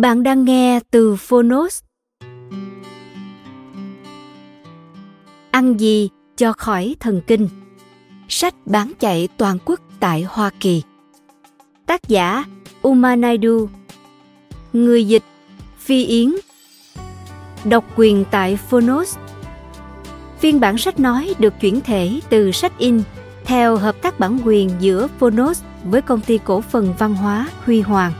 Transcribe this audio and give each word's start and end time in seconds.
Bạn 0.00 0.22
đang 0.22 0.44
nghe 0.44 0.80
từ 0.90 1.16
Phonos. 1.16 1.82
Ăn 5.50 5.80
gì 5.80 6.08
cho 6.36 6.52
khỏi 6.52 6.96
thần 7.00 7.20
kinh? 7.26 7.48
Sách 8.28 8.54
bán 8.66 8.92
chạy 9.00 9.28
toàn 9.36 9.58
quốc 9.64 9.80
tại 10.00 10.26
Hoa 10.28 10.50
Kỳ. 10.60 10.82
Tác 11.86 12.08
giả 12.08 12.44
Uma 12.82 13.16
Naidu. 13.16 13.68
Người 14.72 15.08
dịch 15.08 15.22
Phi 15.78 16.04
Yến. 16.04 16.32
Độc 17.64 17.84
quyền 17.96 18.24
tại 18.30 18.56
Phonos. 18.56 19.16
Phiên 20.38 20.60
bản 20.60 20.78
sách 20.78 21.00
nói 21.00 21.34
được 21.38 21.54
chuyển 21.60 21.80
thể 21.80 22.20
từ 22.30 22.52
sách 22.52 22.78
in 22.78 23.02
theo 23.44 23.76
hợp 23.76 24.02
tác 24.02 24.20
bản 24.20 24.38
quyền 24.44 24.70
giữa 24.80 25.08
Phonos 25.18 25.62
với 25.84 26.02
công 26.02 26.20
ty 26.20 26.38
cổ 26.44 26.60
phần 26.60 26.94
văn 26.98 27.14
hóa 27.14 27.48
Huy 27.64 27.80
Hoàng. 27.80 28.12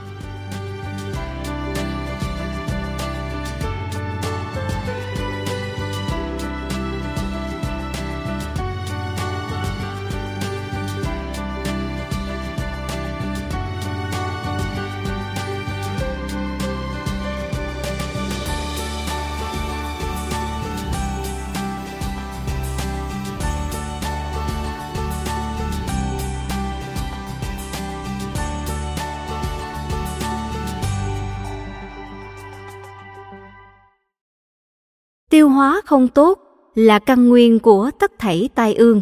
Tiêu 35.29 35.49
hóa 35.49 35.81
không 35.85 36.07
tốt 36.07 36.39
là 36.75 36.99
căn 36.99 37.29
nguyên 37.29 37.59
của 37.59 37.91
tất 37.99 38.11
thảy 38.17 38.49
tai 38.55 38.73
ương. 38.73 39.01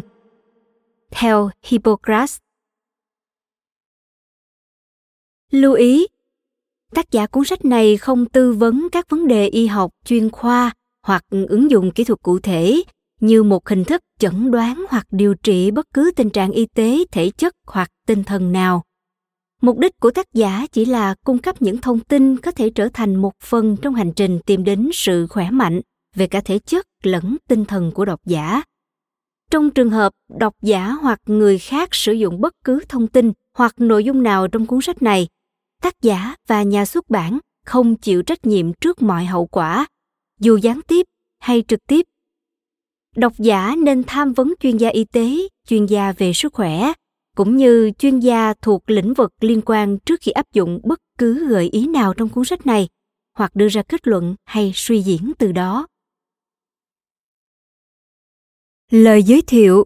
Theo 1.10 1.50
Hippocrates. 1.62 2.36
Lưu 5.50 5.72
ý, 5.72 6.06
tác 6.94 7.10
giả 7.10 7.26
cuốn 7.26 7.44
sách 7.44 7.64
này 7.64 7.96
không 7.96 8.26
tư 8.26 8.52
vấn 8.52 8.88
các 8.92 9.10
vấn 9.10 9.28
đề 9.28 9.46
y 9.46 9.66
học 9.66 9.90
chuyên 10.04 10.30
khoa 10.30 10.72
hoặc 11.02 11.24
ứng 11.48 11.70
dụng 11.70 11.90
kỹ 11.90 12.04
thuật 12.04 12.22
cụ 12.22 12.38
thể 12.38 12.82
như 13.20 13.42
một 13.42 13.68
hình 13.68 13.84
thức 13.84 14.02
chẩn 14.18 14.50
đoán 14.50 14.84
hoặc 14.88 15.06
điều 15.10 15.34
trị 15.34 15.70
bất 15.70 15.86
cứ 15.94 16.10
tình 16.16 16.30
trạng 16.30 16.50
y 16.50 16.66
tế 16.66 17.04
thể 17.10 17.30
chất 17.30 17.54
hoặc 17.66 17.90
tinh 18.06 18.24
thần 18.24 18.52
nào 18.52 18.82
mục 19.62 19.78
đích 19.78 20.00
của 20.00 20.10
tác 20.10 20.26
giả 20.34 20.66
chỉ 20.72 20.84
là 20.84 21.14
cung 21.24 21.38
cấp 21.38 21.62
những 21.62 21.78
thông 21.78 22.00
tin 22.00 22.36
có 22.36 22.50
thể 22.50 22.70
trở 22.70 22.88
thành 22.88 23.16
một 23.16 23.32
phần 23.40 23.76
trong 23.82 23.94
hành 23.94 24.12
trình 24.12 24.38
tìm 24.46 24.64
đến 24.64 24.90
sự 24.92 25.26
khỏe 25.26 25.50
mạnh 25.50 25.80
về 26.18 26.26
cả 26.26 26.40
thể 26.40 26.58
chất 26.58 26.86
lẫn 27.02 27.36
tinh 27.48 27.64
thần 27.64 27.92
của 27.94 28.04
độc 28.04 28.20
giả. 28.24 28.62
Trong 29.50 29.70
trường 29.70 29.90
hợp 29.90 30.12
độc 30.38 30.54
giả 30.62 30.88
hoặc 30.88 31.20
người 31.26 31.58
khác 31.58 31.88
sử 31.92 32.12
dụng 32.12 32.40
bất 32.40 32.54
cứ 32.64 32.80
thông 32.88 33.06
tin 33.06 33.32
hoặc 33.54 33.74
nội 33.76 34.04
dung 34.04 34.22
nào 34.22 34.48
trong 34.48 34.66
cuốn 34.66 34.80
sách 34.82 35.02
này, 35.02 35.28
tác 35.82 36.02
giả 36.02 36.34
và 36.46 36.62
nhà 36.62 36.84
xuất 36.84 37.10
bản 37.10 37.38
không 37.66 37.96
chịu 37.96 38.22
trách 38.22 38.46
nhiệm 38.46 38.72
trước 38.72 39.02
mọi 39.02 39.24
hậu 39.24 39.46
quả, 39.46 39.86
dù 40.40 40.56
gián 40.56 40.80
tiếp 40.86 41.06
hay 41.38 41.62
trực 41.68 41.86
tiếp. 41.86 42.06
Độc 43.16 43.32
giả 43.38 43.74
nên 43.78 44.02
tham 44.06 44.32
vấn 44.32 44.54
chuyên 44.60 44.76
gia 44.76 44.88
y 44.88 45.04
tế, 45.04 45.48
chuyên 45.68 45.86
gia 45.86 46.12
về 46.12 46.32
sức 46.32 46.54
khỏe, 46.54 46.92
cũng 47.36 47.56
như 47.56 47.90
chuyên 47.98 48.20
gia 48.20 48.54
thuộc 48.62 48.90
lĩnh 48.90 49.14
vực 49.14 49.32
liên 49.40 49.60
quan 49.66 49.98
trước 49.98 50.20
khi 50.20 50.32
áp 50.32 50.52
dụng 50.52 50.80
bất 50.84 51.00
cứ 51.18 51.48
gợi 51.48 51.68
ý 51.68 51.86
nào 51.86 52.14
trong 52.14 52.28
cuốn 52.28 52.44
sách 52.44 52.66
này, 52.66 52.88
hoặc 53.34 53.56
đưa 53.56 53.68
ra 53.68 53.82
kết 53.82 54.08
luận 54.08 54.36
hay 54.44 54.72
suy 54.74 55.02
diễn 55.02 55.32
từ 55.38 55.52
đó. 55.52 55.86
Lời 58.92 59.22
giới 59.22 59.42
thiệu 59.46 59.84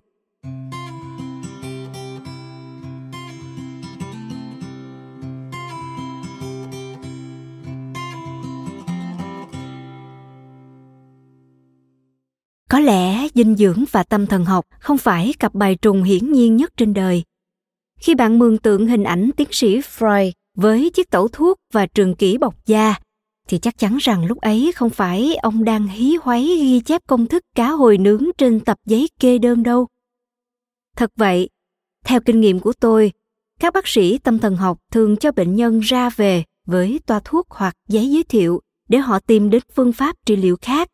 Có 12.70 12.78
lẽ 12.80 13.28
dinh 13.34 13.56
dưỡng 13.56 13.84
và 13.90 14.02
tâm 14.02 14.26
thần 14.26 14.44
học 14.44 14.66
không 14.78 14.98
phải 14.98 15.34
cặp 15.38 15.54
bài 15.54 15.76
trùng 15.82 16.02
hiển 16.02 16.32
nhiên 16.32 16.56
nhất 16.56 16.72
trên 16.76 16.94
đời. 16.94 17.22
Khi 18.00 18.14
bạn 18.14 18.38
mường 18.38 18.58
tượng 18.58 18.86
hình 18.86 19.04
ảnh 19.04 19.30
tiến 19.36 19.48
sĩ 19.50 19.80
Freud 19.80 20.32
với 20.56 20.90
chiếc 20.90 21.10
tẩu 21.10 21.28
thuốc 21.28 21.58
và 21.72 21.86
trường 21.86 22.14
kỷ 22.14 22.38
bọc 22.38 22.66
da 22.66 22.94
thì 23.48 23.58
chắc 23.58 23.78
chắn 23.78 23.96
rằng 24.00 24.26
lúc 24.26 24.38
ấy 24.40 24.72
không 24.74 24.90
phải 24.90 25.34
ông 25.34 25.64
đang 25.64 25.88
hí 25.88 26.16
hoáy 26.22 26.42
ghi 26.44 26.80
chép 26.80 27.02
công 27.06 27.26
thức 27.26 27.42
cá 27.54 27.70
hồi 27.70 27.98
nướng 27.98 28.24
trên 28.38 28.60
tập 28.60 28.78
giấy 28.86 29.08
kê 29.20 29.38
đơn 29.38 29.62
đâu. 29.62 29.86
Thật 30.96 31.10
vậy, 31.16 31.48
theo 32.04 32.20
kinh 32.20 32.40
nghiệm 32.40 32.60
của 32.60 32.72
tôi, 32.80 33.12
các 33.60 33.74
bác 33.74 33.88
sĩ 33.88 34.18
tâm 34.18 34.38
thần 34.38 34.56
học 34.56 34.78
thường 34.90 35.16
cho 35.16 35.32
bệnh 35.32 35.56
nhân 35.56 35.80
ra 35.80 36.10
về 36.10 36.44
với 36.66 37.00
toa 37.06 37.20
thuốc 37.24 37.46
hoặc 37.50 37.74
giấy 37.88 38.10
giới 38.10 38.22
thiệu 38.22 38.60
để 38.88 38.98
họ 38.98 39.18
tìm 39.18 39.50
đến 39.50 39.62
phương 39.74 39.92
pháp 39.92 40.16
trị 40.26 40.36
liệu 40.36 40.56
khác, 40.60 40.88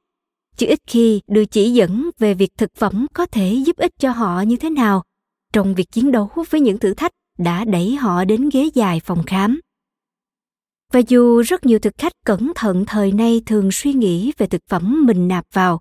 chứ 0.56 0.66
ít 0.66 0.78
khi 0.86 1.20
đưa 1.26 1.44
chỉ 1.44 1.72
dẫn 1.72 2.10
về 2.18 2.34
việc 2.34 2.50
thực 2.56 2.74
phẩm 2.76 3.06
có 3.14 3.26
thể 3.26 3.62
giúp 3.66 3.76
ích 3.76 3.92
cho 3.98 4.10
họ 4.10 4.40
như 4.40 4.56
thế 4.56 4.70
nào 4.70 5.02
trong 5.52 5.74
việc 5.74 5.92
chiến 5.92 6.12
đấu 6.12 6.30
với 6.50 6.60
những 6.60 6.78
thử 6.78 6.94
thách 6.94 7.12
đã 7.38 7.64
đẩy 7.64 7.96
họ 7.96 8.24
đến 8.24 8.48
ghế 8.52 8.70
dài 8.74 9.00
phòng 9.00 9.22
khám. 9.26 9.60
Và 10.92 11.00
dù 11.08 11.40
rất 11.40 11.66
nhiều 11.66 11.78
thực 11.78 11.94
khách 11.98 12.12
cẩn 12.24 12.52
thận 12.54 12.84
thời 12.86 13.12
nay 13.12 13.42
thường 13.46 13.72
suy 13.72 13.92
nghĩ 13.92 14.32
về 14.38 14.46
thực 14.46 14.62
phẩm 14.68 15.06
mình 15.06 15.28
nạp 15.28 15.44
vào, 15.52 15.80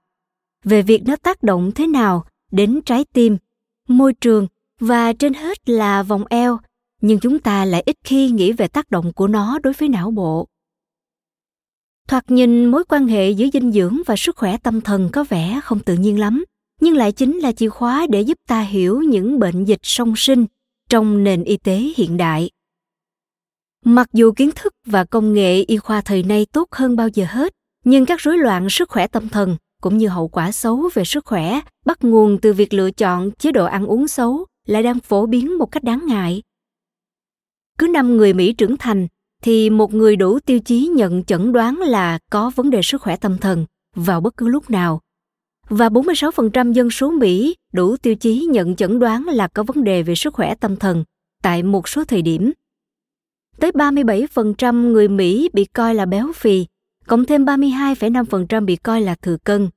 về 0.64 0.82
việc 0.82 1.04
nó 1.06 1.16
tác 1.16 1.44
động 1.44 1.72
thế 1.76 1.88
nào 1.88 2.26
đến 2.52 2.82
trái 2.86 3.06
tim, 3.14 3.38
môi 3.88 4.14
trường 4.14 4.48
và 4.80 5.14
trên 5.14 5.34
hết 5.34 5.70
là 5.70 6.04
vòng 6.04 6.24
eo, 6.30 6.60
nhưng 7.02 7.20
chúng 7.20 7.40
ta 7.40 7.66
lại 7.66 7.84
ít 7.86 7.96
khi 8.04 8.30
nghĩ 8.30 8.52
về 8.52 8.68
tác 8.68 8.92
động 8.92 9.14
của 9.14 9.28
nó 9.28 9.60
đối 9.64 9.74
với 9.74 9.90
não 9.90 10.12
bộ. 10.12 10.48
Thoạt 12.08 12.32
nhìn 12.32 12.66
mối 12.66 12.84
quan 12.90 13.08
hệ 13.08 13.32
giữa 13.32 13.48
dinh 13.54 13.72
dưỡng 13.72 14.02
và 14.06 14.16
sức 14.16 14.36
khỏe 14.36 14.58
tâm 14.58 14.82
thần 14.82 15.10
có 15.14 15.24
vẻ 15.24 15.60
không 15.64 15.80
tự 15.80 15.96
nhiên 15.96 16.20
lắm, 16.20 16.46
nhưng 16.82 16.96
lại 16.96 17.12
chính 17.12 17.38
là 17.38 17.52
chìa 17.52 17.70
khóa 17.70 18.08
để 18.10 18.22
giúp 18.22 18.38
ta 18.48 18.62
hiểu 18.62 19.02
những 19.02 19.40
bệnh 19.40 19.66
dịch 19.66 19.80
song 19.84 20.14
sinh 20.16 20.46
trong 20.90 21.24
nền 21.24 21.44
y 21.44 21.58
tế 21.58 21.94
hiện 21.98 22.18
đại. 22.18 22.50
Mặc 23.88 24.08
dù 24.14 24.32
kiến 24.32 24.50
thức 24.56 24.74
và 24.86 25.04
công 25.04 25.34
nghệ 25.34 25.64
y 25.64 25.78
khoa 25.78 26.02
thời 26.02 26.24
nay 26.24 26.46
tốt 26.52 26.68
hơn 26.72 26.96
bao 26.96 27.08
giờ 27.08 27.26
hết, 27.30 27.54
nhưng 27.84 28.06
các 28.06 28.20
rối 28.20 28.38
loạn 28.38 28.70
sức 28.70 28.90
khỏe 28.90 29.08
tâm 29.08 29.30
thần 29.30 29.58
cũng 29.82 29.98
như 29.98 30.08
hậu 30.08 30.28
quả 30.28 30.52
xấu 30.52 30.90
về 30.94 31.06
sức 31.06 31.26
khỏe 31.26 31.60
bắt 31.86 32.04
nguồn 32.04 32.38
từ 32.42 32.54
việc 32.54 32.74
lựa 32.74 32.92
chọn 32.92 33.32
chế 33.32 33.52
độ 33.52 33.66
ăn 33.66 33.86
uống 33.86 34.08
xấu 34.08 34.46
lại 34.68 34.84
đang 34.84 35.00
phổ 35.00 35.26
biến 35.26 35.58
một 35.58 35.66
cách 35.66 35.84
đáng 35.84 36.06
ngại. 36.06 36.42
Cứ 37.78 37.88
năm 37.88 38.18
người 38.18 38.34
Mỹ 38.34 38.54
trưởng 38.54 38.78
thành 38.78 39.08
thì 39.44 39.70
một 39.70 39.94
người 39.94 40.16
đủ 40.16 40.40
tiêu 40.40 40.60
chí 40.60 40.88
nhận 40.88 41.24
chẩn 41.24 41.52
đoán 41.54 41.78
là 41.78 42.20
có 42.32 42.52
vấn 42.56 42.70
đề 42.70 42.82
sức 42.82 43.02
khỏe 43.02 43.16
tâm 43.16 43.38
thần 43.38 43.66
vào 43.96 44.22
bất 44.22 44.38
cứ 44.38 44.48
lúc 44.48 44.70
nào. 44.70 45.02
và 45.70 45.90
46% 45.90 46.72
dân 46.72 46.90
số 46.90 47.12
Mỹ 47.12 47.56
đủ 47.74 47.98
tiêu 47.98 48.16
chí 48.16 48.48
nhận 48.52 48.76
chẩn 48.76 49.00
đoán 49.00 49.24
là 49.24 49.48
có 49.48 49.64
vấn 49.64 49.84
đề 49.84 50.04
về 50.04 50.16
sức 50.16 50.34
khỏe 50.34 50.56
tâm 50.56 50.76
thần 50.76 51.04
tại 51.44 51.64
một 51.64 51.88
số 51.88 52.04
thời 52.04 52.22
điểm. 52.22 52.52
Tới 53.60 53.72
37% 53.72 54.92
người 54.92 55.08
Mỹ 55.08 55.50
bị 55.54 55.66
coi 55.66 55.96
là 55.96 56.06
béo 56.06 56.32
phì, 56.36 56.66
cộng 57.08 57.26
thêm 57.26 57.46
32,5% 57.46 58.66
bị 58.66 58.76
coi 58.76 59.02
là 59.02 59.16
thừa 59.16 59.38
cân, 59.44 59.70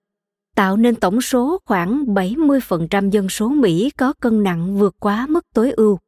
tạo 0.57 0.77
nên 0.77 0.95
tổng 0.95 1.21
số 1.21 1.61
khoảng 1.65 2.05
70% 2.05 3.11
dân 3.11 3.29
số 3.29 3.49
Mỹ 3.49 3.91
có 3.91 4.13
cân 4.13 4.43
nặng 4.43 4.79
vượt 4.79 4.97
quá 5.01 5.27
mức 5.29 5.45
tối 5.55 5.71
ưu. 5.71 5.99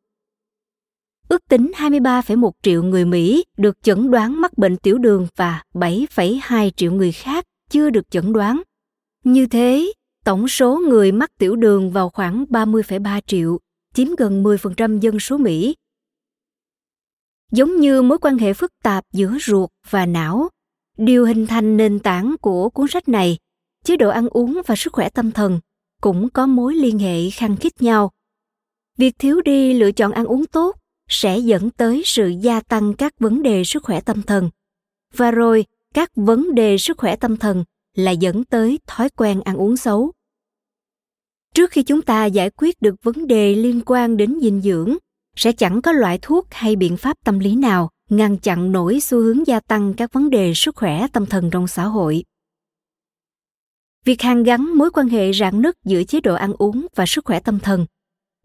Ước 1.28 1.48
tính 1.48 1.72
23,1 1.76 2.50
triệu 2.62 2.82
người 2.82 3.04
Mỹ 3.04 3.44
được 3.56 3.82
chẩn 3.82 4.10
đoán 4.10 4.40
mắc 4.40 4.58
bệnh 4.58 4.76
tiểu 4.76 4.98
đường 4.98 5.26
và 5.36 5.62
7,2 5.74 6.70
triệu 6.70 6.92
người 6.92 7.12
khác 7.12 7.44
chưa 7.70 7.90
được 7.90 8.10
chẩn 8.10 8.32
đoán. 8.32 8.62
Như 9.24 9.46
thế, 9.46 9.92
tổng 10.24 10.48
số 10.48 10.80
người 10.88 11.12
mắc 11.12 11.30
tiểu 11.38 11.56
đường 11.56 11.90
vào 11.90 12.08
khoảng 12.08 12.44
30,3 12.50 13.20
triệu, 13.26 13.58
chiếm 13.94 14.08
gần 14.18 14.42
10% 14.42 15.00
dân 15.00 15.20
số 15.20 15.36
Mỹ. 15.36 15.74
Giống 17.52 17.80
như 17.80 18.02
mối 18.02 18.18
quan 18.18 18.38
hệ 18.38 18.52
phức 18.52 18.72
tạp 18.82 19.04
giữa 19.12 19.38
ruột 19.40 19.70
và 19.90 20.06
não, 20.06 20.48
điều 20.96 21.26
hình 21.26 21.46
thành 21.46 21.76
nền 21.76 21.98
tảng 21.98 22.36
của 22.40 22.70
cuốn 22.70 22.86
sách 22.88 23.08
này, 23.08 23.38
chế 23.84 23.96
độ 23.96 24.08
ăn 24.08 24.28
uống 24.28 24.62
và 24.66 24.76
sức 24.76 24.92
khỏe 24.92 25.08
tâm 25.08 25.30
thần 25.30 25.60
cũng 26.00 26.28
có 26.30 26.46
mối 26.46 26.74
liên 26.74 26.98
hệ 26.98 27.30
khăng 27.30 27.56
khít 27.56 27.82
nhau. 27.82 28.10
Việc 28.98 29.14
thiếu 29.18 29.40
đi 29.40 29.74
lựa 29.74 29.92
chọn 29.92 30.12
ăn 30.12 30.24
uống 30.24 30.46
tốt 30.46 30.76
sẽ 31.08 31.38
dẫn 31.38 31.70
tới 31.70 32.02
sự 32.04 32.28
gia 32.28 32.60
tăng 32.60 32.94
các 32.94 33.12
vấn 33.18 33.42
đề 33.42 33.64
sức 33.64 33.82
khỏe 33.82 34.00
tâm 34.00 34.22
thần. 34.22 34.50
Và 35.16 35.30
rồi, 35.30 35.64
các 35.94 36.10
vấn 36.16 36.54
đề 36.54 36.78
sức 36.78 36.98
khỏe 36.98 37.16
tâm 37.16 37.36
thần 37.36 37.64
là 37.94 38.10
dẫn 38.10 38.44
tới 38.44 38.78
thói 38.86 39.08
quen 39.08 39.40
ăn 39.40 39.56
uống 39.56 39.76
xấu. 39.76 40.12
Trước 41.54 41.70
khi 41.70 41.82
chúng 41.82 42.02
ta 42.02 42.24
giải 42.26 42.50
quyết 42.50 42.82
được 42.82 42.94
vấn 43.02 43.26
đề 43.26 43.54
liên 43.54 43.80
quan 43.86 44.16
đến 44.16 44.38
dinh 44.42 44.60
dưỡng, 44.60 44.96
sẽ 45.36 45.52
chẳng 45.52 45.82
có 45.82 45.92
loại 45.92 46.18
thuốc 46.22 46.46
hay 46.50 46.76
biện 46.76 46.96
pháp 46.96 47.16
tâm 47.24 47.38
lý 47.38 47.56
nào 47.56 47.90
ngăn 48.10 48.38
chặn 48.38 48.72
nổi 48.72 49.00
xu 49.00 49.20
hướng 49.20 49.46
gia 49.46 49.60
tăng 49.60 49.94
các 49.94 50.12
vấn 50.12 50.30
đề 50.30 50.52
sức 50.54 50.76
khỏe 50.76 51.06
tâm 51.12 51.26
thần 51.26 51.50
trong 51.50 51.66
xã 51.66 51.84
hội. 51.84 52.24
Việc 54.04 54.22
hàn 54.22 54.42
gắn 54.42 54.78
mối 54.78 54.90
quan 54.90 55.08
hệ 55.08 55.32
rạn 55.32 55.62
nứt 55.62 55.74
giữa 55.84 56.02
chế 56.04 56.20
độ 56.20 56.34
ăn 56.34 56.52
uống 56.58 56.86
và 56.94 57.06
sức 57.06 57.24
khỏe 57.24 57.40
tâm 57.40 57.58
thần 57.58 57.86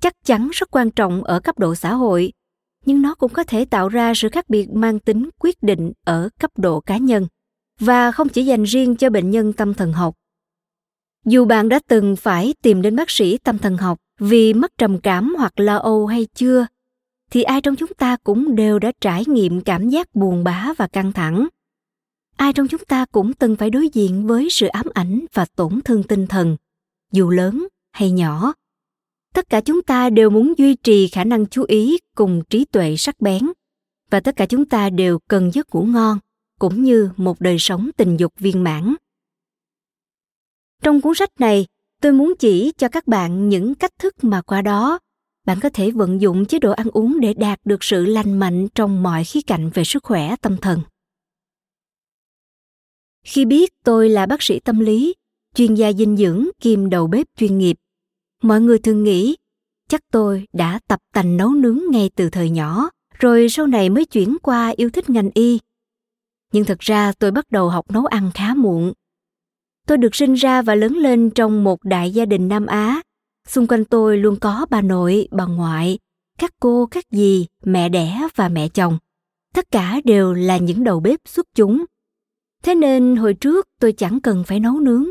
chắc 0.01 0.13
chắn 0.25 0.49
rất 0.53 0.71
quan 0.71 0.91
trọng 0.91 1.23
ở 1.23 1.39
cấp 1.39 1.59
độ 1.59 1.75
xã 1.75 1.93
hội, 1.93 2.33
nhưng 2.85 3.01
nó 3.01 3.15
cũng 3.15 3.33
có 3.33 3.43
thể 3.43 3.65
tạo 3.65 3.89
ra 3.89 4.13
sự 4.15 4.29
khác 4.29 4.49
biệt 4.49 4.69
mang 4.69 4.99
tính 4.99 5.29
quyết 5.39 5.63
định 5.63 5.91
ở 6.05 6.29
cấp 6.39 6.51
độ 6.57 6.79
cá 6.79 6.97
nhân 6.97 7.27
và 7.79 8.11
không 8.11 8.29
chỉ 8.29 8.45
dành 8.45 8.63
riêng 8.63 8.95
cho 8.95 9.09
bệnh 9.09 9.31
nhân 9.31 9.53
tâm 9.53 9.73
thần 9.73 9.93
học. 9.93 10.15
Dù 11.25 11.45
bạn 11.45 11.69
đã 11.69 11.79
từng 11.87 12.15
phải 12.15 12.53
tìm 12.63 12.81
đến 12.81 12.95
bác 12.95 13.09
sĩ 13.09 13.37
tâm 13.37 13.57
thần 13.57 13.77
học 13.77 13.97
vì 14.19 14.53
mất 14.53 14.71
trầm 14.77 14.99
cảm 15.01 15.35
hoặc 15.37 15.59
lo 15.59 15.77
âu 15.77 16.07
hay 16.07 16.27
chưa, 16.35 16.65
thì 17.31 17.43
ai 17.43 17.61
trong 17.61 17.75
chúng 17.75 17.93
ta 17.93 18.17
cũng 18.23 18.55
đều 18.55 18.79
đã 18.79 18.91
trải 19.01 19.23
nghiệm 19.27 19.61
cảm 19.61 19.89
giác 19.89 20.15
buồn 20.15 20.43
bã 20.43 20.73
và 20.77 20.87
căng 20.87 21.11
thẳng. 21.13 21.47
Ai 22.37 22.53
trong 22.53 22.67
chúng 22.67 22.85
ta 22.87 23.05
cũng 23.11 23.33
từng 23.33 23.55
phải 23.55 23.69
đối 23.69 23.89
diện 23.89 24.27
với 24.27 24.47
sự 24.49 24.67
ám 24.67 24.85
ảnh 24.93 25.25
và 25.33 25.45
tổn 25.55 25.79
thương 25.85 26.03
tinh 26.03 26.27
thần, 26.27 26.57
dù 27.11 27.29
lớn 27.29 27.67
hay 27.91 28.11
nhỏ. 28.11 28.53
Tất 29.33 29.49
cả 29.49 29.61
chúng 29.61 29.81
ta 29.81 30.09
đều 30.09 30.29
muốn 30.29 30.53
duy 30.57 30.75
trì 30.75 31.07
khả 31.07 31.23
năng 31.23 31.45
chú 31.45 31.63
ý 31.67 31.97
cùng 32.15 32.41
trí 32.49 32.65
tuệ 32.65 32.95
sắc 32.97 33.21
bén 33.21 33.51
và 34.09 34.19
tất 34.19 34.35
cả 34.35 34.45
chúng 34.45 34.65
ta 34.65 34.89
đều 34.89 35.19
cần 35.19 35.51
giấc 35.53 35.75
ngủ 35.75 35.83
ngon 35.83 36.19
cũng 36.59 36.83
như 36.83 37.09
một 37.17 37.41
đời 37.41 37.59
sống 37.59 37.89
tình 37.97 38.17
dục 38.17 38.33
viên 38.37 38.63
mãn 38.63 38.95
trong 40.83 41.01
cuốn 41.01 41.15
sách 41.15 41.29
này 41.39 41.65
tôi 42.01 42.11
muốn 42.11 42.33
chỉ 42.39 42.71
cho 42.77 42.89
các 42.89 43.07
bạn 43.07 43.49
những 43.49 43.75
cách 43.75 43.91
thức 43.99 44.23
mà 44.23 44.41
qua 44.41 44.61
đó 44.61 44.99
bạn 45.47 45.59
có 45.61 45.69
thể 45.69 45.91
vận 45.91 46.21
dụng 46.21 46.45
chế 46.45 46.59
độ 46.59 46.71
ăn 46.71 46.87
uống 46.93 47.19
để 47.19 47.33
đạt 47.33 47.59
được 47.65 47.83
sự 47.83 48.05
lành 48.05 48.39
mạnh 48.39 48.67
trong 48.75 49.03
mọi 49.03 49.23
khía 49.23 49.41
cạnh 49.47 49.69
về 49.73 49.83
sức 49.83 50.03
khỏe, 50.03 50.35
tâm 50.41 50.57
thần. 50.57 50.81
Khi 53.25 53.45
biết 53.45 53.73
tôi 53.83 54.09
là 54.09 54.25
bác 54.25 54.43
sĩ 54.43 54.59
tâm 54.59 54.79
lý, 54.79 55.13
chuyên 55.55 55.75
gia 55.75 55.93
dinh 55.93 56.17
dưỡng 56.17 56.47
kiêm 56.61 56.89
đầu 56.89 57.07
bếp 57.07 57.27
chuyên 57.37 57.57
nghiệp, 57.57 57.77
mọi 58.43 58.61
người 58.61 58.79
thường 58.79 59.03
nghĩ, 59.03 59.35
chắc 59.89 60.01
tôi 60.11 60.45
đã 60.53 60.79
tập 60.87 60.99
tành 61.13 61.37
nấu 61.37 61.49
nướng 61.49 61.79
ngay 61.91 62.09
từ 62.15 62.29
thời 62.29 62.49
nhỏ, 62.49 62.89
rồi 63.19 63.49
sau 63.49 63.67
này 63.67 63.89
mới 63.89 64.05
chuyển 64.05 64.37
qua 64.41 64.73
yêu 64.77 64.89
thích 64.89 65.09
ngành 65.09 65.29
y. 65.33 65.59
Nhưng 66.53 66.65
thực 66.65 66.79
ra 66.79 67.11
tôi 67.19 67.31
bắt 67.31 67.45
đầu 67.51 67.69
học 67.69 67.91
nấu 67.91 68.05
ăn 68.05 68.31
khá 68.33 68.53
muộn. 68.53 68.93
Tôi 69.87 69.97
được 69.97 70.15
sinh 70.15 70.33
ra 70.33 70.61
và 70.61 70.75
lớn 70.75 70.93
lên 70.93 71.29
trong 71.29 71.63
một 71.63 71.83
đại 71.83 72.11
gia 72.11 72.25
đình 72.25 72.47
nam 72.47 72.65
á 72.65 73.01
xung 73.47 73.67
quanh 73.67 73.85
tôi 73.85 74.17
luôn 74.17 74.35
có 74.39 74.65
bà 74.69 74.81
nội, 74.81 75.27
bà 75.31 75.45
ngoại, 75.45 75.99
các 76.37 76.51
cô, 76.59 76.85
các 76.85 77.05
dì, 77.11 77.45
mẹ 77.63 77.89
đẻ 77.89 78.27
và 78.35 78.49
mẹ 78.49 78.67
chồng. 78.67 78.97
Tất 79.53 79.71
cả 79.71 80.01
đều 80.03 80.33
là 80.33 80.57
những 80.57 80.83
đầu 80.83 80.99
bếp 80.99 81.19
xuất 81.25 81.47
chúng. 81.55 81.85
Thế 82.63 82.75
nên 82.75 83.15
hồi 83.15 83.33
trước 83.33 83.67
tôi 83.79 83.91
chẳng 83.91 84.19
cần 84.19 84.43
phải 84.43 84.59
nấu 84.59 84.79
nướng. 84.79 85.05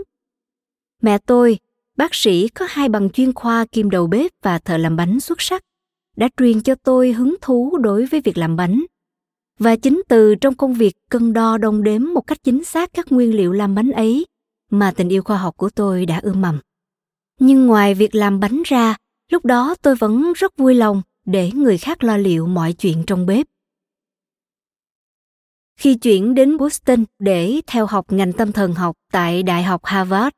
Mẹ 1.02 1.18
tôi, 1.18 1.58
bác 1.96 2.14
sĩ 2.14 2.48
có 2.48 2.66
hai 2.68 2.88
bằng 2.88 3.10
chuyên 3.10 3.32
khoa 3.32 3.64
kim 3.64 3.90
đầu 3.90 4.06
bếp 4.06 4.30
và 4.42 4.58
thợ 4.58 4.76
làm 4.76 4.96
bánh 4.96 5.20
xuất 5.20 5.40
sắc, 5.40 5.62
đã 6.16 6.28
truyền 6.36 6.62
cho 6.62 6.74
tôi 6.74 7.12
hứng 7.12 7.34
thú 7.40 7.78
đối 7.80 8.06
với 8.06 8.20
việc 8.20 8.38
làm 8.38 8.56
bánh. 8.56 8.84
Và 9.58 9.76
chính 9.76 10.02
từ 10.08 10.34
trong 10.34 10.54
công 10.54 10.74
việc 10.74 10.96
cân 11.10 11.32
đo 11.32 11.58
đong 11.58 11.82
đếm 11.82 12.02
một 12.02 12.26
cách 12.26 12.38
chính 12.44 12.64
xác 12.64 12.90
các 12.94 13.12
nguyên 13.12 13.34
liệu 13.34 13.52
làm 13.52 13.74
bánh 13.74 13.90
ấy 13.90 14.26
mà 14.70 14.92
tình 14.96 15.08
yêu 15.08 15.22
khoa 15.22 15.36
học 15.36 15.56
của 15.56 15.70
tôi 15.70 16.06
đã 16.06 16.18
ươm 16.22 16.40
mầm. 16.40 16.58
Nhưng 17.40 17.66
ngoài 17.66 17.94
việc 17.94 18.14
làm 18.14 18.40
bánh 18.40 18.62
ra, 18.64 18.96
lúc 19.32 19.44
đó 19.44 19.74
tôi 19.82 19.94
vẫn 19.94 20.32
rất 20.36 20.56
vui 20.56 20.74
lòng 20.74 21.02
để 21.24 21.50
người 21.52 21.78
khác 21.78 22.04
lo 22.04 22.16
liệu 22.16 22.46
mọi 22.46 22.72
chuyện 22.72 23.04
trong 23.06 23.26
bếp. 23.26 23.46
Khi 25.76 25.94
chuyển 25.94 26.34
đến 26.34 26.56
Boston 26.56 27.04
để 27.18 27.60
theo 27.66 27.86
học 27.86 28.12
ngành 28.12 28.32
tâm 28.32 28.52
thần 28.52 28.74
học 28.74 28.96
tại 29.12 29.42
Đại 29.42 29.62
học 29.62 29.84
Harvard, 29.84 30.34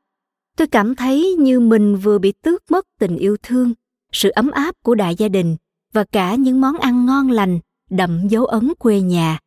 tôi 0.57 0.67
cảm 0.67 0.95
thấy 0.95 1.35
như 1.39 1.59
mình 1.59 1.95
vừa 1.95 2.17
bị 2.17 2.31
tước 2.31 2.71
mất 2.71 2.85
tình 2.99 3.17
yêu 3.17 3.37
thương, 3.43 3.73
sự 4.11 4.29
ấm 4.29 4.51
áp 4.51 4.75
của 4.83 4.95
đại 4.95 5.15
gia 5.15 5.27
đình 5.27 5.55
và 5.93 6.03
cả 6.03 6.35
những 6.35 6.61
món 6.61 6.77
ăn 6.77 7.05
ngon 7.05 7.31
lành 7.31 7.59
đậm 7.89 8.27
dấu 8.27 8.45
ấn 8.45 8.73
quê 8.79 9.01
nhà. 9.01 9.39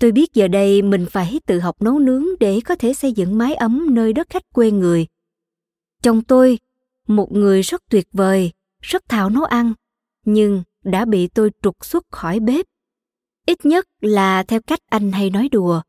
Tôi 0.00 0.12
biết 0.12 0.34
giờ 0.34 0.48
đây 0.48 0.82
mình 0.82 1.06
phải 1.10 1.40
tự 1.46 1.60
học 1.60 1.82
nấu 1.82 1.98
nướng 1.98 2.24
để 2.40 2.60
có 2.64 2.74
thể 2.74 2.94
xây 2.94 3.12
dựng 3.12 3.38
mái 3.38 3.54
ấm 3.54 3.94
nơi 3.94 4.12
đất 4.12 4.26
khách 4.30 4.42
quê 4.54 4.70
người. 4.70 5.06
Chồng 6.02 6.22
tôi, 6.22 6.58
một 7.06 7.32
người 7.32 7.62
rất 7.62 7.82
tuyệt 7.90 8.08
vời, 8.12 8.52
rất 8.80 9.08
thạo 9.08 9.30
nấu 9.30 9.44
ăn, 9.44 9.72
nhưng 10.24 10.62
đã 10.84 11.04
bị 11.04 11.26
tôi 11.26 11.50
trục 11.62 11.84
xuất 11.84 12.06
khỏi 12.10 12.40
bếp. 12.40 12.66
Ít 13.46 13.66
nhất 13.66 13.86
là 14.00 14.42
theo 14.42 14.60
cách 14.60 14.80
anh 14.86 15.12
hay 15.12 15.30
nói 15.30 15.48
đùa. 15.52 15.82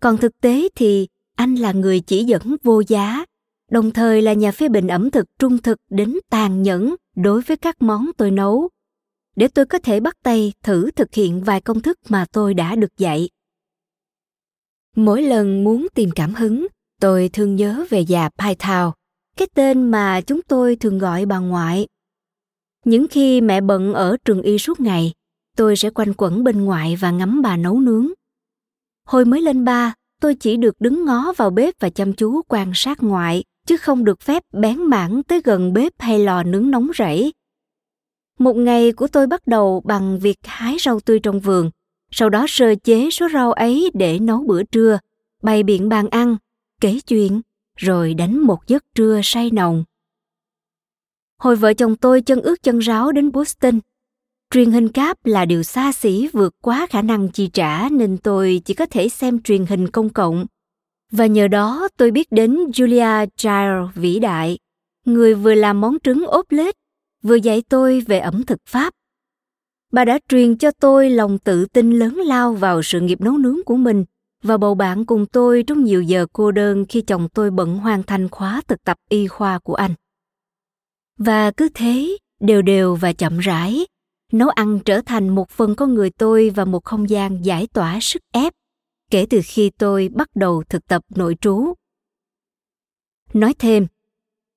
Còn 0.00 0.16
thực 0.16 0.40
tế 0.40 0.68
thì 0.74 1.08
anh 1.36 1.54
là 1.54 1.72
người 1.72 2.00
chỉ 2.00 2.24
dẫn 2.24 2.56
vô 2.62 2.82
giá, 2.88 3.24
đồng 3.70 3.90
thời 3.90 4.22
là 4.22 4.32
nhà 4.32 4.52
phê 4.52 4.68
bình 4.68 4.88
ẩm 4.88 5.10
thực 5.10 5.38
trung 5.38 5.58
thực 5.58 5.78
đến 5.90 6.14
tàn 6.30 6.62
nhẫn 6.62 6.94
đối 7.16 7.40
với 7.40 7.56
các 7.56 7.82
món 7.82 8.10
tôi 8.16 8.30
nấu 8.30 8.70
để 9.36 9.48
tôi 9.48 9.66
có 9.66 9.78
thể 9.78 10.00
bắt 10.00 10.16
tay 10.22 10.52
thử 10.62 10.90
thực 10.90 11.14
hiện 11.14 11.42
vài 11.42 11.60
công 11.60 11.82
thức 11.82 11.98
mà 12.08 12.26
tôi 12.32 12.54
đã 12.54 12.76
được 12.76 12.96
dạy. 12.98 13.28
Mỗi 14.96 15.22
lần 15.22 15.64
muốn 15.64 15.86
tìm 15.94 16.10
cảm 16.14 16.34
hứng, 16.34 16.66
tôi 17.00 17.30
thường 17.32 17.56
nhớ 17.56 17.84
về 17.90 18.00
già 18.00 18.28
Pai 18.38 18.54
Thao, 18.58 18.94
cái 19.40 19.48
tên 19.54 19.90
mà 19.90 20.20
chúng 20.20 20.42
tôi 20.42 20.76
thường 20.76 20.98
gọi 20.98 21.26
bà 21.26 21.38
ngoại. 21.38 21.86
Những 22.84 23.06
khi 23.10 23.40
mẹ 23.40 23.60
bận 23.60 23.94
ở 23.94 24.16
trường 24.24 24.42
y 24.42 24.58
suốt 24.58 24.80
ngày, 24.80 25.12
tôi 25.56 25.76
sẽ 25.76 25.90
quanh 25.90 26.12
quẩn 26.16 26.44
bên 26.44 26.64
ngoại 26.64 26.96
và 26.96 27.10
ngắm 27.10 27.42
bà 27.42 27.56
nấu 27.56 27.80
nướng. 27.80 28.08
Hồi 29.06 29.24
mới 29.24 29.42
lên 29.42 29.64
ba, 29.64 29.94
tôi 30.20 30.34
chỉ 30.34 30.56
được 30.56 30.80
đứng 30.80 31.04
ngó 31.04 31.32
vào 31.36 31.50
bếp 31.50 31.74
và 31.80 31.90
chăm 31.90 32.12
chú 32.12 32.42
quan 32.48 32.72
sát 32.74 33.02
ngoại, 33.02 33.44
chứ 33.66 33.76
không 33.76 34.04
được 34.04 34.20
phép 34.20 34.42
bén 34.52 34.82
mảng 34.82 35.22
tới 35.22 35.40
gần 35.44 35.72
bếp 35.72 35.92
hay 35.98 36.18
lò 36.18 36.42
nướng 36.42 36.70
nóng 36.70 36.90
rẫy. 36.98 37.32
Một 38.38 38.56
ngày 38.56 38.92
của 38.92 39.08
tôi 39.08 39.26
bắt 39.26 39.46
đầu 39.46 39.82
bằng 39.84 40.18
việc 40.18 40.38
hái 40.42 40.76
rau 40.80 41.00
tươi 41.00 41.20
trong 41.20 41.40
vườn, 41.40 41.70
sau 42.10 42.30
đó 42.30 42.44
sơ 42.48 42.74
chế 42.74 43.10
số 43.10 43.28
rau 43.32 43.52
ấy 43.52 43.90
để 43.94 44.18
nấu 44.18 44.44
bữa 44.46 44.62
trưa, 44.62 44.98
bày 45.42 45.62
biện 45.62 45.88
bàn 45.88 46.08
ăn, 46.08 46.36
kể 46.80 46.98
chuyện, 47.06 47.40
rồi 47.80 48.14
đánh 48.14 48.38
một 48.38 48.66
giấc 48.66 48.84
trưa 48.94 49.20
say 49.24 49.50
nồng. 49.50 49.84
Hồi 51.38 51.56
vợ 51.56 51.74
chồng 51.74 51.96
tôi 51.96 52.22
chân 52.22 52.40
ướt 52.40 52.62
chân 52.62 52.78
ráo 52.78 53.12
đến 53.12 53.32
Boston. 53.32 53.80
Truyền 54.50 54.70
hình 54.70 54.88
cáp 54.88 55.26
là 55.26 55.44
điều 55.44 55.62
xa 55.62 55.92
xỉ 55.92 56.28
vượt 56.32 56.54
quá 56.62 56.86
khả 56.90 57.02
năng 57.02 57.28
chi 57.28 57.50
trả 57.52 57.88
nên 57.88 58.18
tôi 58.18 58.62
chỉ 58.64 58.74
có 58.74 58.86
thể 58.86 59.08
xem 59.08 59.42
truyền 59.42 59.66
hình 59.66 59.88
công 59.88 60.08
cộng. 60.08 60.46
Và 61.12 61.26
nhờ 61.26 61.48
đó 61.48 61.88
tôi 61.96 62.10
biết 62.10 62.32
đến 62.32 62.56
Julia 62.56 63.26
Child 63.36 64.02
vĩ 64.02 64.18
đại, 64.18 64.58
người 65.04 65.34
vừa 65.34 65.54
làm 65.54 65.80
món 65.80 65.96
trứng 66.02 66.26
ốp 66.26 66.52
lết 66.52 66.74
vừa 67.22 67.36
dạy 67.36 67.62
tôi 67.68 68.00
về 68.00 68.18
ẩm 68.18 68.42
thực 68.42 68.58
Pháp. 68.66 68.94
Bà 69.92 70.04
đã 70.04 70.18
truyền 70.28 70.56
cho 70.56 70.70
tôi 70.70 71.10
lòng 71.10 71.38
tự 71.38 71.66
tin 71.66 71.98
lớn 71.98 72.14
lao 72.14 72.52
vào 72.52 72.82
sự 72.82 73.00
nghiệp 73.00 73.20
nấu 73.20 73.38
nướng 73.38 73.62
của 73.64 73.76
mình 73.76 74.04
và 74.42 74.56
bầu 74.56 74.74
bạn 74.74 75.04
cùng 75.06 75.26
tôi 75.26 75.64
trong 75.66 75.84
nhiều 75.84 76.02
giờ 76.02 76.26
cô 76.32 76.50
đơn 76.50 76.84
khi 76.88 77.00
chồng 77.00 77.28
tôi 77.28 77.50
bận 77.50 77.76
hoàn 77.78 78.02
thành 78.02 78.28
khóa 78.28 78.60
thực 78.68 78.84
tập 78.84 78.96
y 79.08 79.26
khoa 79.26 79.58
của 79.58 79.74
anh. 79.74 79.94
Và 81.18 81.50
cứ 81.50 81.68
thế, 81.74 82.16
đều 82.40 82.62
đều 82.62 82.94
và 82.94 83.12
chậm 83.12 83.38
rãi, 83.38 83.86
nấu 84.32 84.48
ăn 84.48 84.78
trở 84.84 85.00
thành 85.00 85.28
một 85.28 85.50
phần 85.50 85.74
con 85.74 85.94
người 85.94 86.10
tôi 86.10 86.50
và 86.50 86.64
một 86.64 86.84
không 86.84 87.10
gian 87.10 87.44
giải 87.44 87.66
tỏa 87.66 87.98
sức 88.00 88.22
ép 88.32 88.52
kể 89.10 89.26
từ 89.30 89.40
khi 89.44 89.70
tôi 89.78 90.08
bắt 90.08 90.28
đầu 90.34 90.62
thực 90.68 90.86
tập 90.86 91.02
nội 91.14 91.36
trú. 91.40 91.74
Nói 93.32 93.54
thêm, 93.58 93.86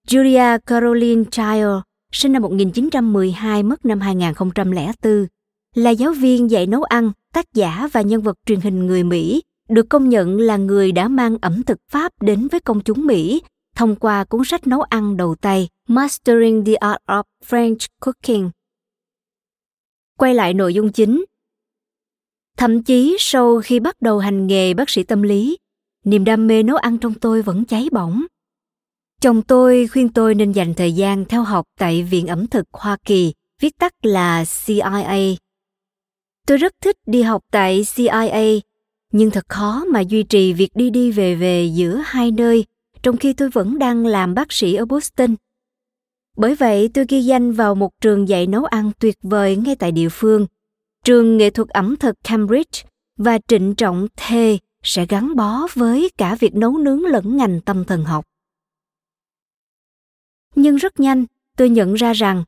Julia 0.07 0.59
Caroline 0.59 1.23
Child, 1.31 1.67
sinh 2.11 2.31
năm 2.31 2.41
1912 2.41 3.63
mất 3.63 3.85
năm 3.85 3.99
2004, 3.99 5.27
là 5.75 5.89
giáo 5.89 6.13
viên 6.13 6.51
dạy 6.51 6.67
nấu 6.67 6.83
ăn, 6.83 7.11
tác 7.33 7.53
giả 7.53 7.87
và 7.93 8.01
nhân 8.01 8.21
vật 8.21 8.37
truyền 8.45 8.59
hình 8.59 8.85
người 8.85 9.03
Mỹ, 9.03 9.41
được 9.73 9.89
công 9.89 10.09
nhận 10.09 10.39
là 10.39 10.57
người 10.57 10.91
đã 10.91 11.07
mang 11.07 11.37
ẩm 11.41 11.63
thực 11.63 11.77
Pháp 11.91 12.11
đến 12.21 12.47
với 12.47 12.59
công 12.59 12.81
chúng 12.81 13.05
Mỹ 13.05 13.41
thông 13.75 13.95
qua 13.95 14.23
cuốn 14.23 14.41
sách 14.45 14.67
nấu 14.67 14.81
ăn 14.81 15.17
đầu 15.17 15.35
tay 15.35 15.69
Mastering 15.87 16.65
the 16.65 16.73
Art 16.73 16.97
of 17.07 17.23
French 17.47 17.87
Cooking. 17.99 18.49
Quay 20.17 20.33
lại 20.33 20.53
nội 20.53 20.73
dung 20.73 20.91
chính. 20.91 21.25
Thậm 22.57 22.83
chí 22.83 23.17
sau 23.19 23.61
khi 23.63 23.79
bắt 23.79 24.01
đầu 24.01 24.19
hành 24.19 24.47
nghề 24.47 24.73
bác 24.73 24.89
sĩ 24.89 25.03
tâm 25.03 25.21
lý, 25.21 25.57
niềm 26.05 26.23
đam 26.23 26.47
mê 26.47 26.63
nấu 26.63 26.75
ăn 26.75 26.97
trong 26.97 27.13
tôi 27.13 27.41
vẫn 27.41 27.65
cháy 27.65 27.87
bỏng. 27.91 28.25
Chồng 29.21 29.41
tôi 29.41 29.87
khuyên 29.87 30.09
tôi 30.09 30.35
nên 30.35 30.51
dành 30.51 30.73
thời 30.73 30.93
gian 30.93 31.25
theo 31.25 31.43
học 31.43 31.65
tại 31.79 32.03
Viện 32.03 32.27
ẩm 32.27 32.47
thực 32.47 32.65
Hoa 32.71 32.97
Kỳ, 33.05 33.33
viết 33.61 33.77
tắt 33.79 33.93
là 34.01 34.45
CIA. 34.65 35.35
Tôi 36.47 36.57
rất 36.57 36.73
thích 36.81 36.95
đi 37.05 37.21
học 37.21 37.41
tại 37.51 37.81
CIA, 37.95 38.59
nhưng 39.13 39.31
thật 39.31 39.45
khó 39.49 39.85
mà 39.87 39.99
duy 39.99 40.23
trì 40.23 40.53
việc 40.53 40.69
đi 40.75 40.89
đi 40.89 41.11
về 41.11 41.35
về 41.35 41.65
giữa 41.73 42.01
hai 42.05 42.31
nơi 42.31 42.65
trong 43.03 43.17
khi 43.17 43.33
tôi 43.33 43.49
vẫn 43.49 43.79
đang 43.79 44.05
làm 44.05 44.33
bác 44.33 44.51
sĩ 44.51 44.75
ở 44.75 44.85
Boston. 44.85 45.35
Bởi 46.37 46.55
vậy, 46.55 46.89
tôi 46.93 47.05
ghi 47.09 47.21
danh 47.21 47.51
vào 47.51 47.75
một 47.75 47.91
trường 48.01 48.29
dạy 48.29 48.47
nấu 48.47 48.65
ăn 48.65 48.91
tuyệt 48.99 49.17
vời 49.21 49.55
ngay 49.55 49.75
tại 49.75 49.91
địa 49.91 50.09
phương, 50.09 50.47
trường 51.03 51.37
nghệ 51.37 51.49
thuật 51.49 51.69
ẩm 51.69 51.95
thực 51.97 52.15
Cambridge 52.23 52.83
và 53.17 53.39
trịnh 53.47 53.75
trọng 53.75 54.07
thề 54.15 54.57
sẽ 54.83 55.05
gắn 55.05 55.35
bó 55.35 55.67
với 55.73 56.09
cả 56.17 56.35
việc 56.35 56.55
nấu 56.55 56.77
nướng 56.77 57.05
lẫn 57.05 57.37
ngành 57.37 57.61
tâm 57.61 57.85
thần 57.85 58.03
học. 58.03 58.25
Nhưng 60.55 60.75
rất 60.75 60.99
nhanh, 60.99 61.25
tôi 61.57 61.69
nhận 61.69 61.93
ra 61.93 62.13
rằng 62.13 62.43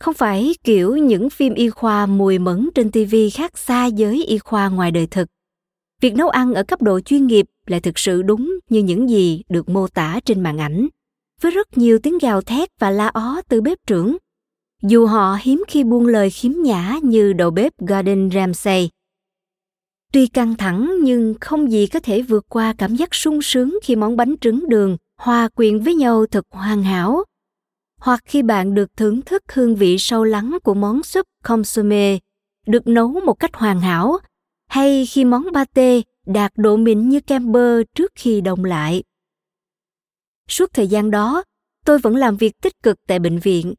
không 0.00 0.14
phải 0.14 0.54
kiểu 0.64 0.96
những 0.96 1.30
phim 1.30 1.54
y 1.54 1.70
khoa 1.70 2.06
mùi 2.06 2.38
mẫn 2.38 2.68
trên 2.74 2.90
TV 2.90 3.14
khác 3.34 3.58
xa 3.58 3.86
giới 3.86 4.24
y 4.24 4.38
khoa 4.38 4.68
ngoài 4.68 4.90
đời 4.90 5.06
thực. 5.06 5.28
Việc 6.00 6.14
nấu 6.14 6.28
ăn 6.28 6.54
ở 6.54 6.62
cấp 6.62 6.82
độ 6.82 7.00
chuyên 7.00 7.26
nghiệp 7.26 7.46
lại 7.66 7.80
thực 7.80 7.98
sự 7.98 8.22
đúng 8.22 8.58
như 8.68 8.82
những 8.82 9.10
gì 9.10 9.42
được 9.48 9.68
mô 9.68 9.88
tả 9.88 10.20
trên 10.24 10.40
màn 10.40 10.58
ảnh, 10.58 10.88
với 11.40 11.52
rất 11.52 11.78
nhiều 11.78 11.98
tiếng 11.98 12.18
gào 12.18 12.40
thét 12.40 12.68
và 12.78 12.90
la 12.90 13.08
ó 13.08 13.40
từ 13.48 13.60
bếp 13.60 13.78
trưởng. 13.86 14.16
Dù 14.82 15.06
họ 15.06 15.38
hiếm 15.40 15.64
khi 15.68 15.84
buông 15.84 16.06
lời 16.06 16.30
khiếm 16.30 16.52
nhã 16.52 16.98
như 17.02 17.32
đầu 17.32 17.50
bếp 17.50 17.72
Gordon 17.78 18.30
Ramsay. 18.30 18.90
Tuy 20.12 20.26
căng 20.26 20.56
thẳng 20.56 20.92
nhưng 21.02 21.34
không 21.40 21.70
gì 21.70 21.86
có 21.86 22.00
thể 22.00 22.22
vượt 22.22 22.46
qua 22.48 22.74
cảm 22.78 22.96
giác 22.96 23.14
sung 23.14 23.42
sướng 23.42 23.78
khi 23.82 23.96
món 23.96 24.16
bánh 24.16 24.34
trứng 24.40 24.68
đường 24.68 24.96
hòa 25.16 25.48
quyện 25.48 25.80
với 25.80 25.94
nhau 25.94 26.26
thật 26.30 26.44
hoàn 26.50 26.82
hảo. 26.82 27.24
Hoặc 28.00 28.20
khi 28.24 28.42
bạn 28.42 28.74
được 28.74 28.96
thưởng 28.96 29.22
thức 29.22 29.42
hương 29.52 29.76
vị 29.76 29.98
sâu 29.98 30.24
lắng 30.24 30.58
của 30.64 30.74
món 30.74 31.02
súp 31.02 31.26
consomme 31.44 32.18
được 32.66 32.86
nấu 32.86 33.08
một 33.08 33.34
cách 33.34 33.54
hoàn 33.54 33.80
hảo, 33.80 34.18
hay 34.68 35.06
khi 35.06 35.24
món 35.24 35.46
pate 35.54 36.00
đạt 36.26 36.52
độ 36.56 36.76
mịn 36.76 37.08
như 37.08 37.20
kem 37.20 37.52
bơ 37.52 37.82
trước 37.94 38.12
khi 38.14 38.40
đông 38.40 38.64
lại. 38.64 39.02
Suốt 40.48 40.72
thời 40.72 40.86
gian 40.86 41.10
đó, 41.10 41.44
tôi 41.84 41.98
vẫn 41.98 42.16
làm 42.16 42.36
việc 42.36 42.60
tích 42.62 42.82
cực 42.82 42.96
tại 43.06 43.18
bệnh 43.18 43.38
viện. 43.38 43.74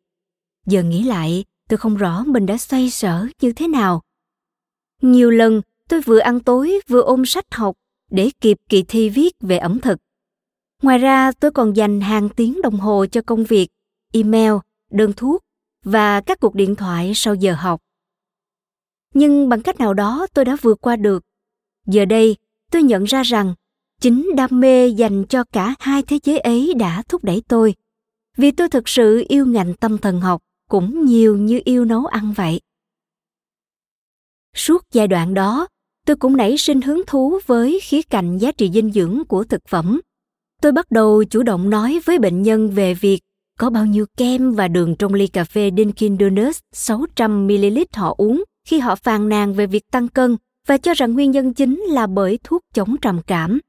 Giờ 0.65 0.83
nghĩ 0.83 1.03
lại, 1.03 1.45
tôi 1.69 1.77
không 1.77 1.97
rõ 1.97 2.23
mình 2.27 2.45
đã 2.45 2.57
xoay 2.57 2.89
sở 2.89 3.27
như 3.41 3.51
thế 3.51 3.67
nào. 3.67 4.01
Nhiều 5.01 5.29
lần, 5.29 5.61
tôi 5.89 6.01
vừa 6.01 6.19
ăn 6.19 6.39
tối 6.39 6.79
vừa 6.87 7.01
ôm 7.01 7.25
sách 7.25 7.45
học 7.51 7.75
để 8.11 8.29
kịp 8.41 8.57
kỳ 8.69 8.83
thi 8.83 9.09
viết 9.09 9.35
về 9.39 9.57
ẩm 9.57 9.79
thực. 9.79 9.99
Ngoài 10.81 10.97
ra, 10.97 11.31
tôi 11.31 11.51
còn 11.51 11.75
dành 11.75 12.01
hàng 12.01 12.29
tiếng 12.29 12.61
đồng 12.61 12.79
hồ 12.79 13.05
cho 13.11 13.21
công 13.21 13.43
việc, 13.43 13.67
email, 14.13 14.53
đơn 14.91 15.13
thuốc 15.17 15.41
và 15.83 16.21
các 16.21 16.39
cuộc 16.39 16.55
điện 16.55 16.75
thoại 16.75 17.11
sau 17.15 17.35
giờ 17.35 17.53
học. 17.53 17.81
Nhưng 19.13 19.49
bằng 19.49 19.61
cách 19.61 19.79
nào 19.79 19.93
đó 19.93 20.27
tôi 20.33 20.45
đã 20.45 20.57
vượt 20.61 20.81
qua 20.81 20.95
được. 20.95 21.23
Giờ 21.87 22.05
đây, 22.05 22.35
tôi 22.71 22.83
nhận 22.83 23.03
ra 23.03 23.23
rằng 23.23 23.53
chính 24.01 24.29
đam 24.35 24.49
mê 24.51 24.87
dành 24.87 25.25
cho 25.25 25.43
cả 25.43 25.75
hai 25.79 26.03
thế 26.03 26.19
giới 26.23 26.39
ấy 26.39 26.73
đã 26.73 27.03
thúc 27.07 27.23
đẩy 27.23 27.43
tôi. 27.47 27.75
Vì 28.37 28.51
tôi 28.51 28.69
thực 28.69 28.89
sự 28.89 29.25
yêu 29.27 29.45
ngành 29.45 29.73
tâm 29.73 29.97
thần 29.97 30.21
học 30.21 30.41
cũng 30.69 31.05
nhiều 31.05 31.37
như 31.37 31.61
yêu 31.65 31.85
nấu 31.85 32.05
ăn 32.05 32.33
vậy. 32.35 32.61
Suốt 34.55 34.85
giai 34.91 35.07
đoạn 35.07 35.33
đó, 35.33 35.67
tôi 36.05 36.15
cũng 36.15 36.37
nảy 36.37 36.57
sinh 36.57 36.81
hứng 36.81 37.01
thú 37.07 37.39
với 37.45 37.79
khía 37.83 38.01
cạnh 38.01 38.37
giá 38.37 38.51
trị 38.51 38.71
dinh 38.73 38.91
dưỡng 38.91 39.23
của 39.27 39.43
thực 39.43 39.67
phẩm. 39.67 40.01
Tôi 40.61 40.71
bắt 40.71 40.91
đầu 40.91 41.23
chủ 41.23 41.43
động 41.43 41.69
nói 41.69 41.99
với 42.05 42.19
bệnh 42.19 42.43
nhân 42.43 42.69
về 42.69 42.93
việc 42.93 43.19
có 43.59 43.69
bao 43.69 43.85
nhiêu 43.85 44.05
kem 44.17 44.51
và 44.51 44.67
đường 44.67 44.95
trong 44.95 45.13
ly 45.13 45.27
cà 45.27 45.43
phê 45.43 45.71
Dunkin 45.77 46.17
Donuts 46.19 46.59
600ml 46.75 47.85
họ 47.93 48.15
uống 48.17 48.43
khi 48.69 48.79
họ 48.79 48.95
phàn 48.95 49.29
nàn 49.29 49.53
về 49.53 49.67
việc 49.67 49.83
tăng 49.91 50.07
cân 50.07 50.37
và 50.67 50.77
cho 50.77 50.93
rằng 50.93 51.13
nguyên 51.13 51.31
nhân 51.31 51.53
chính 51.53 51.79
là 51.79 52.07
bởi 52.07 52.39
thuốc 52.43 52.61
chống 52.73 52.95
trầm 53.01 53.21
cảm. 53.27 53.59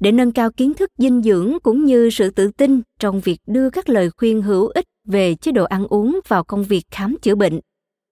Để 0.00 0.12
nâng 0.12 0.32
cao 0.32 0.50
kiến 0.50 0.74
thức 0.74 0.90
dinh 0.98 1.22
dưỡng 1.22 1.58
cũng 1.62 1.84
như 1.84 2.10
sự 2.10 2.30
tự 2.30 2.50
tin 2.50 2.80
trong 2.98 3.20
việc 3.20 3.38
đưa 3.46 3.70
các 3.70 3.88
lời 3.88 4.10
khuyên 4.10 4.42
hữu 4.42 4.66
ích 4.66 4.84
về 5.04 5.34
chế 5.34 5.52
độ 5.52 5.64
ăn 5.64 5.86
uống 5.86 6.20
vào 6.28 6.44
công 6.44 6.64
việc 6.64 6.82
khám 6.90 7.16
chữa 7.22 7.34
bệnh, 7.34 7.60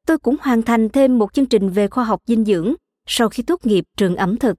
tôi 0.07 0.19
cũng 0.19 0.37
hoàn 0.41 0.63
thành 0.63 0.89
thêm 0.89 1.19
một 1.19 1.33
chương 1.33 1.47
trình 1.47 1.69
về 1.69 1.89
khoa 1.89 2.05
học 2.05 2.21
dinh 2.27 2.45
dưỡng 2.45 2.75
sau 3.07 3.29
khi 3.29 3.43
tốt 3.43 3.67
nghiệp 3.67 3.85
trường 3.97 4.17
ẩm 4.17 4.37
thực. 4.37 4.57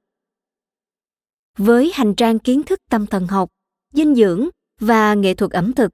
Với 1.57 1.91
hành 1.93 2.15
trang 2.15 2.39
kiến 2.39 2.63
thức 2.63 2.79
tâm 2.89 3.07
thần 3.07 3.27
học, 3.27 3.49
dinh 3.93 4.15
dưỡng 4.15 4.49
và 4.79 5.13
nghệ 5.13 5.33
thuật 5.33 5.51
ẩm 5.51 5.73
thực, 5.73 5.91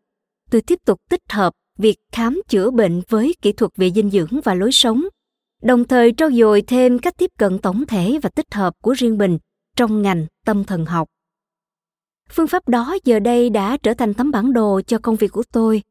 tôi 0.51 0.61
tiếp 0.61 0.79
tục 0.85 0.99
tích 1.09 1.21
hợp 1.29 1.53
việc 1.77 1.97
khám 2.11 2.41
chữa 2.47 2.71
bệnh 2.71 3.01
với 3.09 3.35
kỹ 3.41 3.51
thuật 3.51 3.71
về 3.77 3.91
dinh 3.91 4.09
dưỡng 4.09 4.41
và 4.43 4.53
lối 4.53 4.71
sống 4.71 5.03
đồng 5.61 5.85
thời 5.85 6.13
trau 6.17 6.31
dồi 6.31 6.61
thêm 6.61 6.99
cách 6.99 7.17
tiếp 7.17 7.31
cận 7.37 7.59
tổng 7.59 7.85
thể 7.85 8.19
và 8.21 8.29
tích 8.29 8.53
hợp 8.53 8.73
của 8.81 8.91
riêng 8.91 9.17
mình 9.17 9.37
trong 9.75 10.01
ngành 10.01 10.25
tâm 10.45 10.63
thần 10.63 10.85
học. 10.85 11.07
Phương 12.29 12.47
pháp 12.47 12.69
đó 12.69 12.97
giờ 13.03 13.19
đây 13.19 13.49
đã 13.49 13.77
trở 13.83 13.93
thành 13.93 14.13
tấm 14.13 14.31
bản 14.31 14.53
đồ 14.53 14.81
cho 14.87 14.97
công 14.97 15.15
việc 15.15 15.31
của 15.31 15.43
tôi. 15.51 15.81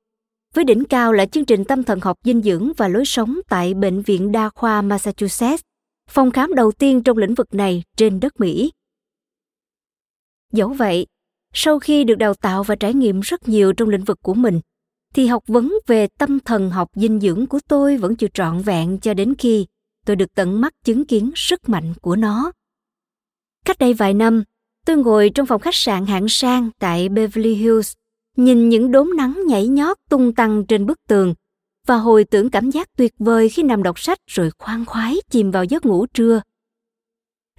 Với 0.55 0.65
đỉnh 0.65 0.85
cao 0.85 1.13
là 1.13 1.27
chương 1.27 1.45
trình 1.45 1.65
tâm 1.65 1.83
thần 1.83 2.01
học 2.01 2.19
dinh 2.25 2.43
dưỡng 2.43 2.73
và 2.77 2.89
lối 2.89 3.05
sống 3.05 3.41
tại 3.49 3.75
Bệnh 3.75 4.03
viện 4.03 4.33
Đa 4.33 4.49
khoa 4.49 4.83
Massachusetts, 4.83 5.63
phòng 6.11 6.31
khám 6.31 6.55
đầu 6.55 6.73
tiên 6.73 7.03
trong 7.03 7.19
lĩnh 7.19 7.35
vực 7.35 7.55
này 7.55 7.83
trên 7.97 8.21
đất 8.21 8.41
Mỹ. 8.41 8.73
Dẫu 10.53 10.69
vậy, 10.69 11.07
sau 11.53 11.79
khi 11.79 12.05
được 12.05 12.15
đào 12.15 12.35
tạo 12.35 12.63
và 12.63 12.75
trải 12.77 12.95
nghiệm 12.95 13.21
rất 13.21 13.49
nhiều 13.49 13.73
trong 13.73 13.89
lĩnh 13.89 14.05
vực 14.05 14.19
của 14.23 14.35
mình, 14.35 14.61
thì 15.17 15.27
học 15.27 15.43
vấn 15.47 15.75
về 15.87 16.07
tâm 16.19 16.41
thần 16.41 16.71
học 16.71 16.91
dinh 16.95 17.21
dưỡng 17.21 17.47
của 17.47 17.59
tôi 17.69 17.97
vẫn 17.97 18.17
chưa 18.17 18.27
trọn 18.35 18.63
vẹn 18.63 18.99
cho 19.01 19.15
đến 19.15 19.35
khi 19.39 19.67
tôi 20.07 20.17
được 20.17 20.35
tận 20.35 20.61
mắt 20.61 20.73
chứng 20.85 21.05
kiến 21.05 21.31
sức 21.35 21.69
mạnh 21.69 21.95
của 22.03 22.17
nó. 22.17 22.53
Cách 23.65 23.79
đây 23.79 23.95
vài 23.95 24.15
năm, 24.15 24.45
tôi 24.87 24.97
ngồi 24.97 25.31
trong 25.35 25.47
phòng 25.47 25.61
khách 25.61 25.75
sạn 25.75 26.07
hạng 26.07 26.29
sang 26.29 26.71
tại 26.79 27.09
Beverly 27.09 27.55
Hills, 27.55 27.93
nhìn 28.37 28.69
những 28.69 28.91
đốm 28.91 29.17
nắng 29.17 29.41
nhảy 29.47 29.69
nhót 29.69 29.97
tung 30.11 30.35
tăng 30.35 30.65
trên 30.67 30.87
bức 30.87 30.99
tường 31.09 31.35
và 31.87 31.97
hồi 31.97 32.25
tưởng 32.25 32.51
cảm 32.51 32.71
giác 32.71 32.89
tuyệt 32.97 33.13
vời 33.19 33.49
khi 33.49 33.63
nằm 33.63 33.83
đọc 33.83 33.99
sách 33.99 34.19
rồi 34.27 34.51
khoan 34.59 34.85
khoái 34.85 35.17
chìm 35.31 35.51
vào 35.51 35.65
giấc 35.65 35.87
ngủ 35.87 36.07
trưa. 36.07 36.41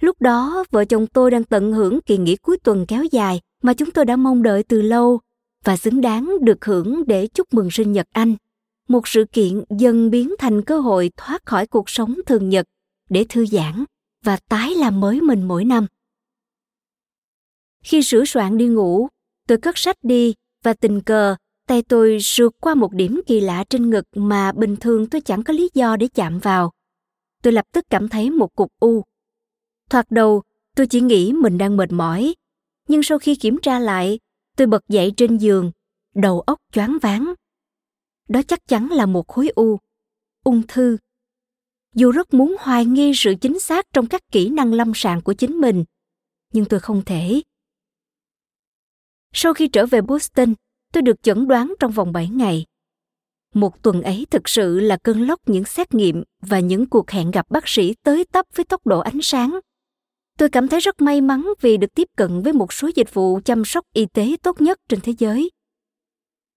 Lúc 0.00 0.20
đó, 0.20 0.64
vợ 0.70 0.84
chồng 0.84 1.06
tôi 1.06 1.30
đang 1.30 1.44
tận 1.44 1.72
hưởng 1.72 2.00
kỳ 2.00 2.18
nghỉ 2.18 2.36
cuối 2.36 2.58
tuần 2.64 2.86
kéo 2.86 3.04
dài 3.04 3.40
mà 3.62 3.74
chúng 3.74 3.90
tôi 3.90 4.04
đã 4.04 4.16
mong 4.16 4.42
đợi 4.42 4.62
từ 4.62 4.82
lâu 4.82 5.20
và 5.64 5.76
xứng 5.76 6.00
đáng 6.00 6.34
được 6.40 6.64
hưởng 6.64 7.06
để 7.06 7.26
chúc 7.26 7.54
mừng 7.54 7.70
sinh 7.70 7.92
nhật 7.92 8.06
anh. 8.12 8.36
Một 8.88 9.08
sự 9.08 9.24
kiện 9.32 9.64
dần 9.78 10.10
biến 10.10 10.34
thành 10.38 10.62
cơ 10.62 10.80
hội 10.80 11.10
thoát 11.16 11.46
khỏi 11.46 11.66
cuộc 11.66 11.90
sống 11.90 12.16
thường 12.26 12.48
nhật 12.48 12.66
để 13.10 13.24
thư 13.28 13.46
giãn 13.46 13.84
và 14.24 14.38
tái 14.48 14.74
làm 14.74 15.00
mới 15.00 15.20
mình 15.20 15.48
mỗi 15.48 15.64
năm. 15.64 15.86
Khi 17.84 18.02
sửa 18.02 18.24
soạn 18.24 18.58
đi 18.58 18.66
ngủ, 18.66 19.08
tôi 19.48 19.58
cất 19.58 19.78
sách 19.78 19.96
đi 20.02 20.34
và 20.64 20.74
tình 20.74 21.00
cờ, 21.00 21.36
tay 21.66 21.82
tôi 21.82 22.18
sượt 22.20 22.52
qua 22.60 22.74
một 22.74 22.92
điểm 22.92 23.20
kỳ 23.26 23.40
lạ 23.40 23.64
trên 23.70 23.90
ngực 23.90 24.04
mà 24.16 24.52
bình 24.52 24.76
thường 24.76 25.06
tôi 25.06 25.20
chẳng 25.20 25.42
có 25.42 25.52
lý 25.52 25.70
do 25.74 25.96
để 25.96 26.08
chạm 26.14 26.38
vào. 26.38 26.72
Tôi 27.42 27.52
lập 27.52 27.64
tức 27.72 27.84
cảm 27.90 28.08
thấy 28.08 28.30
một 28.30 28.54
cục 28.54 28.72
u. 28.80 29.04
Thoạt 29.90 30.10
đầu, 30.10 30.42
tôi 30.76 30.86
chỉ 30.86 31.00
nghĩ 31.00 31.32
mình 31.32 31.58
đang 31.58 31.76
mệt 31.76 31.92
mỏi, 31.92 32.34
nhưng 32.88 33.02
sau 33.02 33.18
khi 33.18 33.36
kiểm 33.36 33.58
tra 33.62 33.78
lại 33.78 34.18
Tôi 34.58 34.66
bật 34.66 34.88
dậy 34.88 35.12
trên 35.16 35.36
giường, 35.36 35.70
đầu 36.14 36.40
óc 36.40 36.58
choáng 36.72 36.98
váng. 37.02 37.34
Đó 38.28 38.42
chắc 38.48 38.66
chắn 38.66 38.88
là 38.90 39.06
một 39.06 39.28
khối 39.28 39.48
u, 39.48 39.78
ung 40.44 40.62
thư. 40.68 40.98
Dù 41.94 42.10
rất 42.10 42.34
muốn 42.34 42.56
hoài 42.60 42.84
nghi 42.84 43.12
sự 43.14 43.34
chính 43.40 43.60
xác 43.60 43.86
trong 43.92 44.06
các 44.06 44.20
kỹ 44.32 44.48
năng 44.48 44.74
lâm 44.74 44.92
sàng 44.94 45.22
của 45.22 45.32
chính 45.32 45.60
mình, 45.60 45.84
nhưng 46.52 46.64
tôi 46.64 46.80
không 46.80 47.04
thể. 47.04 47.42
Sau 49.32 49.54
khi 49.54 49.68
trở 49.68 49.86
về 49.86 50.00
Boston, 50.00 50.54
tôi 50.92 51.02
được 51.02 51.22
chẩn 51.22 51.48
đoán 51.48 51.74
trong 51.80 51.92
vòng 51.92 52.12
7 52.12 52.28
ngày. 52.28 52.64
Một 53.54 53.82
tuần 53.82 54.02
ấy 54.02 54.26
thực 54.30 54.48
sự 54.48 54.80
là 54.80 54.98
cơn 55.02 55.26
lốc 55.26 55.40
những 55.48 55.64
xét 55.64 55.94
nghiệm 55.94 56.22
và 56.40 56.60
những 56.60 56.88
cuộc 56.88 57.10
hẹn 57.10 57.30
gặp 57.30 57.46
bác 57.50 57.68
sĩ 57.68 57.94
tới 58.02 58.24
tấp 58.24 58.46
với 58.54 58.64
tốc 58.64 58.86
độ 58.86 59.00
ánh 59.00 59.18
sáng. 59.22 59.58
Tôi 60.38 60.48
cảm 60.48 60.68
thấy 60.68 60.80
rất 60.80 61.00
may 61.00 61.20
mắn 61.20 61.52
vì 61.60 61.76
được 61.76 61.94
tiếp 61.94 62.08
cận 62.16 62.42
với 62.42 62.52
một 62.52 62.72
số 62.72 62.90
dịch 62.94 63.14
vụ 63.14 63.40
chăm 63.44 63.64
sóc 63.64 63.84
y 63.92 64.06
tế 64.06 64.36
tốt 64.42 64.60
nhất 64.60 64.78
trên 64.88 65.00
thế 65.00 65.12
giới. 65.18 65.50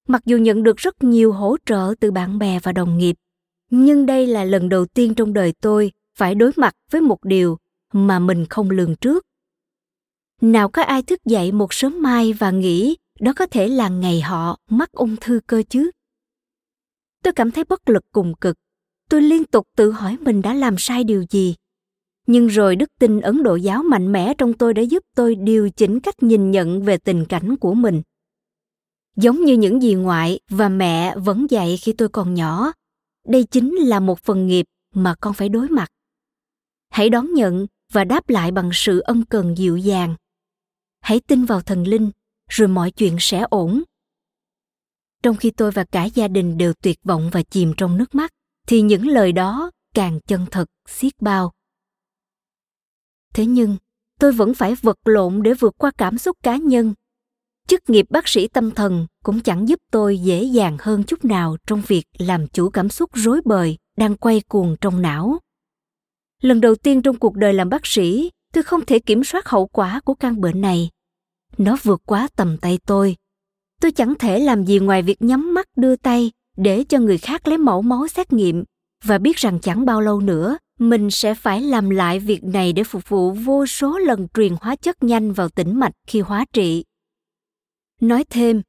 Mặc 0.07 0.21
dù 0.25 0.38
nhận 0.38 0.63
được 0.63 0.77
rất 0.77 1.03
nhiều 1.03 1.31
hỗ 1.31 1.57
trợ 1.65 1.93
từ 2.00 2.11
bạn 2.11 2.39
bè 2.39 2.59
và 2.63 2.71
đồng 2.71 2.97
nghiệp, 2.97 3.15
nhưng 3.69 4.05
đây 4.05 4.27
là 4.27 4.43
lần 4.43 4.69
đầu 4.69 4.85
tiên 4.85 5.15
trong 5.15 5.33
đời 5.33 5.53
tôi 5.61 5.91
phải 6.17 6.35
đối 6.35 6.51
mặt 6.55 6.75
với 6.91 7.01
một 7.01 7.23
điều 7.23 7.57
mà 7.93 8.19
mình 8.19 8.45
không 8.50 8.69
lường 8.69 8.95
trước. 8.95 9.25
Nào 10.41 10.69
có 10.69 10.81
ai 10.81 11.01
thức 11.03 11.19
dậy 11.25 11.51
một 11.51 11.73
sớm 11.73 12.01
mai 12.01 12.33
và 12.33 12.51
nghĩ 12.51 12.97
đó 13.19 13.33
có 13.35 13.45
thể 13.45 13.67
là 13.67 13.89
ngày 13.89 14.21
họ 14.21 14.59
mắc 14.69 14.91
ung 14.91 15.15
thư 15.21 15.39
cơ 15.47 15.63
chứ? 15.69 15.91
Tôi 17.23 17.33
cảm 17.33 17.51
thấy 17.51 17.63
bất 17.63 17.89
lực 17.89 18.03
cùng 18.11 18.33
cực. 18.35 18.55
Tôi 19.09 19.21
liên 19.21 19.43
tục 19.43 19.67
tự 19.75 19.91
hỏi 19.91 20.17
mình 20.21 20.41
đã 20.41 20.53
làm 20.53 20.75
sai 20.77 21.03
điều 21.03 21.25
gì 21.29 21.55
nhưng 22.31 22.47
rồi 22.47 22.75
đức 22.75 22.89
tin 23.00 23.21
ấn 23.21 23.43
độ 23.43 23.55
giáo 23.55 23.83
mạnh 23.83 24.11
mẽ 24.11 24.33
trong 24.38 24.53
tôi 24.53 24.73
đã 24.73 24.81
giúp 24.81 25.03
tôi 25.15 25.35
điều 25.35 25.69
chỉnh 25.69 26.00
cách 26.00 26.23
nhìn 26.23 26.51
nhận 26.51 26.83
về 26.83 26.97
tình 26.97 27.25
cảnh 27.25 27.55
của 27.55 27.73
mình. 27.73 28.01
Giống 29.15 29.45
như 29.45 29.53
những 29.53 29.81
gì 29.81 29.93
ngoại 29.93 30.39
và 30.50 30.69
mẹ 30.69 31.15
vẫn 31.17 31.47
dạy 31.50 31.77
khi 31.77 31.93
tôi 31.93 32.09
còn 32.09 32.33
nhỏ, 32.33 32.73
đây 33.27 33.43
chính 33.43 33.75
là 33.75 34.00
một 34.00 34.19
phần 34.19 34.47
nghiệp 34.47 34.65
mà 34.93 35.15
con 35.21 35.33
phải 35.33 35.50
đối 35.50 35.69
mặt. 35.69 35.91
Hãy 36.89 37.09
đón 37.09 37.33
nhận 37.33 37.67
và 37.91 38.03
đáp 38.03 38.29
lại 38.29 38.51
bằng 38.51 38.69
sự 38.73 39.00
ân 39.00 39.25
cần 39.25 39.57
dịu 39.57 39.77
dàng. 39.77 40.15
Hãy 41.01 41.19
tin 41.19 41.45
vào 41.45 41.61
thần 41.61 41.88
linh, 41.88 42.11
rồi 42.50 42.67
mọi 42.67 42.91
chuyện 42.91 43.17
sẽ 43.19 43.45
ổn. 43.50 43.83
Trong 45.23 45.35
khi 45.35 45.51
tôi 45.51 45.71
và 45.71 45.83
cả 45.83 46.05
gia 46.05 46.27
đình 46.27 46.57
đều 46.57 46.73
tuyệt 46.73 47.00
vọng 47.03 47.29
và 47.33 47.43
chìm 47.43 47.73
trong 47.77 47.97
nước 47.97 48.15
mắt, 48.15 48.31
thì 48.67 48.81
những 48.81 49.07
lời 49.07 49.31
đó 49.31 49.71
càng 49.95 50.19
chân 50.27 50.45
thật, 50.51 50.65
xiết 50.88 51.21
bao 51.21 51.51
thế 53.33 53.45
nhưng, 53.45 53.77
tôi 54.19 54.31
vẫn 54.31 54.53
phải 54.53 54.75
vật 54.75 54.97
lộn 55.05 55.43
để 55.43 55.53
vượt 55.53 55.75
qua 55.77 55.91
cảm 55.97 56.17
xúc 56.17 56.38
cá 56.43 56.57
nhân. 56.57 56.93
Chức 57.67 57.89
nghiệp 57.89 58.05
bác 58.09 58.27
sĩ 58.27 58.47
tâm 58.47 58.71
thần 58.71 59.07
cũng 59.23 59.39
chẳng 59.39 59.69
giúp 59.69 59.79
tôi 59.91 60.17
dễ 60.17 60.43
dàng 60.43 60.77
hơn 60.79 61.03
chút 61.03 61.25
nào 61.25 61.57
trong 61.67 61.81
việc 61.88 62.03
làm 62.17 62.47
chủ 62.47 62.69
cảm 62.69 62.89
xúc 62.89 63.09
rối 63.13 63.41
bời 63.45 63.77
đang 63.97 64.15
quay 64.15 64.41
cuồng 64.47 64.75
trong 64.81 65.01
não. 65.01 65.39
Lần 66.41 66.61
đầu 66.61 66.75
tiên 66.75 67.01
trong 67.01 67.19
cuộc 67.19 67.35
đời 67.35 67.53
làm 67.53 67.69
bác 67.69 67.85
sĩ, 67.85 68.31
tôi 68.53 68.63
không 68.63 68.85
thể 68.85 69.00
kiểm 69.00 69.23
soát 69.23 69.50
hậu 69.50 69.67
quả 69.67 70.00
của 70.05 70.13
căn 70.13 70.41
bệnh 70.41 70.61
này. 70.61 70.89
Nó 71.57 71.77
vượt 71.83 72.01
quá 72.05 72.27
tầm 72.35 72.57
tay 72.57 72.79
tôi. 72.85 73.15
Tôi 73.81 73.91
chẳng 73.91 74.13
thể 74.19 74.39
làm 74.39 74.65
gì 74.65 74.79
ngoài 74.79 75.01
việc 75.01 75.21
nhắm 75.21 75.53
mắt 75.53 75.67
đưa 75.75 75.95
tay 75.95 76.31
để 76.57 76.83
cho 76.83 77.00
người 77.00 77.17
khác 77.17 77.47
lấy 77.47 77.57
mẫu 77.57 77.81
máu 77.81 78.07
xét 78.07 78.33
nghiệm 78.33 78.63
và 79.03 79.17
biết 79.17 79.38
rằng 79.38 79.59
chẳng 79.59 79.85
bao 79.85 80.01
lâu 80.01 80.19
nữa 80.19 80.57
mình 80.81 81.11
sẽ 81.11 81.35
phải 81.35 81.61
làm 81.61 81.89
lại 81.89 82.19
việc 82.19 82.43
này 82.43 82.73
để 82.73 82.83
phục 82.83 83.09
vụ 83.09 83.31
vô 83.31 83.65
số 83.65 83.97
lần 83.97 84.27
truyền 84.33 84.55
hóa 84.61 84.75
chất 84.75 85.03
nhanh 85.03 85.33
vào 85.33 85.50
tĩnh 85.50 85.79
mạch 85.79 85.93
khi 86.07 86.19
hóa 86.19 86.45
trị 86.53 86.83
nói 88.01 88.23
thêm 88.29 88.61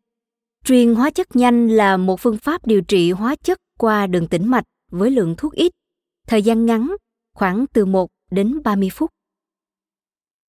truyền 0.64 0.94
hóa 0.94 1.10
chất 1.10 1.36
nhanh 1.36 1.68
là 1.68 1.96
một 1.96 2.20
phương 2.20 2.38
pháp 2.38 2.66
điều 2.66 2.82
trị 2.82 3.10
hóa 3.10 3.36
chất 3.36 3.58
qua 3.78 4.06
đường 4.06 4.28
tĩnh 4.28 4.50
mạch 4.50 4.64
với 4.90 5.10
lượng 5.10 5.34
thuốc 5.38 5.52
ít 5.52 5.72
thời 6.26 6.42
gian 6.42 6.66
ngắn 6.66 6.96
khoảng 7.34 7.66
từ 7.72 7.84
1 7.84 8.10
đến 8.30 8.62
30 8.64 8.90
phút. 8.92 9.10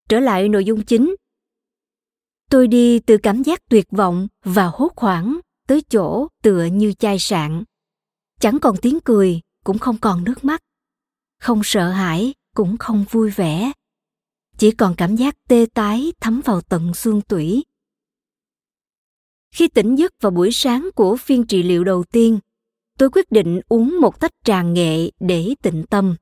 Trở 0.09 0.19
lại 0.19 0.49
nội 0.49 0.65
dung 0.65 0.85
chính. 0.85 1.15
Tôi 2.49 2.67
đi 2.67 2.99
từ 2.99 3.17
cảm 3.17 3.43
giác 3.43 3.59
tuyệt 3.69 3.87
vọng 3.91 4.27
và 4.45 4.65
hốt 4.65 4.91
hoảng 4.97 5.39
tới 5.67 5.81
chỗ 5.89 6.27
tựa 6.41 6.65
như 6.65 6.93
chai 6.93 7.19
sạn. 7.19 7.63
Chẳng 8.39 8.59
còn 8.61 8.75
tiếng 8.81 8.99
cười, 8.99 9.41
cũng 9.63 9.79
không 9.79 9.97
còn 9.97 10.23
nước 10.23 10.43
mắt. 10.43 10.61
Không 11.43 11.61
sợ 11.63 11.89
hãi, 11.89 12.33
cũng 12.55 12.77
không 12.77 13.05
vui 13.11 13.29
vẻ. 13.29 13.71
Chỉ 14.57 14.71
còn 14.71 14.95
cảm 14.97 15.15
giác 15.15 15.35
tê 15.47 15.65
tái 15.73 16.13
thấm 16.21 16.41
vào 16.45 16.61
tận 16.61 16.93
xương 16.93 17.21
tủy. 17.21 17.63
Khi 19.51 19.67
tỉnh 19.67 19.95
giấc 19.95 20.11
vào 20.21 20.31
buổi 20.31 20.51
sáng 20.51 20.89
của 20.95 21.15
phiên 21.15 21.45
trị 21.47 21.63
liệu 21.63 21.83
đầu 21.83 22.03
tiên, 22.03 22.39
tôi 22.97 23.09
quyết 23.09 23.31
định 23.31 23.61
uống 23.67 24.01
một 24.01 24.19
tách 24.19 24.31
trà 24.43 24.61
nghệ 24.61 25.09
để 25.19 25.55
tịnh 25.61 25.83
tâm. 25.89 26.15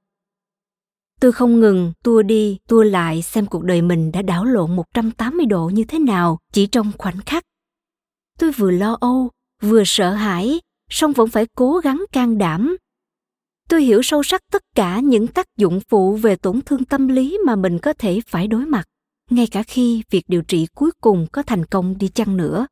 Tôi 1.20 1.32
không 1.32 1.60
ngừng 1.60 1.94
tua 2.04 2.22
đi, 2.22 2.58
tua 2.68 2.84
lại 2.84 3.22
xem 3.22 3.46
cuộc 3.46 3.64
đời 3.64 3.82
mình 3.82 4.12
đã 4.12 4.22
đảo 4.22 4.46
lộn 4.46 4.76
180 4.76 5.46
độ 5.46 5.70
như 5.74 5.84
thế 5.84 6.00
nào 6.00 6.40
chỉ 6.54 6.68
trong 6.68 6.92
khoảnh 6.98 7.18
khắc. 7.26 7.44
Tôi 8.40 8.52
vừa 8.52 8.72
lo 8.72 8.98
âu, 9.02 9.30
vừa 9.62 9.84
sợ 9.86 10.14
hãi, 10.14 10.62
song 10.90 11.14
vẫn 11.14 11.30
phải 11.30 11.46
cố 11.56 11.78
gắng 11.78 12.06
can 12.12 12.38
đảm. 12.38 12.78
Tôi 13.72 13.84
hiểu 13.84 14.02
sâu 14.02 14.24
sắc 14.24 14.42
tất 14.52 14.64
cả 14.76 15.00
những 15.00 15.28
tác 15.28 15.58
dụng 15.58 15.80
phụ 15.90 16.16
về 16.16 16.36
tổn 16.36 16.62
thương 16.62 16.86
tâm 16.86 17.08
lý 17.08 17.38
mà 17.46 17.56
mình 17.56 17.80
có 17.80 17.94
thể 17.94 18.20
phải 18.28 18.48
đối 18.48 18.66
mặt, 18.66 18.84
ngay 19.30 19.48
cả 19.48 19.64
khi 19.64 20.04
việc 20.10 20.26
điều 20.28 20.42
trị 20.42 20.68
cuối 20.76 20.92
cùng 21.02 21.28
có 21.32 21.44
thành 21.44 21.66
công 21.66 21.98
đi 21.98 22.08
chăng 22.08 22.38
nữa. 22.38 22.68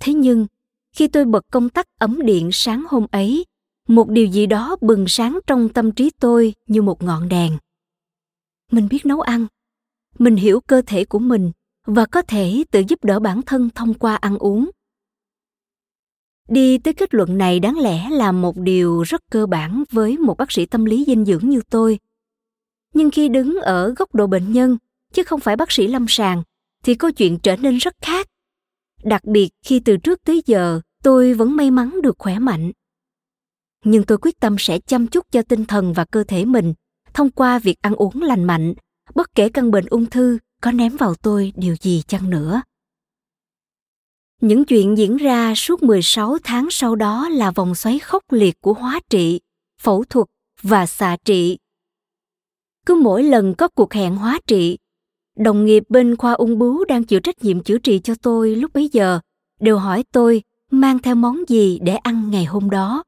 Thế 0.00 0.14
nhưng, 0.14 0.46
khi 0.92 1.08
tôi 1.08 1.24
bật 1.24 1.44
công 1.52 1.68
tắc 1.68 1.86
ấm 1.98 2.18
điện 2.22 2.50
sáng 2.52 2.84
hôm 2.88 3.06
ấy, 3.10 3.44
một 3.88 4.08
điều 4.08 4.26
gì 4.26 4.46
đó 4.46 4.76
bừng 4.80 5.04
sáng 5.08 5.38
trong 5.46 5.68
tâm 5.68 5.92
trí 5.92 6.10
tôi 6.20 6.54
như 6.66 6.82
một 6.82 7.02
ngọn 7.02 7.28
đèn. 7.28 7.58
Mình 8.72 8.88
biết 8.90 9.06
nấu 9.06 9.20
ăn. 9.20 9.46
Mình 10.18 10.36
hiểu 10.36 10.60
cơ 10.60 10.82
thể 10.86 11.04
của 11.04 11.18
mình 11.18 11.52
và 11.86 12.06
có 12.06 12.22
thể 12.22 12.64
tự 12.70 12.82
giúp 12.88 13.04
đỡ 13.04 13.20
bản 13.20 13.42
thân 13.42 13.70
thông 13.74 13.94
qua 13.94 14.16
ăn 14.16 14.38
uống 14.38 14.70
đi 16.48 16.78
tới 16.78 16.94
kết 16.94 17.14
luận 17.14 17.38
này 17.38 17.60
đáng 17.60 17.78
lẽ 17.78 18.10
là 18.10 18.32
một 18.32 18.56
điều 18.56 19.02
rất 19.02 19.22
cơ 19.30 19.46
bản 19.46 19.84
với 19.90 20.18
một 20.18 20.36
bác 20.36 20.52
sĩ 20.52 20.66
tâm 20.66 20.84
lý 20.84 21.04
dinh 21.06 21.24
dưỡng 21.24 21.48
như 21.48 21.60
tôi. 21.70 21.98
Nhưng 22.94 23.10
khi 23.10 23.28
đứng 23.28 23.60
ở 23.62 23.94
góc 23.96 24.14
độ 24.14 24.26
bệnh 24.26 24.52
nhân 24.52 24.76
chứ 25.12 25.22
không 25.22 25.40
phải 25.40 25.56
bác 25.56 25.72
sĩ 25.72 25.86
lâm 25.86 26.06
sàng 26.08 26.42
thì 26.84 26.94
câu 26.94 27.10
chuyện 27.10 27.38
trở 27.38 27.56
nên 27.56 27.76
rất 27.76 27.94
khác. 28.00 28.28
Đặc 29.04 29.24
biệt 29.24 29.48
khi 29.64 29.80
từ 29.80 29.96
trước 29.96 30.24
tới 30.24 30.42
giờ 30.46 30.80
tôi 31.02 31.34
vẫn 31.34 31.56
may 31.56 31.70
mắn 31.70 32.02
được 32.02 32.16
khỏe 32.18 32.38
mạnh. 32.38 32.72
Nhưng 33.84 34.02
tôi 34.02 34.18
quyết 34.18 34.40
tâm 34.40 34.56
sẽ 34.58 34.78
chăm 34.78 35.06
chút 35.06 35.26
cho 35.30 35.42
tinh 35.42 35.64
thần 35.64 35.92
và 35.92 36.04
cơ 36.04 36.24
thể 36.24 36.44
mình 36.44 36.74
thông 37.14 37.30
qua 37.30 37.58
việc 37.58 37.76
ăn 37.82 37.94
uống 37.94 38.22
lành 38.22 38.44
mạnh, 38.44 38.74
bất 39.14 39.34
kể 39.34 39.48
căn 39.48 39.70
bệnh 39.70 39.86
ung 39.86 40.06
thư 40.06 40.38
có 40.62 40.72
ném 40.72 40.96
vào 40.96 41.14
tôi 41.14 41.52
điều 41.56 41.76
gì 41.80 42.02
chăng 42.06 42.30
nữa. 42.30 42.62
Những 44.40 44.64
chuyện 44.64 44.98
diễn 44.98 45.16
ra 45.16 45.54
suốt 45.54 45.82
16 45.82 46.36
tháng 46.44 46.68
sau 46.70 46.96
đó 46.96 47.28
là 47.28 47.50
vòng 47.50 47.74
xoáy 47.74 47.98
khốc 47.98 48.22
liệt 48.30 48.60
của 48.60 48.72
hóa 48.72 49.00
trị, 49.10 49.40
phẫu 49.80 50.04
thuật 50.04 50.26
và 50.62 50.86
xạ 50.86 51.16
trị. 51.24 51.58
Cứ 52.86 52.94
mỗi 52.94 53.22
lần 53.22 53.54
có 53.54 53.68
cuộc 53.68 53.92
hẹn 53.92 54.16
hóa 54.16 54.38
trị, 54.46 54.78
đồng 55.36 55.64
nghiệp 55.64 55.82
bên 55.88 56.16
khoa 56.16 56.32
ung 56.32 56.58
bướu 56.58 56.84
đang 56.84 57.04
chịu 57.04 57.20
trách 57.20 57.44
nhiệm 57.44 57.62
chữa 57.62 57.78
trị 57.78 58.00
cho 58.04 58.14
tôi 58.22 58.56
lúc 58.56 58.72
bấy 58.74 58.88
giờ 58.92 59.20
đều 59.60 59.78
hỏi 59.78 60.04
tôi 60.12 60.42
mang 60.70 60.98
theo 60.98 61.14
món 61.14 61.44
gì 61.48 61.78
để 61.82 61.96
ăn 61.96 62.30
ngày 62.30 62.44
hôm 62.44 62.70
đó 62.70 63.02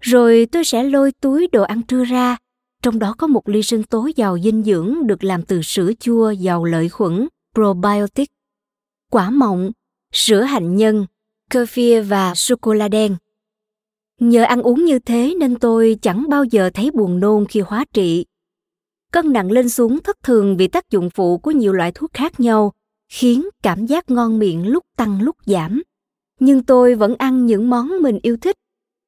rồi 0.00 0.46
tôi 0.52 0.64
sẽ 0.64 0.82
lôi 0.82 1.12
túi 1.12 1.48
đồ 1.52 1.62
ăn 1.62 1.82
trưa 1.82 2.04
ra, 2.04 2.36
trong 2.82 2.98
đó 2.98 3.14
có 3.18 3.26
một 3.26 3.48
ly 3.48 3.62
sinh 3.62 3.82
tố 3.82 4.08
giàu 4.16 4.38
dinh 4.38 4.62
dưỡng 4.62 5.06
được 5.06 5.24
làm 5.24 5.42
từ 5.42 5.62
sữa 5.62 5.90
chua 6.00 6.30
giàu 6.30 6.64
lợi 6.64 6.88
khuẩn, 6.88 7.28
probiotic, 7.54 8.30
quả 9.10 9.30
mọng, 9.30 9.70
sữa 10.12 10.40
hạnh 10.40 10.76
nhân, 10.76 11.06
kefir 11.50 12.02
và 12.02 12.34
sô-cô-la 12.34 12.88
đen. 12.88 13.16
Nhờ 14.20 14.42
ăn 14.42 14.62
uống 14.62 14.84
như 14.84 14.98
thế 14.98 15.34
nên 15.40 15.58
tôi 15.58 15.98
chẳng 16.02 16.24
bao 16.28 16.44
giờ 16.44 16.70
thấy 16.74 16.90
buồn 16.90 17.20
nôn 17.20 17.46
khi 17.46 17.60
hóa 17.60 17.84
trị. 17.92 18.26
Cân 19.12 19.32
nặng 19.32 19.50
lên 19.50 19.68
xuống 19.68 19.98
thất 20.02 20.22
thường 20.22 20.56
vì 20.56 20.68
tác 20.68 20.90
dụng 20.90 21.10
phụ 21.10 21.38
của 21.38 21.50
nhiều 21.50 21.72
loại 21.72 21.92
thuốc 21.92 22.12
khác 22.12 22.40
nhau, 22.40 22.72
khiến 23.08 23.48
cảm 23.62 23.86
giác 23.86 24.10
ngon 24.10 24.38
miệng 24.38 24.66
lúc 24.66 24.84
tăng 24.96 25.22
lúc 25.22 25.36
giảm. 25.46 25.82
Nhưng 26.40 26.62
tôi 26.62 26.94
vẫn 26.94 27.14
ăn 27.18 27.46
những 27.46 27.70
món 27.70 27.88
mình 28.02 28.18
yêu 28.22 28.36
thích 28.36 28.56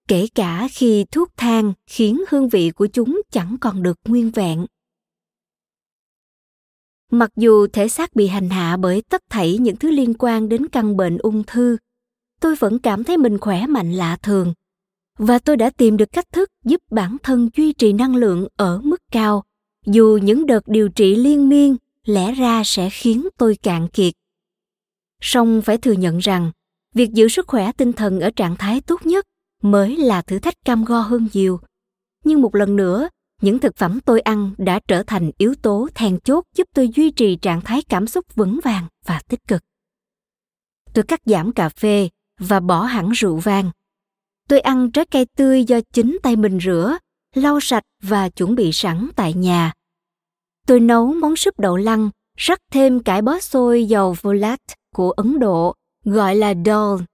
kể 0.08 0.26
cả 0.34 0.68
khi 0.72 1.04
thuốc 1.10 1.28
thang 1.36 1.72
khiến 1.86 2.22
hương 2.28 2.48
vị 2.48 2.70
của 2.70 2.86
chúng 2.86 3.22
chẳng 3.30 3.56
còn 3.60 3.82
được 3.82 3.98
nguyên 4.04 4.30
vẹn 4.30 4.66
mặc 7.12 7.30
dù 7.36 7.66
thể 7.66 7.88
xác 7.88 8.14
bị 8.14 8.26
hành 8.26 8.50
hạ 8.50 8.76
bởi 8.76 9.02
tất 9.10 9.22
thảy 9.30 9.58
những 9.58 9.76
thứ 9.76 9.90
liên 9.90 10.14
quan 10.18 10.48
đến 10.48 10.68
căn 10.68 10.96
bệnh 10.96 11.18
ung 11.18 11.42
thư, 11.46 11.76
tôi 12.40 12.56
vẫn 12.56 12.78
cảm 12.78 13.04
thấy 13.04 13.16
mình 13.16 13.38
khỏe 13.38 13.66
mạnh 13.66 13.92
lạ 13.92 14.16
thường. 14.22 14.54
Và 15.18 15.38
tôi 15.38 15.56
đã 15.56 15.70
tìm 15.70 15.96
được 15.96 16.12
cách 16.12 16.32
thức 16.32 16.48
giúp 16.64 16.80
bản 16.90 17.16
thân 17.22 17.48
duy 17.56 17.72
trì 17.72 17.92
năng 17.92 18.16
lượng 18.16 18.48
ở 18.56 18.80
mức 18.84 19.02
cao, 19.12 19.44
dù 19.86 20.18
những 20.22 20.46
đợt 20.46 20.68
điều 20.68 20.88
trị 20.88 21.16
liên 21.16 21.48
miên 21.48 21.76
lẽ 22.06 22.32
ra 22.32 22.62
sẽ 22.64 22.90
khiến 22.90 23.28
tôi 23.38 23.56
cạn 23.62 23.88
kiệt. 23.88 24.12
Song 25.20 25.62
phải 25.62 25.78
thừa 25.78 25.92
nhận 25.92 26.18
rằng, 26.18 26.50
việc 26.94 27.10
giữ 27.12 27.28
sức 27.28 27.46
khỏe 27.48 27.72
tinh 27.72 27.92
thần 27.92 28.20
ở 28.20 28.30
trạng 28.30 28.56
thái 28.56 28.80
tốt 28.80 29.06
nhất 29.06 29.26
mới 29.62 29.96
là 29.96 30.22
thử 30.22 30.38
thách 30.38 30.54
cam 30.64 30.84
go 30.84 31.00
hơn 31.00 31.28
nhiều. 31.32 31.60
Nhưng 32.24 32.42
một 32.42 32.54
lần 32.54 32.76
nữa 32.76 33.08
những 33.42 33.58
thực 33.58 33.76
phẩm 33.76 34.00
tôi 34.04 34.20
ăn 34.20 34.50
đã 34.58 34.80
trở 34.88 35.02
thành 35.02 35.30
yếu 35.38 35.54
tố 35.62 35.88
then 35.94 36.20
chốt 36.20 36.44
giúp 36.56 36.68
tôi 36.74 36.88
duy 36.94 37.10
trì 37.10 37.36
trạng 37.36 37.60
thái 37.60 37.82
cảm 37.88 38.06
xúc 38.06 38.34
vững 38.34 38.60
vàng 38.64 38.86
và 39.06 39.20
tích 39.28 39.40
cực. 39.48 39.62
Tôi 40.92 41.04
cắt 41.04 41.20
giảm 41.24 41.52
cà 41.52 41.68
phê 41.68 42.08
và 42.38 42.60
bỏ 42.60 42.82
hẳn 42.82 43.10
rượu 43.10 43.36
vang. 43.36 43.70
Tôi 44.48 44.60
ăn 44.60 44.90
trái 44.90 45.04
cây 45.04 45.26
tươi 45.36 45.64
do 45.64 45.80
chính 45.92 46.18
tay 46.22 46.36
mình 46.36 46.58
rửa, 46.60 46.98
lau 47.34 47.60
sạch 47.60 47.84
và 48.02 48.28
chuẩn 48.28 48.54
bị 48.54 48.72
sẵn 48.72 49.08
tại 49.16 49.34
nhà. 49.34 49.72
Tôi 50.66 50.80
nấu 50.80 51.06
món 51.12 51.36
súp 51.36 51.60
đậu 51.60 51.76
lăng, 51.76 52.10
rắc 52.36 52.58
thêm 52.72 53.02
cải 53.02 53.22
bó 53.22 53.40
xôi 53.40 53.84
dầu 53.84 54.16
volat 54.22 54.60
của 54.94 55.10
ấn 55.10 55.38
độ, 55.38 55.74
gọi 56.04 56.36
là 56.36 56.54
dal 56.64 57.04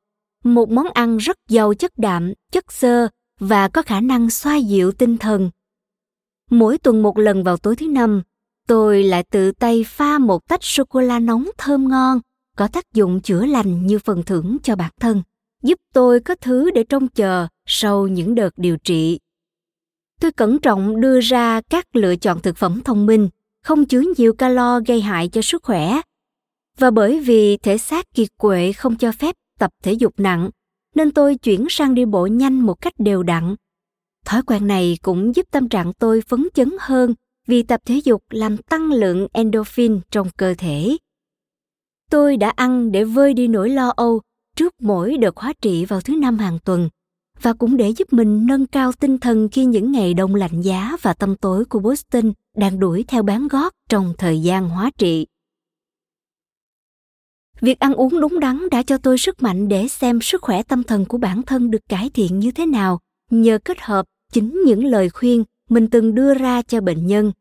một 0.45 0.71
món 0.71 0.87
ăn 0.95 1.17
rất 1.17 1.37
giàu 1.49 1.75
chất 1.75 1.93
đạm, 1.97 2.33
chất 2.53 2.73
xơ 2.73 3.09
và 3.41 3.69
có 3.69 3.83
khả 3.83 4.01
năng 4.01 4.31
xoa 4.31 4.57
dịu 4.57 4.93
tinh 4.93 5.17
thần 5.17 5.51
mỗi 6.51 6.79
tuần 6.79 7.03
một 7.03 7.19
lần 7.19 7.45
vào 7.45 7.57
tối 7.57 7.77
thứ 7.77 7.89
năm, 7.89 8.23
tôi 8.69 9.03
lại 9.03 9.23
tự 9.31 9.53
tay 9.53 9.85
pha 9.89 10.19
một 10.19 10.49
tách 10.49 10.65
sô 10.65 10.85
cô 10.85 11.01
la 11.01 11.19
nóng 11.19 11.49
thơm 11.59 11.89
ngon, 11.89 12.21
có 12.57 12.69
tác 12.69 12.85
dụng 12.95 13.21
chữa 13.21 13.47
lành 13.47 13.87
như 13.87 13.99
phần 13.99 14.23
thưởng 14.23 14.57
cho 14.63 14.77
bản 14.77 14.91
thân, 15.01 15.23
giúp 15.63 15.79
tôi 15.95 16.21
có 16.21 16.35
thứ 16.41 16.71
để 16.71 16.85
trông 16.85 17.09
chờ 17.09 17.47
sau 17.67 18.07
những 18.07 18.35
đợt 18.35 18.51
điều 18.57 18.77
trị. 18.77 19.19
Tôi 20.21 20.33
cẩn 20.33 20.59
trọng 20.59 21.01
đưa 21.01 21.21
ra 21.21 21.61
các 21.61 21.97
lựa 21.97 22.17
chọn 22.17 22.41
thực 22.43 22.57
phẩm 22.57 22.81
thông 22.85 23.07
minh, 23.07 23.29
không 23.65 23.85
chứa 23.85 24.03
nhiều 24.17 24.33
calo 24.33 24.81
gây 24.87 25.01
hại 25.01 25.29
cho 25.29 25.43
sức 25.43 25.63
khỏe. 25.63 26.01
Và 26.79 26.91
bởi 26.91 27.21
vì 27.21 27.57
thể 27.57 27.79
xác 27.79 28.15
kiệt 28.15 28.29
quệ 28.39 28.73
không 28.73 28.97
cho 28.97 29.13
phép 29.13 29.35
tập 29.59 29.71
thể 29.83 29.93
dục 29.93 30.15
nặng, 30.19 30.51
nên 30.95 31.11
tôi 31.11 31.35
chuyển 31.35 31.67
sang 31.71 31.95
đi 31.95 32.05
bộ 32.05 32.27
nhanh 32.27 32.61
một 32.61 32.81
cách 32.81 32.93
đều 32.99 33.23
đặn 33.23 33.55
thói 34.29 34.43
quen 34.43 34.67
này 34.67 34.99
cũng 35.03 35.37
giúp 35.37 35.47
tâm 35.51 35.69
trạng 35.69 35.93
tôi 35.93 36.23
phấn 36.29 36.49
chấn 36.55 36.73
hơn 36.81 37.15
vì 37.47 37.63
tập 37.63 37.81
thể 37.85 38.01
dục 38.05 38.23
làm 38.31 38.57
tăng 38.57 38.93
lượng 38.93 39.27
endorphin 39.33 40.01
trong 40.11 40.29
cơ 40.37 40.55
thể 40.59 40.97
tôi 42.11 42.37
đã 42.37 42.51
ăn 42.51 42.93
để 42.93 43.05
vơi 43.05 43.35
đi 43.35 43.49
nỗi 43.49 43.71
lo 43.71 43.93
âu 43.97 44.21
trước 44.57 44.75
mỗi 44.81 45.17
đợt 45.17 45.37
hóa 45.37 45.53
trị 45.63 45.85
vào 45.85 46.01
thứ 46.01 46.17
năm 46.17 46.39
hàng 46.39 46.59
tuần 46.65 46.89
và 47.43 47.53
cũng 47.53 47.77
để 47.77 47.89
giúp 47.89 48.13
mình 48.13 48.47
nâng 48.47 48.67
cao 48.67 48.93
tinh 48.93 49.19
thần 49.19 49.49
khi 49.49 49.65
những 49.65 49.93
ngày 49.93 50.15
đông 50.15 50.35
lạnh 50.35 50.61
giá 50.61 50.97
và 51.03 51.15
tâm 51.15 51.37
tối 51.37 51.65
của 51.65 51.79
Boston 51.79 52.33
đang 52.57 52.81
đuổi 52.81 53.05
theo 53.09 53.23
bán 53.23 53.49
gót 53.49 53.75
trong 53.89 54.15
thời 54.19 54.41
gian 54.41 54.69
hóa 54.69 54.91
trị. 54.99 55.27
Việc 57.61 57.79
ăn 57.79 57.95
uống 57.95 58.21
đúng 58.21 58.41
đắn 58.41 58.69
đã 58.71 58.83
cho 58.83 58.99
tôi 58.99 59.19
sức 59.19 59.43
mạnh 59.43 59.69
để 59.69 59.89
xem 59.89 60.21
sức 60.21 60.43
khỏe 60.43 60.63
tâm 60.63 60.83
thần 60.83 61.05
của 61.05 61.19
bản 61.19 61.43
thân 61.43 61.71
được 61.71 61.89
cải 61.89 62.11
thiện 62.11 62.39
như 62.39 62.51
thế 62.51 62.67
nào 62.67 63.01
nhờ 63.31 63.59
kết 63.65 63.81
hợp 63.81 64.07
chính 64.33 64.63
những 64.67 64.85
lời 64.85 65.11
khuyên 65.11 65.45
mình 65.69 65.91
từng 65.91 66.15
đưa 66.15 66.35
ra 66.35 66.63
cho 66.63 66.81
bệnh 66.81 67.07
nhân. 67.07 67.33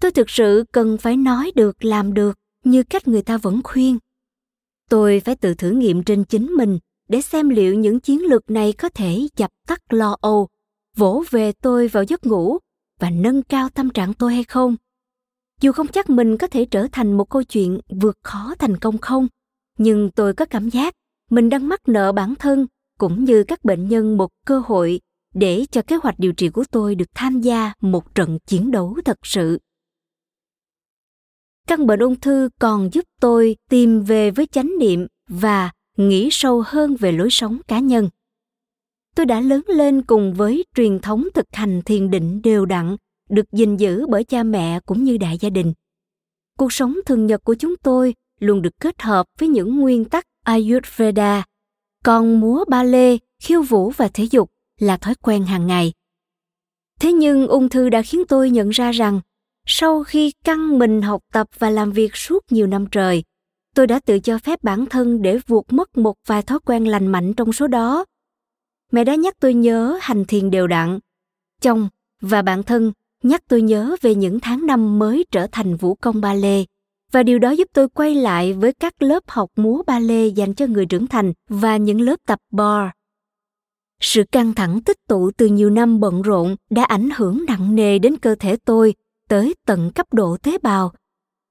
Tôi 0.00 0.10
thực 0.10 0.30
sự 0.30 0.64
cần 0.72 0.98
phải 0.98 1.16
nói 1.16 1.52
được 1.54 1.84
làm 1.84 2.14
được 2.14 2.38
như 2.64 2.82
cách 2.82 3.08
người 3.08 3.22
ta 3.22 3.38
vẫn 3.38 3.60
khuyên. 3.64 3.98
Tôi 4.90 5.20
phải 5.20 5.36
tự 5.36 5.54
thử 5.54 5.70
nghiệm 5.70 6.02
trên 6.02 6.24
chính 6.24 6.46
mình 6.46 6.78
để 7.08 7.20
xem 7.20 7.48
liệu 7.48 7.74
những 7.74 8.00
chiến 8.00 8.22
lược 8.22 8.50
này 8.50 8.72
có 8.72 8.88
thể 8.88 9.28
dập 9.36 9.50
tắt 9.66 9.92
lo 9.92 10.16
âu, 10.20 10.48
vỗ 10.96 11.24
về 11.30 11.52
tôi 11.52 11.88
vào 11.88 12.04
giấc 12.04 12.26
ngủ 12.26 12.58
và 13.00 13.10
nâng 13.10 13.42
cao 13.42 13.68
tâm 13.68 13.90
trạng 13.90 14.14
tôi 14.14 14.34
hay 14.34 14.44
không. 14.44 14.76
Dù 15.60 15.72
không 15.72 15.88
chắc 15.88 16.10
mình 16.10 16.38
có 16.38 16.46
thể 16.46 16.64
trở 16.64 16.86
thành 16.92 17.12
một 17.12 17.30
câu 17.30 17.42
chuyện 17.42 17.80
vượt 17.88 18.18
khó 18.22 18.54
thành 18.58 18.76
công 18.76 18.98
không, 18.98 19.28
nhưng 19.78 20.10
tôi 20.10 20.34
có 20.34 20.44
cảm 20.44 20.68
giác 20.68 20.94
mình 21.30 21.48
đang 21.48 21.68
mắc 21.68 21.88
nợ 21.88 22.12
bản 22.12 22.34
thân 22.34 22.66
cũng 22.98 23.24
như 23.24 23.44
các 23.44 23.64
bệnh 23.64 23.88
nhân 23.88 24.16
một 24.16 24.30
cơ 24.46 24.62
hội 24.66 25.00
để 25.34 25.64
cho 25.70 25.82
kế 25.82 25.96
hoạch 25.96 26.18
điều 26.18 26.32
trị 26.32 26.48
của 26.48 26.64
tôi 26.70 26.94
được 26.94 27.08
tham 27.14 27.40
gia 27.40 27.72
một 27.80 28.14
trận 28.14 28.38
chiến 28.46 28.70
đấu 28.70 28.98
thật 29.04 29.18
sự. 29.22 29.58
Căn 31.68 31.86
bệnh 31.86 32.00
ung 32.00 32.20
thư 32.20 32.48
còn 32.60 32.90
giúp 32.92 33.04
tôi 33.20 33.56
tìm 33.70 34.00
về 34.00 34.30
với 34.30 34.46
chánh 34.46 34.70
niệm 34.78 35.06
và 35.28 35.70
nghĩ 35.96 36.28
sâu 36.32 36.62
hơn 36.66 36.96
về 36.96 37.12
lối 37.12 37.30
sống 37.30 37.58
cá 37.68 37.78
nhân. 37.78 38.08
Tôi 39.16 39.26
đã 39.26 39.40
lớn 39.40 39.62
lên 39.68 40.02
cùng 40.02 40.34
với 40.34 40.64
truyền 40.76 40.98
thống 40.98 41.28
thực 41.34 41.46
hành 41.52 41.82
thiền 41.82 42.10
định 42.10 42.42
đều 42.42 42.66
đặn, 42.66 42.96
được 43.30 43.52
gìn 43.52 43.76
giữ 43.76 44.06
bởi 44.08 44.24
cha 44.24 44.42
mẹ 44.42 44.80
cũng 44.86 45.04
như 45.04 45.16
đại 45.16 45.38
gia 45.40 45.50
đình. 45.50 45.72
Cuộc 46.58 46.72
sống 46.72 46.94
thường 47.06 47.26
nhật 47.26 47.44
của 47.44 47.54
chúng 47.54 47.76
tôi 47.76 48.14
luôn 48.40 48.62
được 48.62 48.80
kết 48.80 49.02
hợp 49.02 49.26
với 49.38 49.48
những 49.48 49.80
nguyên 49.80 50.04
tắc 50.04 50.24
ayurveda, 50.44 51.44
còn 52.04 52.40
múa 52.40 52.64
ba 52.68 52.82
lê, 52.82 53.18
khiêu 53.42 53.62
vũ 53.62 53.90
và 53.90 54.08
thể 54.14 54.24
dục 54.24 54.50
là 54.80 54.96
thói 54.96 55.14
quen 55.14 55.44
hàng 55.44 55.66
ngày. 55.66 55.92
Thế 57.00 57.12
nhưng 57.12 57.46
ung 57.46 57.68
thư 57.68 57.88
đã 57.88 58.02
khiến 58.02 58.22
tôi 58.28 58.50
nhận 58.50 58.70
ra 58.70 58.92
rằng, 58.92 59.20
sau 59.66 60.04
khi 60.04 60.32
căng 60.44 60.78
mình 60.78 61.02
học 61.02 61.22
tập 61.32 61.46
và 61.58 61.70
làm 61.70 61.92
việc 61.92 62.16
suốt 62.16 62.52
nhiều 62.52 62.66
năm 62.66 62.86
trời, 62.90 63.24
tôi 63.74 63.86
đã 63.86 64.00
tự 64.00 64.18
cho 64.18 64.38
phép 64.38 64.62
bản 64.62 64.86
thân 64.86 65.22
để 65.22 65.38
vuột 65.46 65.64
mất 65.68 65.98
một 65.98 66.14
vài 66.26 66.42
thói 66.42 66.58
quen 66.64 66.84
lành 66.84 67.06
mạnh 67.06 67.34
trong 67.34 67.52
số 67.52 67.66
đó. 67.66 68.04
Mẹ 68.92 69.04
đã 69.04 69.14
nhắc 69.14 69.34
tôi 69.40 69.54
nhớ 69.54 69.98
hành 70.00 70.24
thiền 70.24 70.50
đều 70.50 70.66
đặn. 70.66 70.98
Chồng 71.60 71.88
và 72.20 72.42
bạn 72.42 72.62
thân 72.62 72.92
nhắc 73.22 73.42
tôi 73.48 73.62
nhớ 73.62 73.96
về 74.00 74.14
những 74.14 74.40
tháng 74.40 74.66
năm 74.66 74.98
mới 74.98 75.24
trở 75.30 75.46
thành 75.52 75.76
vũ 75.76 75.94
công 75.94 76.20
ba 76.20 76.34
lê, 76.34 76.64
và 77.12 77.22
điều 77.22 77.38
đó 77.38 77.50
giúp 77.50 77.68
tôi 77.72 77.88
quay 77.88 78.14
lại 78.14 78.52
với 78.52 78.72
các 78.72 79.02
lớp 79.02 79.22
học 79.26 79.50
múa 79.56 79.82
ba 79.86 79.98
lê 79.98 80.26
dành 80.26 80.54
cho 80.54 80.66
người 80.66 80.86
trưởng 80.86 81.06
thành 81.06 81.32
và 81.48 81.76
những 81.76 82.00
lớp 82.00 82.16
tập 82.26 82.38
bar 82.50 82.88
sự 84.04 84.24
căng 84.32 84.54
thẳng 84.54 84.80
tích 84.80 85.06
tụ 85.08 85.30
từ 85.36 85.46
nhiều 85.46 85.70
năm 85.70 86.00
bận 86.00 86.22
rộn 86.22 86.56
đã 86.70 86.84
ảnh 86.84 87.08
hưởng 87.16 87.44
nặng 87.46 87.74
nề 87.74 87.98
đến 87.98 88.16
cơ 88.16 88.34
thể 88.34 88.56
tôi 88.56 88.94
tới 89.28 89.54
tận 89.66 89.90
cấp 89.94 90.14
độ 90.14 90.36
tế 90.42 90.58
bào. 90.62 90.92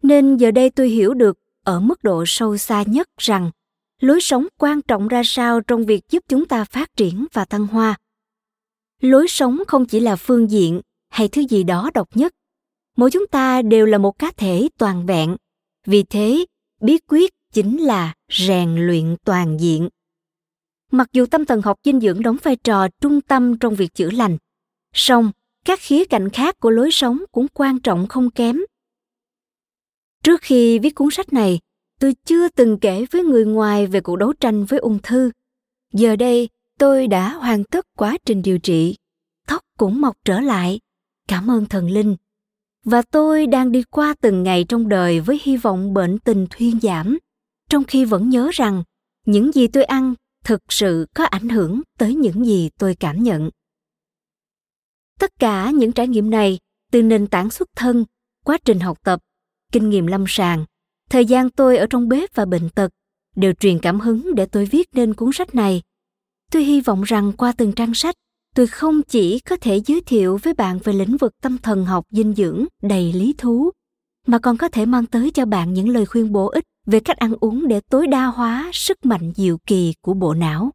Nên 0.03 0.37
giờ 0.37 0.51
đây 0.51 0.69
tôi 0.69 0.89
hiểu 0.89 1.13
được 1.13 1.37
ở 1.63 1.79
mức 1.79 2.03
độ 2.03 2.23
sâu 2.27 2.57
xa 2.57 2.83
nhất 2.87 3.07
rằng 3.17 3.51
lối 4.01 4.21
sống 4.21 4.47
quan 4.57 4.81
trọng 4.81 5.07
ra 5.07 5.21
sao 5.25 5.61
trong 5.61 5.85
việc 5.85 6.09
giúp 6.09 6.23
chúng 6.27 6.45
ta 6.45 6.63
phát 6.63 6.89
triển 6.97 7.25
và 7.33 7.45
thăng 7.45 7.67
hoa. 7.67 7.97
Lối 9.01 9.27
sống 9.27 9.59
không 9.67 9.85
chỉ 9.85 9.99
là 9.99 10.15
phương 10.15 10.51
diện 10.51 10.81
hay 11.09 11.27
thứ 11.27 11.41
gì 11.41 11.63
đó 11.63 11.89
độc 11.93 12.07
nhất. 12.15 12.33
Mỗi 12.97 13.11
chúng 13.11 13.27
ta 13.27 13.61
đều 13.61 13.85
là 13.85 13.97
một 13.97 14.19
cá 14.19 14.31
thể 14.37 14.69
toàn 14.77 15.05
vẹn. 15.05 15.35
Vì 15.85 16.03
thế, 16.03 16.45
bí 16.81 16.97
quyết 17.07 17.33
chính 17.53 17.77
là 17.77 18.13
rèn 18.31 18.75
luyện 18.75 19.15
toàn 19.25 19.59
diện 19.59 19.89
mặc 20.93 21.07
dù 21.13 21.25
tâm 21.25 21.45
thần 21.45 21.61
học 21.61 21.79
dinh 21.83 21.99
dưỡng 21.99 22.21
đóng 22.21 22.37
vai 22.43 22.55
trò 22.55 22.87
trung 23.01 23.21
tâm 23.21 23.57
trong 23.57 23.75
việc 23.75 23.93
chữa 23.93 24.11
lành, 24.11 24.37
song 24.93 25.31
các 25.65 25.79
khía 25.81 26.05
cạnh 26.05 26.29
khác 26.29 26.59
của 26.59 26.69
lối 26.69 26.91
sống 26.91 27.23
cũng 27.31 27.47
quan 27.53 27.79
trọng 27.79 28.07
không 28.07 28.29
kém. 28.29 28.61
Trước 30.23 30.41
khi 30.41 30.79
viết 30.79 30.95
cuốn 30.95 31.07
sách 31.11 31.33
này, 31.33 31.59
tôi 31.99 32.15
chưa 32.25 32.49
từng 32.49 32.79
kể 32.79 33.05
với 33.11 33.23
người 33.23 33.45
ngoài 33.45 33.87
về 33.87 34.01
cuộc 34.01 34.15
đấu 34.15 34.33
tranh 34.33 34.65
với 34.65 34.79
ung 34.79 34.99
thư. 35.03 35.31
Giờ 35.93 36.15
đây, 36.15 36.49
tôi 36.79 37.07
đã 37.07 37.33
hoàn 37.33 37.63
tất 37.63 37.85
quá 37.97 38.17
trình 38.25 38.41
điều 38.41 38.59
trị. 38.59 38.95
Tóc 39.47 39.61
cũng 39.77 40.01
mọc 40.01 40.17
trở 40.25 40.39
lại. 40.39 40.79
Cảm 41.27 41.51
ơn 41.51 41.65
thần 41.65 41.89
linh. 41.89 42.15
Và 42.85 43.01
tôi 43.01 43.47
đang 43.47 43.71
đi 43.71 43.83
qua 43.83 44.15
từng 44.21 44.43
ngày 44.43 44.65
trong 44.69 44.89
đời 44.89 45.19
với 45.19 45.39
hy 45.43 45.57
vọng 45.57 45.93
bệnh 45.93 46.19
tình 46.19 46.47
thuyên 46.49 46.79
giảm. 46.79 47.17
Trong 47.69 47.83
khi 47.83 48.05
vẫn 48.05 48.29
nhớ 48.29 48.49
rằng, 48.53 48.83
những 49.25 49.51
gì 49.51 49.67
tôi 49.67 49.83
ăn 49.83 50.13
thực 50.43 50.61
sự 50.69 51.07
có 51.15 51.23
ảnh 51.23 51.49
hưởng 51.49 51.81
tới 51.97 52.15
những 52.15 52.45
gì 52.45 52.69
tôi 52.79 52.95
cảm 52.95 53.23
nhận. 53.23 53.49
Tất 55.19 55.31
cả 55.39 55.71
những 55.71 55.91
trải 55.91 56.07
nghiệm 56.07 56.29
này, 56.29 56.59
từ 56.91 57.01
nền 57.01 57.27
tảng 57.27 57.49
xuất 57.49 57.67
thân, 57.75 58.05
quá 58.45 58.57
trình 58.65 58.79
học 58.79 58.97
tập, 59.03 59.19
kinh 59.71 59.89
nghiệm 59.89 60.07
lâm 60.07 60.25
sàng, 60.27 60.65
thời 61.09 61.25
gian 61.25 61.49
tôi 61.49 61.77
ở 61.77 61.85
trong 61.89 62.07
bếp 62.07 62.35
và 62.35 62.45
bệnh 62.45 62.69
tật 62.69 62.91
đều 63.35 63.53
truyền 63.53 63.79
cảm 63.79 63.99
hứng 63.99 64.35
để 64.35 64.45
tôi 64.45 64.65
viết 64.65 64.89
nên 64.93 65.13
cuốn 65.13 65.29
sách 65.33 65.55
này. 65.55 65.81
Tôi 66.51 66.63
hy 66.63 66.81
vọng 66.81 67.03
rằng 67.03 67.31
qua 67.31 67.53
từng 67.57 67.73
trang 67.73 67.93
sách, 67.93 68.15
tôi 68.55 68.67
không 68.67 69.01
chỉ 69.01 69.39
có 69.39 69.55
thể 69.55 69.81
giới 69.85 70.01
thiệu 70.01 70.39
với 70.43 70.53
bạn 70.53 70.79
về 70.83 70.93
lĩnh 70.93 71.17
vực 71.17 71.31
tâm 71.41 71.57
thần 71.57 71.85
học 71.85 72.05
dinh 72.09 72.33
dưỡng 72.33 72.65
đầy 72.81 73.13
lý 73.13 73.33
thú, 73.37 73.71
mà 74.27 74.39
còn 74.39 74.57
có 74.57 74.69
thể 74.69 74.85
mang 74.85 75.05
tới 75.05 75.31
cho 75.31 75.45
bạn 75.45 75.73
những 75.73 75.89
lời 75.89 76.05
khuyên 76.05 76.31
bổ 76.31 76.47
ích 76.47 76.63
về 76.85 76.99
cách 76.99 77.17
ăn 77.17 77.33
uống 77.39 77.67
để 77.67 77.81
tối 77.81 78.07
đa 78.07 78.25
hóa 78.25 78.69
sức 78.73 79.05
mạnh 79.05 79.31
diệu 79.35 79.57
kỳ 79.57 79.93
của 80.01 80.13
bộ 80.13 80.33
não. 80.33 80.71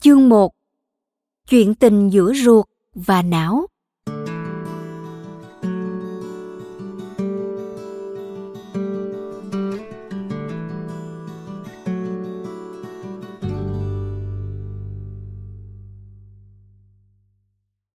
Chương 0.00 0.28
1 0.28 0.52
Chuyện 1.48 1.74
tình 1.74 2.10
giữa 2.10 2.32
ruột 2.34 2.66
và 2.94 3.22
não 3.22 3.66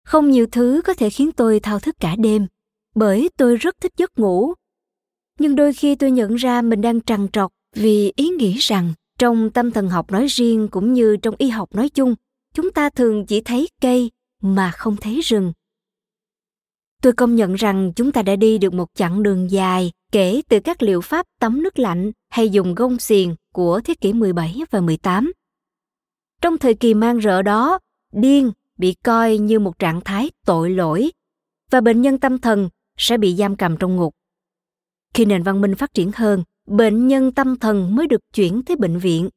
Không 0.03 0.31
nhiều 0.31 0.47
thứ 0.51 0.81
có 0.85 0.93
thể 0.93 1.09
khiến 1.09 1.31
tôi 1.31 1.59
thao 1.59 1.79
thức 1.79 1.95
cả 1.99 2.15
đêm, 2.19 2.47
bởi 2.95 3.29
tôi 3.37 3.55
rất 3.55 3.75
thích 3.81 3.93
giấc 3.97 4.19
ngủ. 4.19 4.53
Nhưng 5.39 5.55
đôi 5.55 5.73
khi 5.73 5.95
tôi 5.95 6.11
nhận 6.11 6.35
ra 6.35 6.61
mình 6.61 6.81
đang 6.81 7.01
trằn 7.01 7.27
trọc 7.33 7.51
vì 7.75 8.13
ý 8.15 8.29
nghĩ 8.29 8.57
rằng 8.57 8.93
trong 9.19 9.49
tâm 9.49 9.71
thần 9.71 9.89
học 9.89 10.11
nói 10.11 10.27
riêng 10.27 10.67
cũng 10.71 10.93
như 10.93 11.17
trong 11.21 11.35
y 11.37 11.49
học 11.49 11.75
nói 11.75 11.89
chung, 11.89 12.15
chúng 12.53 12.71
ta 12.71 12.89
thường 12.89 13.25
chỉ 13.25 13.41
thấy 13.41 13.67
cây, 13.81 14.11
mà 14.41 14.71
không 14.71 14.97
thấy 14.97 15.21
rừng. 15.21 15.53
Tôi 17.01 17.13
công 17.13 17.35
nhận 17.35 17.53
rằng 17.53 17.91
chúng 17.95 18.11
ta 18.11 18.21
đã 18.21 18.35
đi 18.35 18.57
được 18.57 18.73
một 18.73 18.87
chặng 18.95 19.23
đường 19.23 19.51
dài 19.51 19.91
kể 20.11 20.41
từ 20.49 20.59
các 20.59 20.83
liệu 20.83 21.01
pháp 21.01 21.25
tắm 21.39 21.63
nước 21.63 21.79
lạnh 21.79 22.11
hay 22.29 22.49
dùng 22.49 22.75
gông 22.75 22.99
xiềng 22.99 23.35
của 23.53 23.81
thế 23.81 23.93
kỷ 23.93 24.13
17 24.13 24.61
và 24.71 24.81
18. 24.81 25.31
Trong 26.41 26.57
thời 26.57 26.73
kỳ 26.73 26.93
mang 26.93 27.21
rợ 27.21 27.41
đó, 27.41 27.79
điên 28.13 28.51
bị 28.77 28.95
coi 29.03 29.37
như 29.37 29.59
một 29.59 29.79
trạng 29.79 30.01
thái 30.01 30.29
tội 30.45 30.69
lỗi 30.69 31.11
và 31.69 31.81
bệnh 31.81 32.01
nhân 32.01 32.17
tâm 32.17 32.37
thần 32.37 32.69
sẽ 32.97 33.17
bị 33.17 33.35
giam 33.35 33.55
cầm 33.55 33.77
trong 33.77 33.95
ngục. 33.95 34.13
Khi 35.13 35.25
nền 35.25 35.43
văn 35.43 35.61
minh 35.61 35.75
phát 35.75 35.93
triển 35.93 36.11
hơn, 36.15 36.43
bệnh 36.67 37.07
nhân 37.07 37.31
tâm 37.31 37.59
thần 37.59 37.95
mới 37.95 38.07
được 38.07 38.21
chuyển 38.33 38.63
tới 38.63 38.75
bệnh 38.75 38.99
viện. 38.99 39.29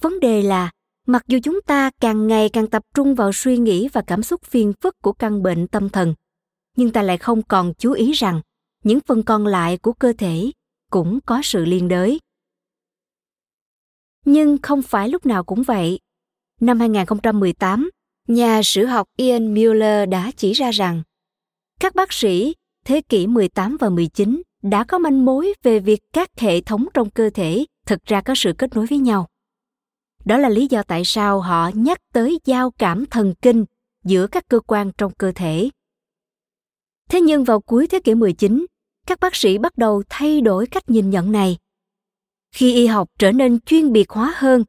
Vấn 0.00 0.20
đề 0.20 0.42
là, 0.42 0.70
mặc 1.06 1.24
dù 1.26 1.38
chúng 1.42 1.60
ta 1.66 1.90
càng 2.00 2.26
ngày 2.26 2.48
càng 2.48 2.66
tập 2.66 2.82
trung 2.94 3.14
vào 3.14 3.32
suy 3.32 3.58
nghĩ 3.58 3.88
và 3.92 4.02
cảm 4.06 4.22
xúc 4.22 4.42
phiền 4.44 4.72
phức 4.80 5.02
của 5.02 5.12
căn 5.12 5.42
bệnh 5.42 5.66
tâm 5.66 5.88
thần, 5.88 6.14
nhưng 6.76 6.90
ta 6.90 7.02
lại 7.02 7.18
không 7.18 7.42
còn 7.42 7.72
chú 7.78 7.92
ý 7.92 8.12
rằng 8.12 8.40
những 8.84 8.98
phần 9.06 9.22
còn 9.22 9.46
lại 9.46 9.78
của 9.78 9.92
cơ 9.92 10.12
thể 10.18 10.50
cũng 10.90 11.20
có 11.26 11.40
sự 11.44 11.64
liên 11.64 11.88
đới. 11.88 12.20
Nhưng 14.24 14.58
không 14.62 14.82
phải 14.82 15.08
lúc 15.08 15.26
nào 15.26 15.44
cũng 15.44 15.62
vậy. 15.62 16.00
Năm 16.60 16.80
2018, 16.80 17.90
nhà 18.28 18.60
sử 18.64 18.86
học 18.86 19.08
Ian 19.16 19.54
Mueller 19.54 20.08
đã 20.08 20.30
chỉ 20.36 20.52
ra 20.52 20.70
rằng 20.70 21.02
các 21.80 21.94
bác 21.94 22.12
sĩ 22.12 22.54
thế 22.84 23.00
kỷ 23.08 23.26
18 23.26 23.76
và 23.80 23.88
19 23.88 24.42
đã 24.64 24.84
có 24.84 24.98
manh 24.98 25.24
mối 25.24 25.54
về 25.62 25.80
việc 25.80 26.00
các 26.12 26.30
hệ 26.40 26.60
thống 26.60 26.86
trong 26.94 27.10
cơ 27.10 27.30
thể 27.30 27.64
thực 27.86 28.04
ra 28.04 28.20
có 28.20 28.34
sự 28.36 28.52
kết 28.58 28.74
nối 28.74 28.86
với 28.86 28.98
nhau. 28.98 29.28
Đó 30.24 30.38
là 30.38 30.48
lý 30.48 30.66
do 30.70 30.82
tại 30.82 31.04
sao 31.04 31.40
họ 31.40 31.70
nhắc 31.74 31.98
tới 32.12 32.38
giao 32.44 32.70
cảm 32.70 33.06
thần 33.06 33.34
kinh 33.42 33.64
giữa 34.04 34.26
các 34.26 34.48
cơ 34.48 34.60
quan 34.60 34.90
trong 34.98 35.12
cơ 35.18 35.32
thể. 35.34 35.70
Thế 37.10 37.20
nhưng 37.20 37.44
vào 37.44 37.60
cuối 37.60 37.86
thế 37.86 38.00
kỷ 38.00 38.14
19, 38.14 38.66
các 39.06 39.20
bác 39.20 39.36
sĩ 39.36 39.58
bắt 39.58 39.78
đầu 39.78 40.02
thay 40.08 40.40
đổi 40.40 40.66
cách 40.66 40.90
nhìn 40.90 41.10
nhận 41.10 41.32
này. 41.32 41.56
Khi 42.54 42.74
y 42.74 42.86
học 42.86 43.08
trở 43.18 43.32
nên 43.32 43.60
chuyên 43.60 43.92
biệt 43.92 44.10
hóa 44.10 44.34
hơn, 44.36 44.64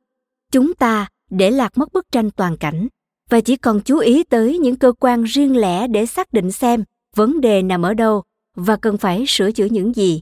chúng 0.52 0.74
ta 0.74 1.08
để 1.30 1.52
lạc 1.52 1.78
mất 1.78 1.94
bức 1.94 2.12
tranh 2.12 2.32
toàn 2.32 2.58
cảnh 2.58 2.88
và 3.30 3.42
chỉ 3.42 3.56
còn 3.56 3.82
chú 3.82 3.98
ý 3.98 4.24
tới 4.24 4.58
những 4.58 4.76
cơ 4.76 4.92
quan 5.00 5.24
riêng 5.24 5.58
lẻ 5.58 5.88
để 5.88 6.06
xác 6.06 6.34
định 6.34 6.52
xem 6.52 6.84
vấn 7.16 7.42
đề 7.42 7.62
nằm 7.62 7.82
ở 7.82 7.94
đâu 7.94 8.24
và 8.56 8.76
cần 8.76 8.98
phải 8.98 9.26
sửa 9.28 9.52
chữa 9.52 9.66
những 9.66 9.94
gì. 9.94 10.22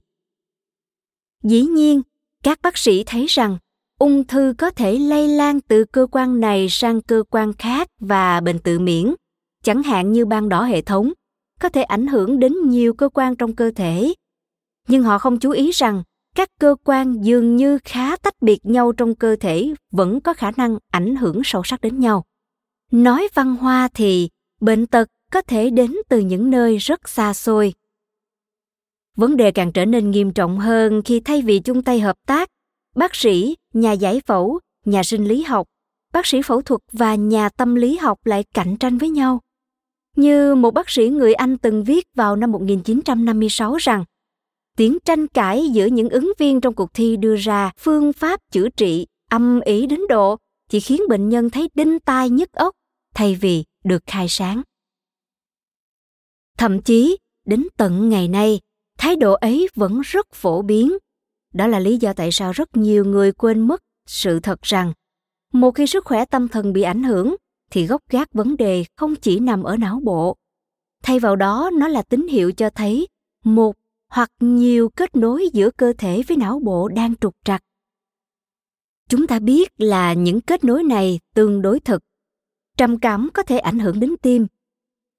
Dĩ 1.44 1.62
nhiên, 1.62 2.02
các 2.44 2.60
bác 2.62 2.78
sĩ 2.78 3.04
thấy 3.04 3.26
rằng, 3.30 3.58
ung 4.00 4.24
thư 4.24 4.54
có 4.58 4.70
thể 4.70 5.00
lây 5.00 5.28
lan 5.28 5.62
từ 5.62 5.84
cơ 5.84 6.08
quan 6.12 6.40
này 6.40 6.68
sang 6.70 7.02
cơ 7.02 7.24
quan 7.30 7.54
khác 7.54 7.88
và 8.00 8.40
bệnh 8.40 8.60
tự 8.60 8.80
miễn. 8.80 9.14
Chẳng 9.64 9.84
hạn 9.84 10.12
như 10.12 10.26
ban 10.26 10.50
đỏ 10.50 10.64
hệ 10.64 10.82
thống, 10.82 11.14
có 11.60 11.70
thể 11.70 11.84
ảnh 11.84 12.08
hưởng 12.08 12.40
đến 12.40 12.70
nhiều 12.70 12.94
cơ 12.94 13.10
quan 13.10 13.36
trong 13.36 13.56
cơ 13.56 13.72
thể. 13.76 14.14
Nhưng 14.88 15.04
họ 15.04 15.18
không 15.18 15.40
chú 15.40 15.52
ý 15.52 15.72
rằng, 15.72 16.04
các 16.36 16.50
cơ 16.60 16.76
quan 16.84 17.26
dường 17.26 17.56
như 17.56 17.80
khá 17.84 18.16
tách 18.16 18.42
biệt 18.42 18.66
nhau 18.66 18.92
trong 18.92 19.16
cơ 19.16 19.36
thể 19.40 19.74
vẫn 19.92 20.22
có 20.22 20.34
khả 20.34 20.52
năng 20.52 20.78
ảnh 20.92 21.16
hưởng 21.16 21.42
sâu 21.44 21.62
sắc 21.66 21.82
đến 21.82 22.00
nhau. 22.00 22.26
Nói 22.92 23.28
văn 23.34 23.56
hoa 23.56 23.90
thì, 23.94 24.30
bệnh 24.62 24.88
tật 24.88 25.10
có 25.32 25.42
thể 25.42 25.70
đến 25.70 25.96
từ 26.10 26.20
những 26.20 26.50
nơi 26.50 26.78
rất 26.78 27.10
xa 27.10 27.34
xôi 27.34 27.74
vấn 29.18 29.38
đề 29.38 29.52
càng 29.52 29.72
trở 29.72 29.86
nên 29.86 30.12
nghiêm 30.12 30.34
trọng 30.34 30.60
hơn 30.60 31.02
khi 31.06 31.20
thay 31.20 31.42
vì 31.42 31.60
chung 31.60 31.84
tay 31.84 32.00
hợp 32.00 32.16
tác 32.28 32.50
bác 32.96 33.16
sĩ 33.16 33.56
nhà 33.74 33.92
giải 33.92 34.22
phẫu 34.26 34.60
nhà 34.86 35.04
sinh 35.04 35.26
lý 35.26 35.44
học 35.44 35.68
bác 36.14 36.26
sĩ 36.26 36.42
phẫu 36.42 36.62
thuật 36.62 36.82
và 36.92 37.16
nhà 37.16 37.50
tâm 37.50 37.76
lý 37.76 37.98
học 37.98 38.26
lại 38.26 38.44
cạnh 38.54 38.78
tranh 38.78 38.98
với 38.98 39.10
nhau. 39.10 39.42
Như 40.16 40.56
một 40.56 40.72
bác 40.72 40.90
sĩ 40.90 41.10
người 41.10 41.34
Anh 41.34 41.58
từng 41.58 41.84
viết 41.84 42.08
vào 42.16 42.36
năm 42.36 42.52
1956 42.52 43.76
rằng 43.76 44.06
tiếng 44.78 44.98
tranh 45.06 45.28
cãi 45.28 45.70
giữa 45.74 45.86
những 45.86 46.10
ứng 46.10 46.34
viên 46.40 46.62
trong 46.62 46.74
cuộc 46.74 46.94
thi 46.94 47.18
đưa 47.18 47.36
ra 47.36 47.72
phương 47.80 48.14
pháp 48.14 48.40
chữa 48.52 48.70
trị 48.70 49.08
âm 49.30 49.60
ý 49.60 49.86
đến 49.86 50.00
độ 50.10 50.38
chỉ 50.70 50.80
khiến 50.80 51.02
bệnh 51.10 51.30
nhân 51.30 51.50
thấy 51.50 51.70
đinh 51.74 52.00
tai 52.00 52.30
nhức 52.30 52.52
óc 52.52 52.76
thay 53.16 53.36
vì 53.36 53.64
được 53.84 54.04
khai 54.06 54.28
sáng. 54.30 54.62
Thậm 56.58 56.82
chí, 56.82 57.18
đến 57.46 57.68
tận 57.78 58.10
ngày 58.10 58.28
nay, 58.28 58.60
thái 59.04 59.16
độ 59.16 59.34
ấy 59.34 59.70
vẫn 59.76 60.02
rất 60.02 60.34
phổ 60.34 60.62
biến. 60.62 60.98
Đó 61.54 61.68
là 61.68 61.80
lý 61.80 61.98
do 61.98 62.14
tại 62.14 62.32
sao 62.32 62.52
rất 62.52 62.78
nhiều 62.78 63.06
người 63.06 63.32
quên 63.32 63.68
mất 63.68 63.84
sự 64.08 64.40
thật 64.40 64.62
rằng 64.62 64.94
một 65.54 65.72
khi 65.72 65.88
sức 65.88 66.06
khỏe 66.06 66.26
tâm 66.26 66.48
thần 66.48 66.74
bị 66.74 66.82
ảnh 66.82 67.04
hưởng 67.04 67.36
thì 67.72 67.86
gốc 67.86 68.02
gác 68.10 68.34
vấn 68.34 68.58
đề 68.58 68.86
không 68.96 69.16
chỉ 69.16 69.40
nằm 69.40 69.64
ở 69.64 69.78
não 69.78 70.00
bộ. 70.04 70.38
Thay 71.04 71.20
vào 71.20 71.36
đó, 71.36 71.70
nó 71.74 71.88
là 71.88 72.02
tín 72.02 72.28
hiệu 72.28 72.52
cho 72.52 72.70
thấy 72.70 73.08
một 73.44 73.76
hoặc 74.10 74.30
nhiều 74.40 74.90
kết 74.90 75.16
nối 75.16 75.50
giữa 75.54 75.70
cơ 75.72 75.94
thể 75.98 76.24
với 76.28 76.38
não 76.38 76.60
bộ 76.60 76.88
đang 76.88 77.16
trục 77.16 77.36
trặc. 77.46 77.64
Chúng 79.10 79.28
ta 79.28 79.40
biết 79.40 79.72
là 79.78 80.14
những 80.14 80.42
kết 80.42 80.64
nối 80.64 80.84
này 80.84 81.20
tương 81.36 81.62
đối 81.62 81.80
thực. 81.80 82.02
Trầm 82.78 83.00
cảm 83.00 83.30
có 83.34 83.44
thể 83.44 83.58
ảnh 83.58 83.80
hưởng 83.80 84.00
đến 84.00 84.16
tim. 84.22 84.48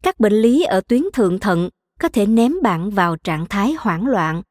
Các 0.03 0.21
bệnh 0.21 0.33
lý 0.33 0.63
ở 0.63 0.81
tuyến 0.81 1.03
thượng 1.13 1.39
thận 1.39 1.69
có 2.01 2.09
thể 2.09 2.27
ném 2.27 2.53
bạn 2.63 2.91
vào 2.91 3.17
trạng 3.17 3.47
thái 3.47 3.75
hoảng 3.79 4.07
loạn. 4.07 4.43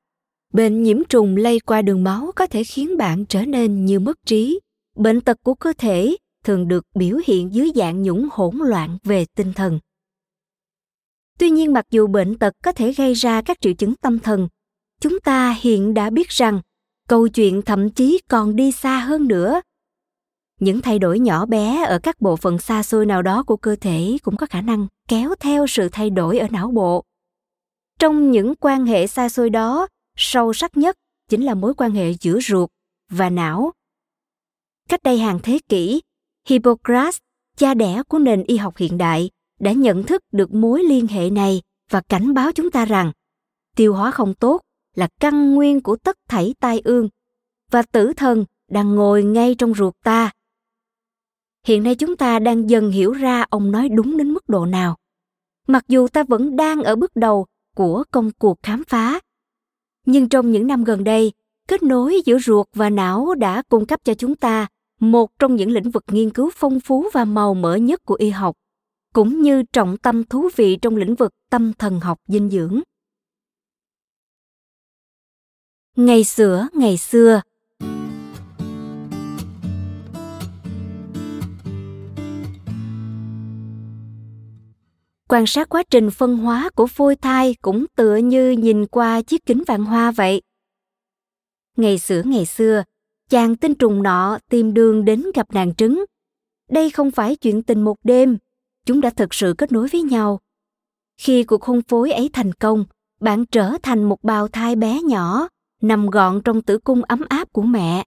Bệnh 0.54 0.84
nhiễm 0.84 0.98
trùng 1.10 1.38
lây 1.38 1.60
qua 1.60 1.82
đường 1.82 2.04
máu 2.04 2.32
có 2.36 2.48
thể 2.48 2.64
khiến 2.64 2.98
bạn 2.98 3.26
trở 3.26 3.46
nên 3.46 3.86
như 3.86 4.00
mất 4.00 4.18
trí. 4.26 4.60
Bệnh 4.96 5.22
tật 5.22 5.38
của 5.44 5.54
cơ 5.54 5.74
thể 5.78 6.18
thường 6.44 6.68
được 6.68 6.86
biểu 6.96 7.18
hiện 7.26 7.54
dưới 7.54 7.72
dạng 7.76 8.02
những 8.02 8.28
hỗn 8.32 8.58
loạn 8.58 8.98
về 9.04 9.26
tinh 9.36 9.54
thần. 9.54 9.80
Tuy 11.40 11.50
nhiên 11.50 11.74
mặc 11.74 11.86
dù 11.92 12.08
bệnh 12.08 12.38
tật 12.38 12.54
có 12.64 12.72
thể 12.72 12.94
gây 12.94 13.14
ra 13.14 13.42
các 13.42 13.58
triệu 13.62 13.74
chứng 13.74 13.96
tâm 13.96 14.20
thần, 14.20 14.48
chúng 15.02 15.20
ta 15.20 15.56
hiện 15.62 15.94
đã 15.94 16.10
biết 16.10 16.30
rằng 16.30 16.62
câu 17.08 17.28
chuyện 17.28 17.62
thậm 17.62 17.90
chí 17.90 18.22
còn 18.30 18.56
đi 18.56 18.72
xa 18.72 19.00
hơn 19.00 19.28
nữa. 19.28 19.62
Những 20.60 20.82
thay 20.82 21.00
đổi 21.00 21.20
nhỏ 21.20 21.46
bé 21.46 21.84
ở 21.86 22.00
các 22.00 22.22
bộ 22.22 22.36
phận 22.36 22.58
xa 22.58 22.84
xôi 22.84 23.06
nào 23.06 23.22
đó 23.22 23.44
của 23.44 23.58
cơ 23.58 23.76
thể 23.82 24.18
cũng 24.24 24.38
có 24.38 24.46
khả 24.46 24.62
năng 24.62 24.88
kéo 25.08 25.34
theo 25.40 25.68
sự 25.68 25.90
thay 25.92 26.10
đổi 26.10 26.40
ở 26.40 26.48
não 26.52 26.72
bộ. 26.72 27.04
Trong 28.00 28.32
những 28.32 28.54
quan 28.60 28.86
hệ 28.86 29.08
xa 29.08 29.30
xôi 29.30 29.50
đó, 29.50 29.88
sâu 30.18 30.54
sắc 30.54 30.78
nhất 30.78 30.96
chính 31.30 31.46
là 31.46 31.54
mối 31.54 31.74
quan 31.74 31.92
hệ 31.92 32.14
giữa 32.22 32.40
ruột 32.40 32.70
và 33.10 33.30
não. 33.30 33.72
Cách 34.90 35.04
đây 35.04 35.18
hàng 35.18 35.40
thế 35.44 35.60
kỷ, 35.70 36.02
Hippocrates, 36.48 37.18
cha 37.58 37.74
đẻ 37.74 38.04
của 38.08 38.20
nền 38.20 38.44
y 38.44 38.58
học 38.58 38.78
hiện 38.78 38.98
đại, 38.98 39.30
đã 39.60 39.72
nhận 39.72 40.04
thức 40.04 40.22
được 40.32 40.54
mối 40.54 40.84
liên 40.84 41.08
hệ 41.08 41.30
này 41.30 41.62
và 41.90 42.02
cảnh 42.02 42.34
báo 42.34 42.52
chúng 42.52 42.72
ta 42.72 42.86
rằng 42.86 43.12
tiêu 43.76 43.94
hóa 43.94 44.12
không 44.12 44.34
tốt 44.34 44.62
là 44.96 45.08
căn 45.20 45.56
nguyên 45.56 45.82
của 45.82 45.96
tất 45.96 46.18
thảy 46.30 46.56
tai 46.60 46.82
ương 46.84 47.10
và 47.72 47.82
tử 47.82 48.14
thần 48.14 48.46
đang 48.70 48.96
ngồi 48.96 49.24
ngay 49.24 49.56
trong 49.58 49.74
ruột 49.74 49.94
ta. 50.04 50.32
Hiện 51.66 51.84
nay 51.84 51.96
chúng 51.96 52.18
ta 52.18 52.40
đang 52.40 52.70
dần 52.70 52.92
hiểu 52.92 53.14
ra 53.14 53.46
ông 53.50 53.72
nói 53.72 53.90
đúng 53.90 54.18
đến 54.18 54.30
mức 54.30 54.50
độ 54.50 54.66
nào. 54.66 54.98
Mặc 55.68 55.84
dù 55.88 56.08
ta 56.08 56.24
vẫn 56.24 56.56
đang 56.56 56.84
ở 56.84 56.96
bước 56.96 57.16
đầu 57.16 57.46
của 57.76 58.04
công 58.12 58.32
cuộc 58.32 58.60
khám 58.64 58.84
phá. 58.84 59.20
Nhưng 60.06 60.30
trong 60.30 60.52
những 60.52 60.68
năm 60.68 60.84
gần 60.84 61.04
đây, 61.04 61.32
kết 61.68 61.84
nối 61.84 62.22
giữa 62.26 62.40
ruột 62.40 62.68
và 62.74 62.90
não 62.90 63.36
đã 63.36 63.62
cung 63.70 63.86
cấp 63.86 64.00
cho 64.04 64.14
chúng 64.14 64.36
ta 64.36 64.68
một 65.00 65.40
trong 65.40 65.56
những 65.56 65.72
lĩnh 65.72 65.92
vực 65.92 66.04
nghiên 66.12 66.30
cứu 66.30 66.50
phong 66.54 66.80
phú 66.80 67.10
và 67.14 67.26
màu 67.26 67.54
mỡ 67.54 67.76
nhất 67.76 68.02
của 68.06 68.16
y 68.16 68.30
học, 68.30 68.56
cũng 69.14 69.42
như 69.42 69.64
trọng 69.64 69.98
tâm 69.98 70.24
thú 70.24 70.50
vị 70.56 70.76
trong 70.76 70.96
lĩnh 70.96 71.16
vực 71.16 71.32
tâm 71.50 71.74
thần 71.74 72.00
học 72.00 72.20
dinh 72.28 72.50
dưỡng. 72.50 72.82
Ngày 75.96 76.24
xưa, 76.24 76.68
ngày 76.74 76.98
xưa, 76.98 77.42
quan 85.34 85.48
sát 85.48 85.70
quá 85.70 85.84
trình 85.90 86.12
phân 86.12 86.38
hóa 86.38 86.70
của 86.76 86.88
phôi 86.88 87.16
thai 87.16 87.56
cũng 87.62 87.86
tựa 87.96 88.16
như 88.16 88.52
nhìn 88.52 88.86
qua 88.88 89.22
chiếc 89.22 89.46
kính 89.46 89.64
vạn 89.68 89.86
hoa 89.86 90.12
vậy. 90.12 90.42
Ngày 91.78 92.00
xưa 92.00 92.22
ngày 92.26 92.46
xưa, 92.46 92.84
chàng 93.30 93.56
tinh 93.56 93.76
trùng 93.76 94.04
nọ 94.04 94.38
tìm 94.50 94.74
đường 94.74 95.06
đến 95.06 95.24
gặp 95.36 95.54
nàng 95.54 95.76
trứng. 95.76 96.06
Đây 96.72 96.90
không 96.90 97.12
phải 97.12 97.36
chuyện 97.36 97.64
tình 97.64 97.82
một 97.82 97.96
đêm, 98.04 98.38
chúng 98.86 99.02
đã 99.02 99.10
thực 99.10 99.34
sự 99.34 99.56
kết 99.58 99.72
nối 99.72 99.88
với 99.88 100.02
nhau. 100.02 100.40
Khi 101.18 101.44
cuộc 101.44 101.64
hôn 101.64 101.82
phối 101.82 102.12
ấy 102.12 102.30
thành 102.34 102.54
công, 102.54 102.86
bạn 103.22 103.46
trở 103.46 103.72
thành 103.84 104.04
một 104.04 104.24
bào 104.24 104.48
thai 104.48 104.76
bé 104.76 105.02
nhỏ, 105.02 105.48
nằm 105.82 106.10
gọn 106.10 106.42
trong 106.46 106.62
tử 106.62 106.78
cung 106.78 107.04
ấm 107.04 107.22
áp 107.30 107.54
của 107.54 107.62
mẹ. 107.62 108.04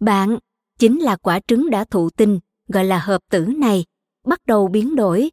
Bạn 0.00 0.38
chính 0.78 1.00
là 1.00 1.16
quả 1.16 1.40
trứng 1.46 1.70
đã 1.70 1.84
thụ 1.84 2.10
tinh 2.10 2.38
gọi 2.68 2.84
là 2.84 2.98
hợp 2.98 3.22
tử 3.30 3.46
này, 3.46 3.84
bắt 4.26 4.38
đầu 4.46 4.68
biến 4.68 4.96
đổi. 4.96 5.30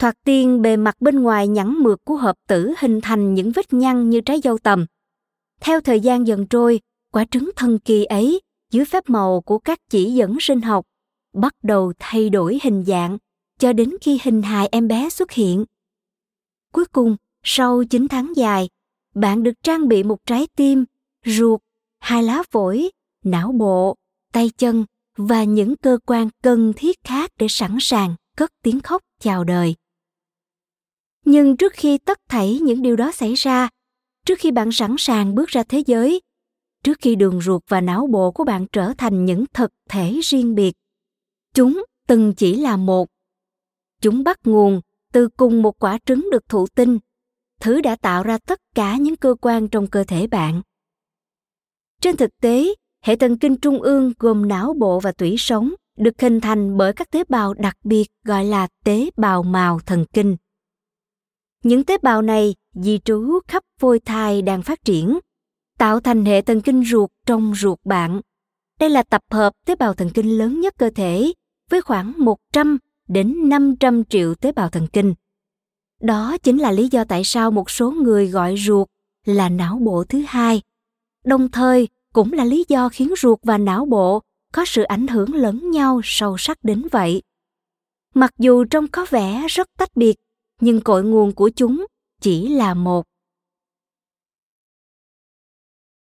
Thoạt 0.00 0.14
tiên 0.24 0.62
bề 0.62 0.76
mặt 0.76 1.00
bên 1.00 1.22
ngoài 1.22 1.48
nhẵn 1.48 1.74
mượt 1.78 2.04
của 2.04 2.16
hợp 2.16 2.36
tử 2.48 2.72
hình 2.78 3.00
thành 3.00 3.34
những 3.34 3.52
vết 3.52 3.72
nhăn 3.72 4.10
như 4.10 4.20
trái 4.20 4.40
dâu 4.44 4.58
tầm. 4.58 4.86
Theo 5.60 5.80
thời 5.80 6.00
gian 6.00 6.26
dần 6.26 6.46
trôi, 6.46 6.80
quả 7.12 7.24
trứng 7.30 7.50
thần 7.56 7.78
kỳ 7.78 8.04
ấy 8.04 8.40
dưới 8.70 8.84
phép 8.84 9.04
màu 9.10 9.40
của 9.40 9.58
các 9.58 9.78
chỉ 9.90 10.12
dẫn 10.12 10.36
sinh 10.40 10.60
học 10.60 10.86
bắt 11.36 11.54
đầu 11.62 11.92
thay 11.98 12.30
đổi 12.30 12.58
hình 12.62 12.84
dạng 12.84 13.18
cho 13.58 13.72
đến 13.72 13.90
khi 14.00 14.20
hình 14.22 14.42
hài 14.42 14.68
em 14.72 14.88
bé 14.88 15.08
xuất 15.08 15.32
hiện. 15.32 15.64
Cuối 16.72 16.84
cùng, 16.84 17.16
sau 17.42 17.84
9 17.84 18.08
tháng 18.08 18.32
dài, 18.36 18.68
bạn 19.14 19.42
được 19.42 19.52
trang 19.62 19.88
bị 19.88 20.02
một 20.02 20.26
trái 20.26 20.46
tim, 20.56 20.84
ruột, 21.24 21.60
hai 21.98 22.22
lá 22.22 22.42
phổi, 22.50 22.90
não 23.24 23.52
bộ, 23.52 23.96
tay 24.32 24.50
chân 24.58 24.84
và 25.16 25.44
những 25.44 25.76
cơ 25.76 25.98
quan 26.06 26.28
cần 26.42 26.72
thiết 26.76 27.04
khác 27.04 27.30
để 27.38 27.46
sẵn 27.50 27.76
sàng 27.80 28.14
cất 28.36 28.50
tiếng 28.62 28.80
khóc 28.80 29.02
chào 29.20 29.44
đời. 29.44 29.74
Nhưng 31.26 31.56
trước 31.56 31.72
khi 31.72 31.98
tất 31.98 32.18
thảy 32.28 32.58
những 32.62 32.82
điều 32.82 32.96
đó 32.96 33.12
xảy 33.12 33.34
ra, 33.34 33.68
trước 34.26 34.38
khi 34.38 34.50
bạn 34.50 34.72
sẵn 34.72 34.94
sàng 34.98 35.34
bước 35.34 35.48
ra 35.48 35.62
thế 35.62 35.82
giới, 35.86 36.20
trước 36.84 36.98
khi 37.00 37.14
đường 37.14 37.40
ruột 37.40 37.62
và 37.68 37.80
não 37.80 38.06
bộ 38.06 38.30
của 38.30 38.44
bạn 38.44 38.66
trở 38.72 38.92
thành 38.98 39.24
những 39.24 39.44
thực 39.54 39.72
thể 39.88 40.20
riêng 40.22 40.54
biệt, 40.54 40.72
chúng 41.54 41.84
từng 42.08 42.34
chỉ 42.34 42.54
là 42.54 42.76
một. 42.76 43.08
Chúng 44.02 44.24
bắt 44.24 44.40
nguồn 44.44 44.80
từ 45.12 45.28
cùng 45.28 45.62
một 45.62 45.78
quả 45.78 45.98
trứng 46.06 46.28
được 46.32 46.48
thụ 46.48 46.66
tinh, 46.66 46.98
thứ 47.60 47.80
đã 47.80 47.96
tạo 47.96 48.22
ra 48.22 48.38
tất 48.38 48.60
cả 48.74 48.96
những 48.96 49.16
cơ 49.16 49.34
quan 49.40 49.68
trong 49.68 49.86
cơ 49.86 50.04
thể 50.04 50.26
bạn. 50.26 50.62
Trên 52.00 52.16
thực 52.16 52.30
tế, 52.40 52.74
hệ 53.02 53.16
thần 53.16 53.38
kinh 53.38 53.56
trung 53.56 53.82
ương 53.82 54.12
gồm 54.18 54.48
não 54.48 54.74
bộ 54.78 55.00
và 55.00 55.12
tủy 55.12 55.34
sống 55.38 55.72
được 55.98 56.20
hình 56.20 56.40
thành 56.40 56.76
bởi 56.76 56.92
các 56.92 57.10
tế 57.10 57.24
bào 57.28 57.54
đặc 57.54 57.76
biệt 57.84 58.06
gọi 58.24 58.44
là 58.44 58.68
tế 58.84 59.10
bào 59.16 59.42
màu 59.42 59.78
thần 59.78 60.04
kinh. 60.12 60.36
Những 61.62 61.84
tế 61.84 61.98
bào 61.98 62.22
này 62.22 62.54
di 62.74 62.98
trú 63.04 63.38
khắp 63.48 63.62
phôi 63.80 63.98
thai 63.98 64.42
đang 64.42 64.62
phát 64.62 64.84
triển, 64.84 65.18
tạo 65.78 66.00
thành 66.00 66.24
hệ 66.24 66.42
thần 66.42 66.60
kinh 66.60 66.84
ruột 66.84 67.10
trong 67.26 67.54
ruột 67.54 67.78
bạn. 67.84 68.20
Đây 68.80 68.90
là 68.90 69.02
tập 69.02 69.22
hợp 69.30 69.52
tế 69.66 69.76
bào 69.76 69.94
thần 69.94 70.10
kinh 70.14 70.38
lớn 70.38 70.60
nhất 70.60 70.74
cơ 70.78 70.90
thể 70.94 71.32
với 71.70 71.82
khoảng 71.82 72.12
100 72.16 72.78
đến 73.08 73.48
500 73.48 74.04
triệu 74.04 74.34
tế 74.34 74.52
bào 74.52 74.68
thần 74.68 74.86
kinh. 74.92 75.14
Đó 76.00 76.36
chính 76.42 76.58
là 76.58 76.72
lý 76.72 76.88
do 76.90 77.04
tại 77.04 77.24
sao 77.24 77.50
một 77.50 77.70
số 77.70 77.90
người 77.90 78.26
gọi 78.26 78.56
ruột 78.56 78.88
là 79.24 79.48
não 79.48 79.78
bộ 79.78 80.04
thứ 80.04 80.22
hai. 80.26 80.62
Đồng 81.24 81.50
thời, 81.50 81.88
cũng 82.12 82.32
là 82.32 82.44
lý 82.44 82.64
do 82.68 82.88
khiến 82.88 83.14
ruột 83.18 83.38
và 83.42 83.58
não 83.58 83.84
bộ 83.84 84.22
có 84.52 84.64
sự 84.64 84.82
ảnh 84.82 85.06
hưởng 85.06 85.34
lẫn 85.34 85.70
nhau 85.70 86.00
sâu 86.04 86.36
sắc 86.38 86.58
đến 86.62 86.82
vậy. 86.92 87.22
Mặc 88.14 88.30
dù 88.38 88.64
trông 88.64 88.88
có 88.88 89.06
vẻ 89.10 89.46
rất 89.48 89.68
tách 89.78 89.96
biệt, 89.96 90.16
nhưng 90.60 90.80
cội 90.80 91.04
nguồn 91.04 91.32
của 91.32 91.48
chúng 91.48 91.86
chỉ 92.20 92.48
là 92.48 92.74
một. 92.74 93.06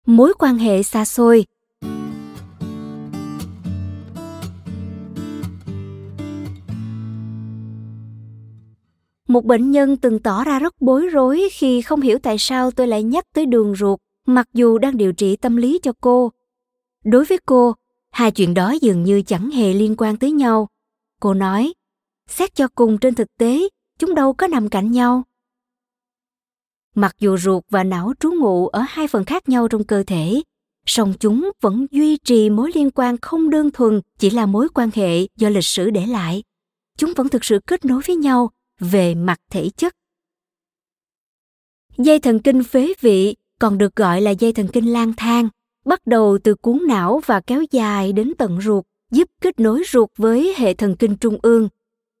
Mối 0.05 0.33
quan 0.39 0.57
hệ 0.57 0.83
xa 0.83 1.05
xôi 1.05 1.45
Một 9.27 9.45
bệnh 9.45 9.71
nhân 9.71 9.97
từng 9.97 10.19
tỏ 10.19 10.43
ra 10.43 10.59
rất 10.59 10.81
bối 10.81 11.07
rối 11.07 11.49
khi 11.51 11.81
không 11.81 12.01
hiểu 12.01 12.19
tại 12.23 12.35
sao 12.39 12.71
tôi 12.71 12.87
lại 12.87 13.03
nhắc 13.03 13.25
tới 13.33 13.45
đường 13.45 13.75
ruột 13.75 13.99
mặc 14.27 14.47
dù 14.53 14.77
đang 14.77 14.97
điều 14.97 15.13
trị 15.13 15.35
tâm 15.35 15.57
lý 15.57 15.79
cho 15.83 15.93
cô. 16.01 16.31
Đối 17.03 17.25
với 17.25 17.37
cô, 17.45 17.73
hai 18.11 18.31
chuyện 18.31 18.53
đó 18.53 18.73
dường 18.81 19.03
như 19.03 19.21
chẳng 19.21 19.51
hề 19.51 19.73
liên 19.73 19.95
quan 19.97 20.17
tới 20.17 20.31
nhau. 20.31 20.67
Cô 21.19 21.33
nói, 21.33 21.73
xét 22.29 22.55
cho 22.55 22.67
cùng 22.75 22.97
trên 22.97 23.15
thực 23.15 23.27
tế, 23.37 23.69
chúng 24.01 24.15
đâu 24.15 24.33
có 24.33 24.47
nằm 24.47 24.69
cạnh 24.69 24.91
nhau. 24.91 25.23
Mặc 26.95 27.15
dù 27.19 27.37
ruột 27.37 27.63
và 27.69 27.83
não 27.83 28.13
trú 28.19 28.31
ngụ 28.31 28.67
ở 28.67 28.83
hai 28.87 29.07
phần 29.07 29.25
khác 29.25 29.49
nhau 29.49 29.67
trong 29.67 29.83
cơ 29.83 30.03
thể, 30.03 30.41
song 30.85 31.13
chúng 31.19 31.51
vẫn 31.61 31.85
duy 31.91 32.17
trì 32.17 32.49
mối 32.49 32.71
liên 32.75 32.91
quan 32.91 33.17
không 33.17 33.49
đơn 33.49 33.71
thuần 33.71 34.01
chỉ 34.17 34.29
là 34.29 34.45
mối 34.45 34.67
quan 34.73 34.89
hệ 34.93 35.27
do 35.37 35.49
lịch 35.49 35.65
sử 35.65 35.89
để 35.89 36.05
lại. 36.05 36.43
Chúng 36.97 37.13
vẫn 37.15 37.29
thực 37.29 37.45
sự 37.45 37.59
kết 37.67 37.85
nối 37.85 38.01
với 38.07 38.15
nhau 38.15 38.51
về 38.79 39.15
mặt 39.15 39.39
thể 39.49 39.69
chất. 39.69 39.95
Dây 41.97 42.19
thần 42.19 42.39
kinh 42.39 42.63
phế 42.63 42.93
vị 43.01 43.35
còn 43.59 43.77
được 43.77 43.95
gọi 43.95 44.21
là 44.21 44.31
dây 44.31 44.53
thần 44.53 44.67
kinh 44.67 44.93
lang 44.93 45.13
thang, 45.17 45.49
bắt 45.85 46.07
đầu 46.07 46.37
từ 46.43 46.55
cuốn 46.55 46.81
não 46.87 47.21
và 47.25 47.41
kéo 47.41 47.63
dài 47.71 48.13
đến 48.13 48.33
tận 48.37 48.61
ruột, 48.61 48.85
giúp 49.11 49.29
kết 49.41 49.59
nối 49.59 49.83
ruột 49.87 50.09
với 50.17 50.53
hệ 50.57 50.73
thần 50.73 50.95
kinh 50.95 51.15
trung 51.15 51.37
ương. 51.41 51.69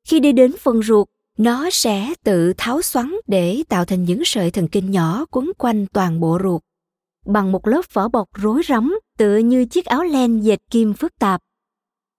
Khi 0.07 0.19
đi 0.19 0.31
đến 0.31 0.51
phần 0.59 0.83
ruột, 0.83 1.07
nó 1.37 1.69
sẽ 1.69 2.13
tự 2.23 2.53
tháo 2.57 2.81
xoắn 2.81 3.15
để 3.27 3.63
tạo 3.69 3.85
thành 3.85 4.03
những 4.03 4.21
sợi 4.25 4.51
thần 4.51 4.67
kinh 4.67 4.91
nhỏ 4.91 5.25
quấn 5.31 5.51
quanh 5.57 5.85
toàn 5.93 6.19
bộ 6.19 6.39
ruột 6.43 6.61
bằng 7.25 7.51
một 7.51 7.67
lớp 7.67 7.81
vỏ 7.93 8.07
bọc 8.07 8.27
rối 8.33 8.61
rắm 8.67 8.99
tựa 9.17 9.37
như 9.37 9.65
chiếc 9.65 9.85
áo 9.85 10.03
len 10.03 10.39
dệt 10.43 10.59
kim 10.69 10.93
phức 10.93 11.19
tạp. 11.19 11.41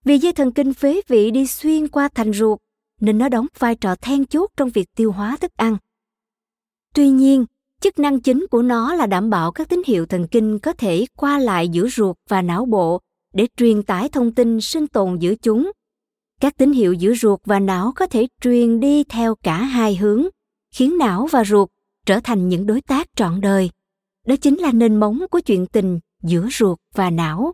Vì 0.05 0.18
dây 0.18 0.33
thần 0.33 0.53
kinh 0.53 0.75
phế 0.75 1.01
vị 1.09 1.31
đi 1.31 1.46
xuyên 1.46 1.88
qua 1.88 2.09
thành 2.14 2.33
ruột, 2.33 2.59
nên 3.01 3.18
nó 3.18 3.29
đóng 3.29 3.46
vai 3.59 3.75
trò 3.75 3.94
then 3.94 4.27
chốt 4.27 4.51
trong 4.57 4.70
việc 4.70 4.88
tiêu 4.96 5.12
hóa 5.12 5.37
thức 5.40 5.53
ăn. 5.57 5.77
Tuy 6.94 7.09
nhiên, 7.09 7.44
chức 7.81 7.98
năng 7.98 8.20
chính 8.20 8.46
của 8.51 8.62
nó 8.62 8.94
là 8.94 9.07
đảm 9.07 9.31
bảo 9.31 9.53
các 9.53 9.68
tín 9.68 9.83
hiệu 9.87 10.07
thần 10.07 10.27
kinh 10.29 10.59
có 10.59 10.72
thể 10.72 11.07
qua 11.16 11.38
lại 11.38 11.68
giữa 11.68 11.88
ruột 11.88 12.16
và 12.29 12.42
não 12.42 12.64
bộ 12.64 13.01
để 13.35 13.46
truyền 13.57 13.83
tải 13.83 14.09
thông 14.09 14.35
tin 14.35 14.61
sinh 14.61 14.87
tồn 14.87 15.18
giữa 15.18 15.35
chúng 15.35 15.72
các 16.42 16.57
tín 16.57 16.72
hiệu 16.72 16.92
giữa 16.92 17.14
ruột 17.14 17.40
và 17.44 17.61
não 17.61 17.92
có 17.96 18.07
thể 18.07 18.26
truyền 18.40 18.81
đi 18.81 19.05
theo 19.05 19.35
cả 19.35 19.57
hai 19.57 19.96
hướng, 19.96 20.28
khiến 20.74 20.98
não 20.98 21.28
và 21.31 21.44
ruột 21.44 21.68
trở 22.07 22.20
thành 22.24 22.48
những 22.48 22.66
đối 22.66 22.81
tác 22.81 23.07
trọn 23.16 23.40
đời. 23.40 23.70
Đó 24.26 24.35
chính 24.40 24.59
là 24.59 24.72
nền 24.72 25.00
móng 25.00 25.20
của 25.31 25.40
chuyện 25.40 25.66
tình 25.66 26.00
giữa 26.22 26.48
ruột 26.52 26.78
và 26.94 27.11
não. 27.11 27.52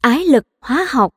Ái 0.00 0.24
lực 0.24 0.44
hóa 0.60 0.86
học. 0.88 1.12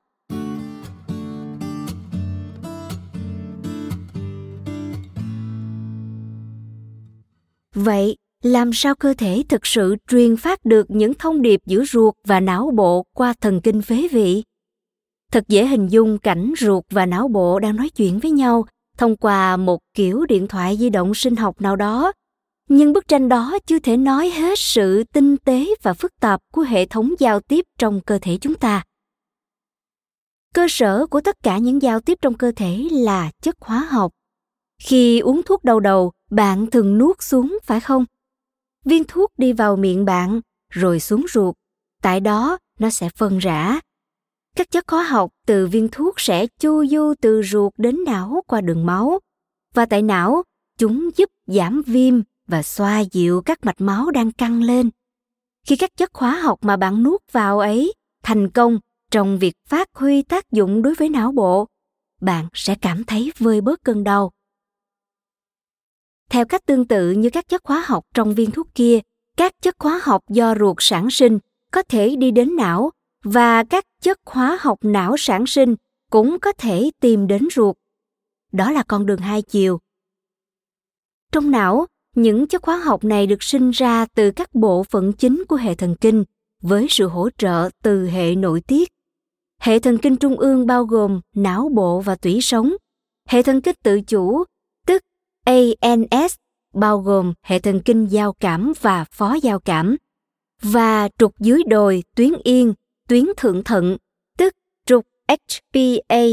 Vậy, 7.75 8.17
làm 8.43 8.73
sao 8.73 8.95
cơ 8.95 9.13
thể 9.17 9.43
thực 9.49 9.65
sự 9.65 9.95
truyền 10.09 10.37
phát 10.37 10.65
được 10.65 10.85
những 10.89 11.13
thông 11.13 11.41
điệp 11.41 11.59
giữa 11.65 11.85
ruột 11.85 12.13
và 12.23 12.39
não 12.39 12.71
bộ 12.75 13.05
qua 13.13 13.33
thần 13.41 13.61
kinh 13.61 13.81
phế 13.81 14.07
vị? 14.11 14.43
Thật 15.31 15.43
dễ 15.47 15.65
hình 15.65 15.87
dung 15.87 16.17
cảnh 16.17 16.53
ruột 16.57 16.83
và 16.89 17.05
não 17.05 17.27
bộ 17.27 17.59
đang 17.59 17.75
nói 17.75 17.89
chuyện 17.89 18.19
với 18.19 18.31
nhau 18.31 18.65
thông 18.97 19.15
qua 19.15 19.57
một 19.57 19.79
kiểu 19.93 20.25
điện 20.25 20.47
thoại 20.47 20.77
di 20.77 20.89
động 20.89 21.13
sinh 21.13 21.35
học 21.35 21.61
nào 21.61 21.75
đó. 21.75 22.11
Nhưng 22.69 22.93
bức 22.93 23.07
tranh 23.07 23.29
đó 23.29 23.57
chưa 23.65 23.79
thể 23.79 23.97
nói 23.97 24.29
hết 24.29 24.59
sự 24.59 25.03
tinh 25.03 25.37
tế 25.37 25.67
và 25.81 25.93
phức 25.93 26.11
tạp 26.19 26.41
của 26.53 26.61
hệ 26.61 26.85
thống 26.85 27.13
giao 27.19 27.39
tiếp 27.39 27.65
trong 27.77 28.01
cơ 28.01 28.19
thể 28.21 28.37
chúng 28.41 28.55
ta. 28.55 28.83
Cơ 30.53 30.67
sở 30.69 31.05
của 31.05 31.21
tất 31.21 31.37
cả 31.43 31.57
những 31.57 31.81
giao 31.81 31.99
tiếp 31.99 32.17
trong 32.21 32.33
cơ 32.33 32.51
thể 32.55 32.87
là 32.91 33.31
chất 33.41 33.55
hóa 33.59 33.79
học. 33.79 34.11
Khi 34.81 35.19
uống 35.19 35.41
thuốc 35.43 35.63
đau 35.63 35.79
đầu, 35.79 36.11
bạn 36.31 36.67
thường 36.67 36.97
nuốt 36.97 37.21
xuống, 37.21 37.57
phải 37.63 37.79
không? 37.79 38.05
Viên 38.85 39.03
thuốc 39.07 39.31
đi 39.37 39.53
vào 39.53 39.75
miệng 39.75 40.05
bạn, 40.05 40.41
rồi 40.69 40.99
xuống 40.99 41.25
ruột. 41.29 41.55
Tại 42.01 42.19
đó, 42.19 42.57
nó 42.79 42.89
sẽ 42.89 43.09
phân 43.09 43.37
rã 43.37 43.79
các 44.57 44.71
chất 44.71 44.89
hóa 44.89 45.03
học 45.03 45.31
từ 45.45 45.67
viên 45.67 45.87
thuốc 45.91 46.19
sẽ 46.19 46.47
chu 46.47 46.85
du 46.85 47.13
từ 47.21 47.41
ruột 47.43 47.73
đến 47.77 48.03
não 48.05 48.43
qua 48.47 48.61
đường 48.61 48.85
máu. 48.85 49.19
Và 49.73 49.85
tại 49.85 50.01
não, 50.01 50.43
chúng 50.77 51.09
giúp 51.15 51.29
giảm 51.47 51.81
viêm 51.85 52.21
và 52.47 52.63
xoa 52.63 52.99
dịu 53.11 53.41
các 53.41 53.65
mạch 53.65 53.81
máu 53.81 54.11
đang 54.11 54.31
căng 54.31 54.63
lên. 54.63 54.89
Khi 55.67 55.75
các 55.75 55.97
chất 55.97 56.13
hóa 56.13 56.39
học 56.39 56.59
mà 56.61 56.77
bạn 56.77 57.03
nuốt 57.03 57.21
vào 57.31 57.59
ấy 57.59 57.93
thành 58.23 58.49
công 58.49 58.79
trong 59.11 59.39
việc 59.39 59.53
phát 59.67 59.89
huy 59.93 60.21
tác 60.21 60.51
dụng 60.51 60.81
đối 60.81 60.95
với 60.95 61.09
não 61.09 61.31
bộ, 61.31 61.67
bạn 62.21 62.47
sẽ 62.53 62.75
cảm 62.81 63.03
thấy 63.03 63.31
vơi 63.37 63.61
bớt 63.61 63.83
cơn 63.83 64.03
đau. 64.03 64.31
Theo 66.29 66.45
cách 66.45 66.65
tương 66.65 66.87
tự 66.87 67.11
như 67.11 67.29
các 67.29 67.47
chất 67.47 67.65
hóa 67.65 67.83
học 67.85 68.05
trong 68.13 68.33
viên 68.33 68.51
thuốc 68.51 68.67
kia, 68.75 68.99
các 69.37 69.51
chất 69.61 69.75
hóa 69.79 69.99
học 70.03 70.23
do 70.29 70.55
ruột 70.55 70.77
sản 70.79 71.09
sinh 71.09 71.39
có 71.71 71.83
thể 71.83 72.15
đi 72.15 72.31
đến 72.31 72.55
não 72.55 72.91
và 73.23 73.63
các 73.63 73.85
chất 74.07 74.19
hóa 74.25 74.57
học 74.61 74.79
não 74.81 75.17
sản 75.17 75.47
sinh 75.47 75.75
cũng 76.11 76.37
có 76.41 76.51
thể 76.51 76.91
tìm 77.01 77.27
đến 77.27 77.47
ruột. 77.55 77.75
Đó 78.51 78.71
là 78.71 78.83
con 78.83 79.05
đường 79.05 79.19
hai 79.19 79.41
chiều. 79.41 79.79
Trong 81.31 81.51
não, 81.51 81.85
những 82.15 82.47
chất 82.47 82.63
hóa 82.63 82.77
học 82.77 83.03
này 83.03 83.27
được 83.27 83.43
sinh 83.43 83.71
ra 83.71 84.05
từ 84.05 84.31
các 84.31 84.55
bộ 84.55 84.83
phận 84.83 85.13
chính 85.13 85.43
của 85.47 85.55
hệ 85.55 85.75
thần 85.75 85.95
kinh 86.01 86.23
với 86.61 86.87
sự 86.89 87.07
hỗ 87.07 87.29
trợ 87.37 87.69
từ 87.83 88.07
hệ 88.07 88.35
nội 88.35 88.61
tiết. 88.61 88.89
Hệ 89.59 89.79
thần 89.79 89.97
kinh 89.97 90.15
trung 90.15 90.39
ương 90.39 90.65
bao 90.65 90.85
gồm 90.85 91.21
não 91.35 91.69
bộ 91.73 91.99
và 91.99 92.15
tủy 92.15 92.39
sống. 92.41 92.73
Hệ 93.27 93.43
thần 93.43 93.61
kinh 93.61 93.75
tự 93.83 94.01
chủ, 94.01 94.43
tức 94.85 95.01
ANS, 95.45 96.35
bao 96.73 96.99
gồm 96.99 97.33
hệ 97.41 97.59
thần 97.59 97.81
kinh 97.85 98.05
giao 98.05 98.33
cảm 98.33 98.73
và 98.81 99.05
phó 99.11 99.33
giao 99.33 99.59
cảm. 99.59 99.95
Và 100.61 101.09
trục 101.17 101.39
dưới 101.39 101.63
đồi, 101.63 102.03
tuyến 102.15 102.31
yên, 102.43 102.73
tuyến 103.07 103.25
thượng 103.37 103.63
thận, 103.63 103.97
tức 104.37 104.53
trục 104.85 105.05
HPA, 105.27 106.23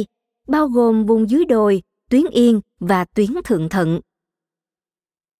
bao 0.49 0.69
gồm 0.69 1.07
vùng 1.07 1.31
dưới 1.31 1.45
đồi, 1.45 1.83
tuyến 2.11 2.23
yên 2.33 2.61
và 2.81 3.05
tuyến 3.05 3.31
thượng 3.45 3.69
thận. 3.69 4.01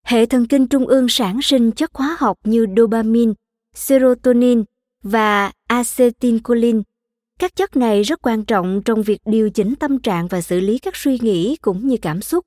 Hệ 0.03 0.25
thần 0.25 0.47
kinh 0.47 0.67
trung 0.67 0.87
ương 0.87 1.09
sản 1.09 1.41
sinh 1.41 1.71
chất 1.71 1.93
hóa 1.93 2.17
học 2.19 2.37
như 2.43 2.65
dopamine, 2.77 3.33
serotonin 3.73 4.63
và 5.03 5.51
acetylcholine. 5.67 6.79
các 7.39 7.55
chất 7.55 7.75
này 7.75 8.03
rất 8.03 8.21
quan 8.21 8.45
trọng 8.45 8.81
trong 8.85 9.03
việc 9.03 9.21
điều 9.25 9.49
chỉnh 9.49 9.75
tâm 9.75 9.99
trạng 9.99 10.27
và 10.27 10.41
xử 10.41 10.59
lý 10.59 10.79
các 10.79 10.95
suy 10.95 11.19
nghĩ 11.21 11.55
cũng 11.61 11.87
như 11.87 11.97
cảm 12.01 12.21
xúc 12.21 12.45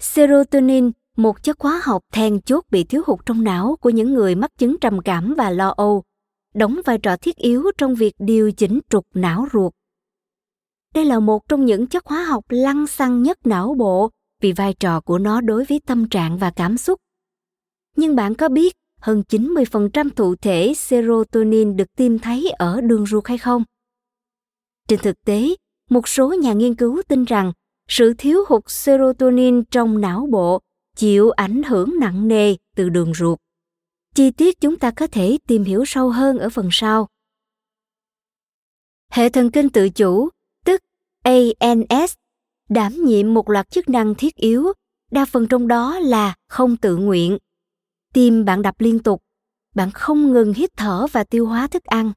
serotonin 0.00 0.90
một 1.16 1.42
chất 1.42 1.60
hóa 1.60 1.80
học 1.84 2.02
then 2.12 2.40
chốt 2.40 2.64
bị 2.70 2.84
thiếu 2.84 3.02
hụt 3.06 3.26
trong 3.26 3.44
não 3.44 3.76
của 3.80 3.90
những 3.90 4.14
người 4.14 4.34
mắc 4.34 4.58
chứng 4.58 4.76
trầm 4.80 5.02
cảm 5.02 5.34
và 5.34 5.50
lo 5.50 5.74
âu 5.76 6.02
đóng 6.54 6.80
vai 6.84 6.98
trò 6.98 7.16
thiết 7.16 7.36
yếu 7.36 7.64
trong 7.78 7.94
việc 7.94 8.14
điều 8.18 8.52
chỉnh 8.52 8.80
trục 8.90 9.06
não 9.14 9.46
ruột 9.52 9.72
đây 10.94 11.04
là 11.04 11.20
một 11.20 11.48
trong 11.48 11.64
những 11.64 11.86
chất 11.86 12.06
hóa 12.06 12.24
học 12.24 12.44
lăng 12.48 12.86
xăng 12.86 13.22
nhất 13.22 13.38
não 13.44 13.74
bộ 13.78 14.10
vì 14.40 14.52
vai 14.52 14.74
trò 14.74 15.00
của 15.00 15.18
nó 15.18 15.40
đối 15.40 15.64
với 15.64 15.80
tâm 15.86 16.08
trạng 16.08 16.38
và 16.38 16.50
cảm 16.50 16.76
xúc. 16.76 17.00
Nhưng 17.96 18.16
bạn 18.16 18.34
có 18.34 18.48
biết 18.48 18.74
hơn 19.00 19.22
90% 19.28 20.10
thụ 20.16 20.34
thể 20.36 20.72
serotonin 20.76 21.76
được 21.76 21.94
tìm 21.96 22.18
thấy 22.18 22.50
ở 22.50 22.80
đường 22.80 23.06
ruột 23.06 23.26
hay 23.26 23.38
không? 23.38 23.64
Trên 24.88 24.98
thực 25.02 25.16
tế, 25.26 25.54
một 25.90 26.08
số 26.08 26.32
nhà 26.32 26.52
nghiên 26.52 26.74
cứu 26.74 27.02
tin 27.08 27.24
rằng 27.24 27.52
sự 27.88 28.14
thiếu 28.18 28.44
hụt 28.48 28.62
serotonin 28.66 29.64
trong 29.64 30.00
não 30.00 30.28
bộ 30.30 30.60
chịu 30.96 31.30
ảnh 31.30 31.62
hưởng 31.62 31.94
nặng 32.00 32.28
nề 32.28 32.54
từ 32.76 32.88
đường 32.88 33.14
ruột. 33.14 33.38
Chi 34.18 34.30
tiết 34.30 34.60
chúng 34.60 34.78
ta 34.78 34.90
có 34.90 35.06
thể 35.06 35.38
tìm 35.46 35.64
hiểu 35.64 35.84
sâu 35.86 36.10
hơn 36.10 36.38
ở 36.38 36.50
phần 36.50 36.68
sau. 36.72 37.08
Hệ 39.10 39.28
thần 39.28 39.50
kinh 39.50 39.68
tự 39.68 39.88
chủ, 39.88 40.28
tức 40.64 40.80
ANS, 41.22 42.14
đảm 42.68 42.92
nhiệm 43.04 43.34
một 43.34 43.50
loạt 43.50 43.70
chức 43.70 43.88
năng 43.88 44.14
thiết 44.14 44.34
yếu, 44.36 44.72
đa 45.10 45.24
phần 45.24 45.46
trong 45.48 45.68
đó 45.68 45.98
là 45.98 46.34
không 46.48 46.76
tự 46.76 46.96
nguyện. 46.96 47.38
Tim 48.12 48.44
bạn 48.44 48.62
đập 48.62 48.74
liên 48.78 48.98
tục, 48.98 49.22
bạn 49.74 49.90
không 49.90 50.32
ngừng 50.32 50.54
hít 50.54 50.70
thở 50.76 51.06
và 51.12 51.24
tiêu 51.24 51.46
hóa 51.46 51.66
thức 51.66 51.84
ăn. 51.84 52.12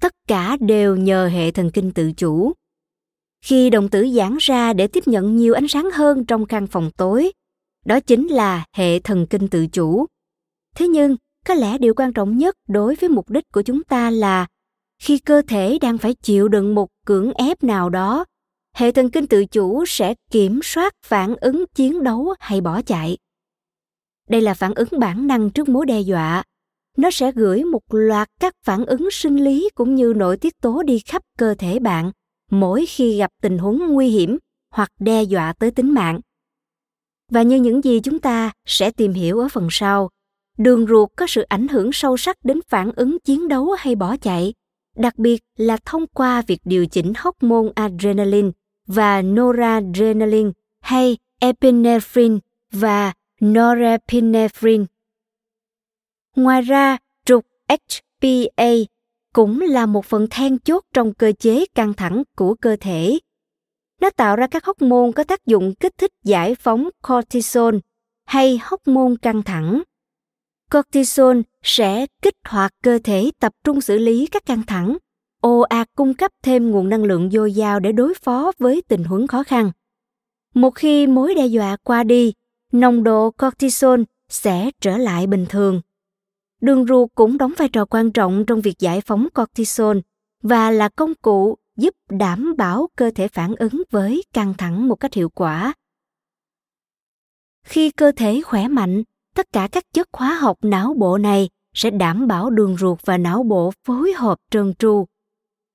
Tất 0.00 0.12
cả 0.28 0.56
đều 0.60 0.96
nhờ 0.96 1.28
hệ 1.28 1.50
thần 1.50 1.70
kinh 1.74 1.92
tự 1.92 2.12
chủ. 2.12 2.52
Khi 3.44 3.70
đồng 3.70 3.88
tử 3.88 4.08
giãn 4.16 4.36
ra 4.40 4.72
để 4.72 4.86
tiếp 4.86 5.02
nhận 5.06 5.36
nhiều 5.36 5.54
ánh 5.54 5.68
sáng 5.68 5.90
hơn 5.90 6.24
trong 6.24 6.46
căn 6.46 6.66
phòng 6.66 6.90
tối, 6.96 7.32
đó 7.84 8.00
chính 8.00 8.26
là 8.26 8.64
hệ 8.72 8.98
thần 8.98 9.26
kinh 9.30 9.48
tự 9.48 9.66
chủ. 9.66 10.06
Thế 10.74 10.88
nhưng, 10.88 11.16
có 11.46 11.54
lẽ 11.54 11.78
điều 11.78 11.94
quan 11.94 12.12
trọng 12.12 12.38
nhất 12.38 12.56
đối 12.68 12.94
với 12.94 13.08
mục 13.08 13.30
đích 13.30 13.44
của 13.52 13.62
chúng 13.62 13.84
ta 13.84 14.10
là 14.10 14.46
khi 14.98 15.18
cơ 15.18 15.42
thể 15.48 15.78
đang 15.80 15.98
phải 15.98 16.14
chịu 16.14 16.48
đựng 16.48 16.74
một 16.74 16.88
cưỡng 17.06 17.32
ép 17.32 17.62
nào 17.62 17.90
đó, 17.90 18.24
hệ 18.74 18.92
thần 18.92 19.10
kinh 19.10 19.26
tự 19.26 19.46
chủ 19.46 19.84
sẽ 19.86 20.14
kiểm 20.30 20.60
soát 20.62 20.94
phản 21.06 21.36
ứng 21.36 21.64
chiến 21.74 22.02
đấu 22.02 22.34
hay 22.40 22.60
bỏ 22.60 22.82
chạy. 22.82 23.18
Đây 24.28 24.40
là 24.40 24.54
phản 24.54 24.74
ứng 24.74 24.88
bản 24.98 25.26
năng 25.26 25.50
trước 25.50 25.68
mối 25.68 25.86
đe 25.86 26.00
dọa. 26.00 26.42
Nó 26.96 27.10
sẽ 27.10 27.32
gửi 27.32 27.64
một 27.64 27.82
loạt 27.88 28.28
các 28.40 28.54
phản 28.64 28.86
ứng 28.86 29.10
sinh 29.10 29.44
lý 29.44 29.68
cũng 29.74 29.94
như 29.94 30.12
nội 30.16 30.36
tiết 30.36 30.60
tố 30.60 30.82
đi 30.82 30.98
khắp 30.98 31.22
cơ 31.38 31.54
thể 31.58 31.78
bạn 31.78 32.10
mỗi 32.50 32.86
khi 32.86 33.18
gặp 33.18 33.30
tình 33.42 33.58
huống 33.58 33.78
nguy 33.88 34.08
hiểm 34.08 34.38
hoặc 34.70 34.90
đe 34.98 35.22
dọa 35.22 35.52
tới 35.52 35.70
tính 35.70 35.94
mạng. 35.94 36.20
Và 37.30 37.42
như 37.42 37.56
những 37.56 37.84
gì 37.84 38.00
chúng 38.00 38.18
ta 38.18 38.52
sẽ 38.66 38.90
tìm 38.90 39.12
hiểu 39.12 39.40
ở 39.40 39.48
phần 39.48 39.68
sau 39.70 40.10
đường 40.60 40.86
ruột 40.86 41.10
có 41.16 41.26
sự 41.26 41.42
ảnh 41.42 41.68
hưởng 41.68 41.92
sâu 41.92 42.16
sắc 42.16 42.44
đến 42.44 42.60
phản 42.68 42.92
ứng 42.96 43.18
chiến 43.24 43.48
đấu 43.48 43.72
hay 43.78 43.94
bỏ 43.94 44.16
chạy 44.16 44.52
đặc 44.96 45.18
biệt 45.18 45.42
là 45.56 45.76
thông 45.84 46.06
qua 46.06 46.42
việc 46.46 46.60
điều 46.64 46.86
chỉnh 46.86 47.12
hormone 47.18 47.72
adrenaline 47.74 48.50
và 48.86 49.22
noradrenaline 49.22 50.50
hay 50.80 51.18
epinephrine 51.40 52.38
và 52.72 53.12
norepinephrine. 53.44 54.84
Ngoài 56.36 56.62
ra, 56.62 56.96
trục 57.24 57.46
HPA 57.68 58.70
cũng 59.34 59.60
là 59.60 59.86
một 59.86 60.04
phần 60.04 60.26
then 60.30 60.58
chốt 60.58 60.84
trong 60.94 61.14
cơ 61.14 61.32
chế 61.38 61.64
căng 61.74 61.94
thẳng 61.94 62.22
của 62.36 62.54
cơ 62.54 62.76
thể. 62.80 63.18
Nó 64.00 64.10
tạo 64.10 64.36
ra 64.36 64.46
các 64.46 64.64
hormone 64.64 65.12
có 65.12 65.24
tác 65.24 65.46
dụng 65.46 65.74
kích 65.74 65.98
thích 65.98 66.12
giải 66.24 66.54
phóng 66.54 66.88
cortisol 67.08 67.76
hay 68.24 68.60
hormone 68.62 69.14
căng 69.22 69.42
thẳng. 69.42 69.82
Cortisol 70.70 71.40
sẽ 71.62 72.06
kích 72.22 72.34
hoạt 72.48 72.74
cơ 72.82 72.98
thể 73.04 73.30
tập 73.40 73.52
trung 73.64 73.80
xử 73.80 73.98
lý 73.98 74.26
các 74.26 74.46
căng 74.46 74.62
thẳng, 74.66 74.96
ồ 75.40 75.60
ạt 75.60 75.88
cung 75.96 76.14
cấp 76.14 76.30
thêm 76.42 76.70
nguồn 76.70 76.88
năng 76.88 77.04
lượng 77.04 77.30
dồi 77.30 77.52
dào 77.52 77.80
để 77.80 77.92
đối 77.92 78.14
phó 78.14 78.52
với 78.58 78.82
tình 78.88 79.04
huống 79.04 79.26
khó 79.26 79.42
khăn. 79.42 79.70
Một 80.54 80.70
khi 80.70 81.06
mối 81.06 81.34
đe 81.34 81.46
dọa 81.46 81.76
qua 81.84 82.04
đi, 82.04 82.32
nồng 82.72 83.04
độ 83.04 83.30
cortisol 83.30 84.02
sẽ 84.28 84.70
trở 84.80 84.96
lại 84.96 85.26
bình 85.26 85.46
thường. 85.48 85.80
Đường 86.60 86.86
ruột 86.86 87.10
cũng 87.14 87.38
đóng 87.38 87.52
vai 87.56 87.68
trò 87.68 87.84
quan 87.84 88.12
trọng 88.12 88.44
trong 88.46 88.60
việc 88.60 88.78
giải 88.78 89.00
phóng 89.00 89.28
cortisol 89.34 89.98
và 90.42 90.70
là 90.70 90.88
công 90.88 91.14
cụ 91.22 91.58
giúp 91.76 91.94
đảm 92.10 92.54
bảo 92.56 92.88
cơ 92.96 93.10
thể 93.14 93.28
phản 93.28 93.54
ứng 93.56 93.82
với 93.90 94.22
căng 94.32 94.54
thẳng 94.58 94.88
một 94.88 94.96
cách 94.96 95.14
hiệu 95.14 95.28
quả. 95.28 95.74
Khi 97.64 97.90
cơ 97.90 98.12
thể 98.16 98.40
khỏe 98.40 98.68
mạnh, 98.68 99.02
tất 99.34 99.46
cả 99.52 99.68
các 99.72 99.84
chất 99.92 100.08
hóa 100.12 100.34
học 100.34 100.58
não 100.62 100.94
bộ 100.98 101.18
này 101.18 101.48
sẽ 101.74 101.90
đảm 101.90 102.26
bảo 102.26 102.50
đường 102.50 102.76
ruột 102.76 102.98
và 103.04 103.18
não 103.18 103.42
bộ 103.42 103.72
phối 103.84 104.12
hợp 104.12 104.38
trơn 104.50 104.74
tru. 104.74 105.06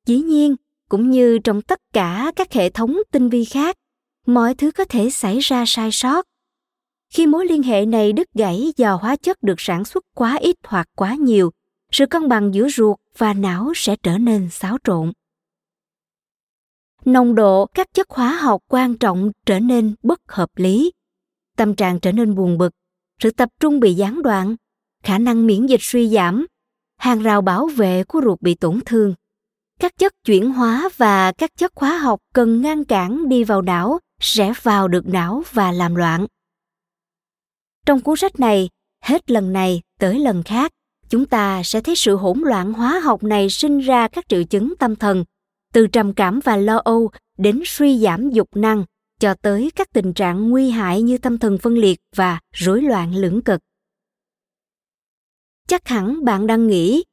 Dĩ 0.05 0.21
nhiên, 0.21 0.55
cũng 0.89 1.09
như 1.09 1.39
trong 1.39 1.61
tất 1.61 1.79
cả 1.93 2.31
các 2.35 2.53
hệ 2.53 2.69
thống 2.69 2.97
tinh 3.11 3.29
vi 3.29 3.45
khác, 3.45 3.75
mọi 4.25 4.55
thứ 4.55 4.71
có 4.71 4.85
thể 4.85 5.09
xảy 5.09 5.39
ra 5.39 5.63
sai 5.67 5.91
sót. 5.91 6.25
Khi 7.09 7.27
mối 7.27 7.45
liên 7.45 7.63
hệ 7.63 7.85
này 7.85 8.13
đứt 8.13 8.27
gãy 8.33 8.73
do 8.77 8.95
hóa 8.95 9.15
chất 9.15 9.43
được 9.43 9.55
sản 9.57 9.85
xuất 9.85 10.05
quá 10.15 10.35
ít 10.35 10.55
hoặc 10.63 10.87
quá 10.95 11.15
nhiều, 11.15 11.51
sự 11.91 12.05
cân 12.05 12.29
bằng 12.29 12.53
giữa 12.53 12.67
ruột 12.69 12.97
và 13.17 13.33
não 13.33 13.71
sẽ 13.75 13.95
trở 14.03 14.17
nên 14.17 14.49
xáo 14.49 14.77
trộn. 14.83 15.11
Nồng 17.05 17.35
độ 17.35 17.65
các 17.65 17.93
chất 17.93 18.09
hóa 18.09 18.29
học 18.29 18.61
quan 18.67 18.97
trọng 18.97 19.31
trở 19.45 19.59
nên 19.59 19.95
bất 20.03 20.19
hợp 20.27 20.49
lý. 20.55 20.91
Tâm 21.57 21.75
trạng 21.75 21.99
trở 21.99 22.11
nên 22.11 22.35
buồn 22.35 22.57
bực, 22.57 22.73
sự 23.19 23.31
tập 23.31 23.49
trung 23.59 23.79
bị 23.79 23.93
gián 23.93 24.23
đoạn, 24.23 24.55
khả 25.03 25.17
năng 25.17 25.47
miễn 25.47 25.65
dịch 25.65 25.81
suy 25.81 26.09
giảm, 26.09 26.45
hàng 26.97 27.23
rào 27.23 27.41
bảo 27.41 27.67
vệ 27.67 28.03
của 28.03 28.21
ruột 28.23 28.41
bị 28.41 28.55
tổn 28.55 28.79
thương. 28.85 29.13
Các 29.79 29.97
chất 29.97 30.13
chuyển 30.25 30.51
hóa 30.51 30.89
và 30.97 31.31
các 31.31 31.49
chất 31.57 31.71
hóa 31.75 31.97
học 31.97 32.19
cần 32.33 32.61
ngăn 32.61 32.85
cản 32.85 33.29
đi 33.29 33.43
vào 33.43 33.61
não 33.61 33.99
sẽ 34.19 34.53
vào 34.61 34.87
được 34.87 35.07
não 35.07 35.43
và 35.51 35.71
làm 35.71 35.95
loạn. 35.95 36.25
Trong 37.85 38.01
cuốn 38.01 38.15
sách 38.17 38.39
này, 38.39 38.69
hết 39.03 39.31
lần 39.31 39.53
này 39.53 39.81
tới 39.99 40.19
lần 40.19 40.43
khác, 40.43 40.71
chúng 41.09 41.25
ta 41.25 41.63
sẽ 41.63 41.81
thấy 41.81 41.95
sự 41.95 42.15
hỗn 42.15 42.39
loạn 42.39 42.73
hóa 42.73 42.99
học 42.99 43.23
này 43.23 43.49
sinh 43.49 43.79
ra 43.79 44.07
các 44.07 44.25
triệu 44.29 44.43
chứng 44.43 44.73
tâm 44.79 44.95
thần, 44.95 45.23
từ 45.73 45.87
trầm 45.87 46.13
cảm 46.13 46.39
và 46.43 46.57
lo 46.57 46.77
âu 46.77 47.11
đến 47.37 47.61
suy 47.65 47.99
giảm 47.99 48.29
dục 48.29 48.49
năng, 48.55 48.83
cho 49.19 49.33
tới 49.33 49.71
các 49.75 49.93
tình 49.93 50.13
trạng 50.13 50.49
nguy 50.49 50.69
hại 50.69 51.01
như 51.01 51.17
tâm 51.17 51.37
thần 51.37 51.57
phân 51.57 51.73
liệt 51.73 51.99
và 52.15 52.39
rối 52.51 52.81
loạn 52.81 53.15
lưỡng 53.15 53.41
cực. 53.41 53.61
Chắc 55.67 55.87
hẳn 55.87 56.25
bạn 56.25 56.47
đang 56.47 56.67
nghĩ, 56.67 57.03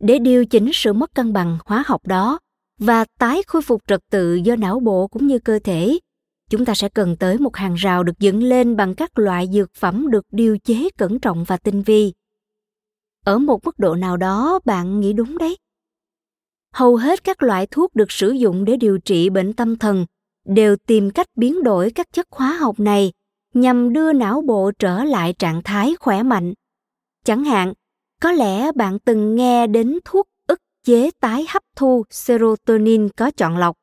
để 0.00 0.18
điều 0.18 0.46
chỉnh 0.46 0.70
sự 0.74 0.92
mất 0.92 1.14
cân 1.14 1.32
bằng 1.32 1.58
hóa 1.64 1.84
học 1.86 2.06
đó 2.06 2.38
và 2.78 3.04
tái 3.18 3.42
khôi 3.46 3.62
phục 3.62 3.82
trật 3.86 4.00
tự 4.10 4.34
do 4.34 4.56
não 4.56 4.80
bộ 4.80 5.08
cũng 5.08 5.26
như 5.26 5.38
cơ 5.38 5.58
thể, 5.64 5.98
chúng 6.50 6.64
ta 6.64 6.74
sẽ 6.74 6.88
cần 6.88 7.16
tới 7.16 7.38
một 7.38 7.56
hàng 7.56 7.74
rào 7.74 8.02
được 8.02 8.18
dựng 8.18 8.42
lên 8.42 8.76
bằng 8.76 8.94
các 8.94 9.18
loại 9.18 9.48
dược 9.52 9.74
phẩm 9.74 10.10
được 10.10 10.26
điều 10.30 10.58
chế 10.58 10.88
cẩn 10.98 11.18
trọng 11.20 11.44
và 11.44 11.56
tinh 11.56 11.82
vi. 11.82 12.12
Ở 13.24 13.38
một 13.38 13.64
mức 13.64 13.78
độ 13.78 13.94
nào 13.94 14.16
đó, 14.16 14.58
bạn 14.64 15.00
nghĩ 15.00 15.12
đúng 15.12 15.38
đấy. 15.38 15.56
Hầu 16.72 16.96
hết 16.96 17.24
các 17.24 17.42
loại 17.42 17.66
thuốc 17.66 17.94
được 17.94 18.12
sử 18.12 18.30
dụng 18.30 18.64
để 18.64 18.76
điều 18.76 18.98
trị 18.98 19.30
bệnh 19.30 19.52
tâm 19.52 19.78
thần 19.78 20.06
đều 20.46 20.76
tìm 20.76 21.10
cách 21.10 21.26
biến 21.36 21.62
đổi 21.62 21.90
các 21.90 22.06
chất 22.12 22.26
hóa 22.30 22.56
học 22.60 22.80
này 22.80 23.12
nhằm 23.54 23.92
đưa 23.92 24.12
não 24.12 24.42
bộ 24.46 24.70
trở 24.78 25.04
lại 25.04 25.32
trạng 25.32 25.62
thái 25.62 25.94
khỏe 26.00 26.22
mạnh. 26.22 26.54
Chẳng 27.24 27.44
hạn, 27.44 27.72
có 28.22 28.32
lẽ 28.32 28.72
bạn 28.72 28.98
từng 28.98 29.34
nghe 29.34 29.66
đến 29.66 29.98
thuốc 30.04 30.26
ức 30.46 30.60
chế 30.84 31.10
tái 31.20 31.46
hấp 31.48 31.62
thu 31.76 32.04
serotonin 32.10 33.08
có 33.16 33.30
chọn 33.30 33.56
lọc, 33.56 33.76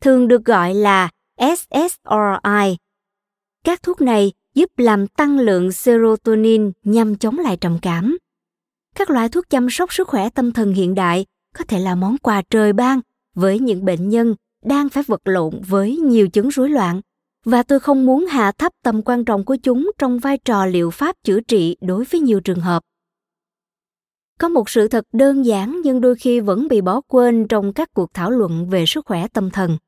thường 0.00 0.28
được 0.28 0.44
gọi 0.44 0.74
là 0.74 1.10
SSRI. 1.38 2.76
Các 3.64 3.82
thuốc 3.82 4.00
này 4.00 4.32
giúp 4.54 4.70
làm 4.76 5.06
tăng 5.06 5.38
lượng 5.38 5.72
serotonin 5.72 6.72
nhằm 6.84 7.16
chống 7.16 7.38
lại 7.38 7.56
trầm 7.56 7.78
cảm. 7.82 8.18
Các 8.94 9.10
loại 9.10 9.28
thuốc 9.28 9.50
chăm 9.50 9.70
sóc 9.70 9.92
sức 9.92 10.08
khỏe 10.08 10.28
tâm 10.30 10.52
thần 10.52 10.74
hiện 10.74 10.94
đại 10.94 11.26
có 11.54 11.64
thể 11.64 11.78
là 11.78 11.94
món 11.94 12.18
quà 12.18 12.42
trời 12.50 12.72
ban 12.72 13.00
với 13.34 13.58
những 13.58 13.84
bệnh 13.84 14.08
nhân 14.08 14.34
đang 14.62 14.88
phải 14.88 15.02
vật 15.06 15.20
lộn 15.24 15.60
với 15.68 15.96
nhiều 15.96 16.28
chứng 16.28 16.48
rối 16.48 16.70
loạn, 16.70 17.00
và 17.44 17.62
tôi 17.62 17.80
không 17.80 18.06
muốn 18.06 18.26
hạ 18.26 18.52
thấp 18.52 18.72
tầm 18.84 19.02
quan 19.02 19.24
trọng 19.24 19.44
của 19.44 19.56
chúng 19.56 19.90
trong 19.98 20.18
vai 20.18 20.38
trò 20.38 20.66
liệu 20.66 20.90
pháp 20.90 21.16
chữa 21.24 21.40
trị 21.40 21.76
đối 21.80 22.04
với 22.04 22.20
nhiều 22.20 22.40
trường 22.40 22.60
hợp. 22.60 22.82
Có 24.38 24.48
một 24.48 24.70
sự 24.70 24.88
thật 24.88 25.04
đơn 25.12 25.46
giản 25.46 25.80
nhưng 25.84 26.00
đôi 26.00 26.14
khi 26.14 26.40
vẫn 26.40 26.68
bị 26.68 26.80
bỏ 26.80 27.00
quên 27.00 27.46
trong 27.48 27.72
các 27.72 27.88
cuộc 27.94 28.14
thảo 28.14 28.30
luận 28.30 28.68
về 28.70 28.86
sức 28.86 29.06
khỏe 29.06 29.28
tâm 29.28 29.50
thần. 29.50 29.78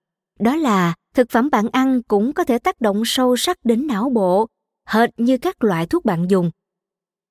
Đó 0.41 0.57
là, 0.57 0.95
thực 1.14 1.31
phẩm 1.31 1.51
bạn 1.51 1.68
ăn 1.72 2.03
cũng 2.03 2.33
có 2.33 2.45
thể 2.45 2.59
tác 2.59 2.81
động 2.81 3.03
sâu 3.05 3.37
sắc 3.37 3.59
đến 3.64 3.87
não 3.87 4.11
bộ, 4.11 4.47
hệt 4.87 5.11
như 5.16 5.39
các 5.39 5.64
loại 5.64 5.87
thuốc 5.87 6.05
bạn 6.05 6.27
dùng 6.31 6.51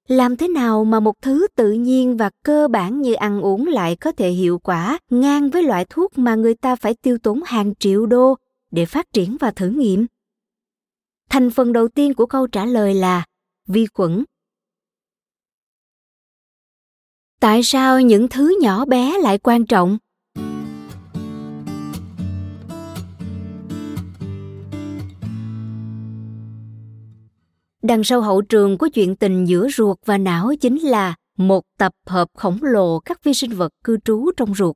làm 0.08 0.38
thế 0.38 0.48
nào 0.48 0.86
mà 0.86 1.00
một 1.00 1.22
thứ 1.22 1.48
tự 1.56 1.72
nhiên 1.72 2.18
và 2.18 2.30
cơ 2.44 2.68
bản 2.68 3.02
như 3.02 3.14
ăn 3.14 3.42
uống 3.42 3.68
lại 3.68 3.96
có 3.96 4.12
thể 4.12 4.30
hiệu 4.30 4.60
quả 4.60 5.00
ngang 5.10 5.50
với 5.50 5.64
loại 5.64 5.86
thuốc 5.90 6.18
mà 6.18 6.36
người 6.36 6.56
ta 6.56 6.76
phải 6.76 6.94
tiêu 6.94 7.18
tốn 7.18 7.42
hàng 7.46 7.76
triệu 7.76 8.06
đô 8.06 8.36
để 8.72 8.86
phát 8.86 9.14
triển 9.14 9.38
và 9.40 9.52
thử 9.52 9.70
nghiệm? 9.70 10.06
Thành 11.30 11.50
phần 11.50 11.74
đầu 11.74 11.88
tiên 11.88 12.14
của 12.14 12.26
câu 12.26 12.48
trả 12.48 12.66
lời 12.66 12.94
là 12.94 13.26
vi 13.68 13.86
khuẩn. 13.94 14.24
Tại 17.40 17.64
sao 17.64 18.02
những 18.02 18.28
thứ 18.28 18.58
nhỏ 18.62 18.86
bé 18.86 19.18
lại 19.18 19.38
quan 19.38 19.66
trọng? 19.66 19.98
Đằng 27.84 28.04
sau 28.04 28.22
hậu 28.22 28.42
trường 28.42 28.78
của 28.78 28.88
chuyện 28.88 29.16
tình 29.16 29.46
giữa 29.46 29.68
ruột 29.70 29.98
và 30.06 30.18
não 30.18 30.52
chính 30.62 30.80
là 30.80 31.16
một 31.38 31.64
tập 31.78 31.94
hợp 32.06 32.28
khổng 32.38 32.58
lồ 32.62 33.00
các 33.00 33.24
vi 33.24 33.34
sinh 33.34 33.52
vật 33.52 33.74
cư 33.84 33.98
trú 34.06 34.32
trong 34.38 34.56
ruột. 34.56 34.76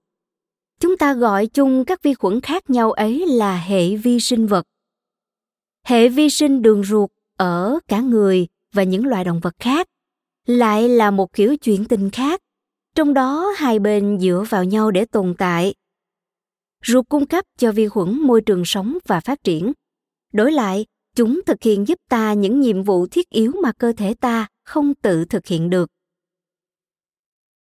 Chúng 0.79 0.97
ta 0.97 1.13
gọi 1.13 1.47
chung 1.47 1.85
các 1.85 2.03
vi 2.03 2.13
khuẩn 2.13 2.41
khác 2.41 2.69
nhau 2.69 2.91
ấy 2.91 3.25
là 3.27 3.57
hệ 3.57 3.95
vi 3.95 4.19
sinh 4.19 4.47
vật. 4.47 4.65
Hệ 5.85 6.09
vi 6.09 6.29
sinh 6.29 6.61
đường 6.61 6.83
ruột 6.83 7.09
ở 7.37 7.79
cả 7.87 8.01
người 8.01 8.47
và 8.73 8.83
những 8.83 9.05
loài 9.05 9.23
động 9.23 9.39
vật 9.39 9.53
khác 9.59 9.87
lại 10.45 10.89
là 10.89 11.11
một 11.11 11.33
kiểu 11.33 11.57
chuyện 11.57 11.85
tình 11.85 12.09
khác, 12.09 12.41
trong 12.95 13.13
đó 13.13 13.53
hai 13.57 13.79
bên 13.79 14.19
dựa 14.19 14.43
vào 14.49 14.63
nhau 14.63 14.91
để 14.91 15.05
tồn 15.05 15.35
tại. 15.37 15.73
Ruột 16.85 17.05
cung 17.09 17.25
cấp 17.25 17.45
cho 17.57 17.71
vi 17.71 17.87
khuẩn 17.87 18.21
môi 18.21 18.41
trường 18.41 18.65
sống 18.65 18.97
và 19.07 19.19
phát 19.19 19.43
triển. 19.43 19.73
Đổi 20.33 20.51
lại 20.51 20.85
chúng 21.17 21.41
thực 21.45 21.63
hiện 21.63 21.87
giúp 21.87 21.99
ta 22.09 22.33
những 22.33 22.59
nhiệm 22.59 22.83
vụ 22.83 23.07
thiết 23.07 23.29
yếu 23.29 23.51
mà 23.63 23.71
cơ 23.71 23.93
thể 23.97 24.13
ta 24.13 24.47
không 24.63 24.93
tự 24.95 25.25
thực 25.25 25.47
hiện 25.47 25.69
được. 25.69 25.89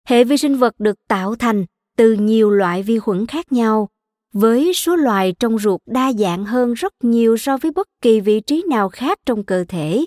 Hệ 0.09 0.24
vi 0.24 0.36
sinh 0.36 0.57
vật 0.57 0.74
được 0.80 0.96
tạo 1.09 1.34
thành 1.34 1.64
từ 1.96 2.12
nhiều 2.12 2.51
loại 2.51 2.82
vi 2.82 2.98
khuẩn 2.98 3.26
khác 3.26 3.53
nhau 3.53 3.88
với 4.32 4.72
số 4.74 4.96
loài 4.96 5.34
trong 5.38 5.59
ruột 5.59 5.80
đa 5.86 6.12
dạng 6.12 6.44
hơn 6.44 6.74
rất 6.74 6.94
nhiều 7.03 7.36
so 7.36 7.57
với 7.57 7.70
bất 7.70 7.88
kỳ 8.03 8.20
vị 8.20 8.40
trí 8.40 8.64
nào 8.68 8.88
khác 8.88 9.18
trong 9.26 9.44
cơ 9.44 9.64
thể. 9.68 10.05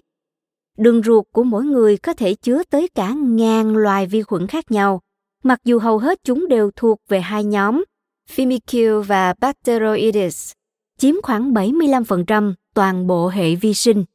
Đường 0.77 1.03
ruột 1.03 1.25
của 1.31 1.43
mỗi 1.43 1.65
người 1.65 1.97
có 1.97 2.13
thể 2.13 2.33
chứa 2.33 2.63
tới 2.63 2.87
cả 2.95 3.13
ngàn 3.13 3.77
loài 3.77 4.07
vi 4.07 4.23
khuẩn 4.23 4.47
khác 4.47 4.71
nhau 4.71 5.01
mặc 5.43 5.59
dù 5.63 5.79
hầu 5.79 5.97
hết 5.97 6.19
chúng 6.23 6.47
đều 6.47 6.71
thuộc 6.75 6.99
về 7.07 7.21
hai 7.21 7.43
nhóm 7.43 7.83
Firmicutes 8.35 9.01
và 9.01 9.33
Bacteroides, 9.39 10.51
chiếm 10.97 11.15
khoảng 11.23 11.53
75% 11.53 12.53
toàn 12.73 13.07
bộ 13.07 13.27
hệ 13.27 13.55
vi 13.55 13.73
sinh. 13.73 14.05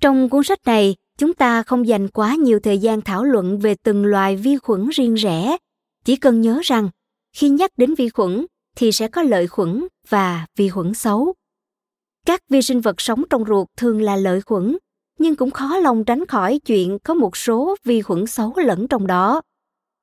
Trong 0.00 0.28
cuốn 0.28 0.44
sách 0.44 0.58
này, 0.66 0.96
chúng 1.18 1.34
ta 1.34 1.62
không 1.62 1.88
dành 1.88 2.08
quá 2.08 2.34
nhiều 2.34 2.60
thời 2.60 2.78
gian 2.78 3.00
thảo 3.00 3.24
luận 3.24 3.58
về 3.58 3.74
từng 3.74 4.04
loài 4.04 4.36
vi 4.36 4.56
khuẩn 4.56 4.88
riêng 4.88 5.14
rẽ, 5.14 5.56
chỉ 6.04 6.16
cần 6.16 6.40
nhớ 6.40 6.60
rằng 6.64 6.88
khi 7.32 7.48
nhắc 7.48 7.70
đến 7.76 7.94
vi 7.94 8.08
khuẩn 8.08 8.46
thì 8.76 8.92
sẽ 8.92 9.08
có 9.08 9.22
lợi 9.22 9.46
khuẩn 9.46 9.86
và 10.08 10.46
vi 10.56 10.68
khuẩn 10.68 10.94
xấu. 10.94 11.34
Các 12.26 12.40
vi 12.48 12.62
sinh 12.62 12.80
vật 12.80 13.00
sống 13.00 13.22
trong 13.30 13.44
ruột 13.44 13.68
thường 13.76 14.02
là 14.02 14.16
lợi 14.16 14.40
khuẩn, 14.40 14.78
nhưng 15.18 15.36
cũng 15.36 15.50
khó 15.50 15.78
lòng 15.78 16.04
tránh 16.04 16.26
khỏi 16.26 16.58
chuyện 16.58 16.98
có 16.98 17.14
một 17.14 17.36
số 17.36 17.76
vi 17.84 18.02
khuẩn 18.02 18.26
xấu 18.26 18.52
lẫn 18.56 18.88
trong 18.88 19.06
đó. 19.06 19.42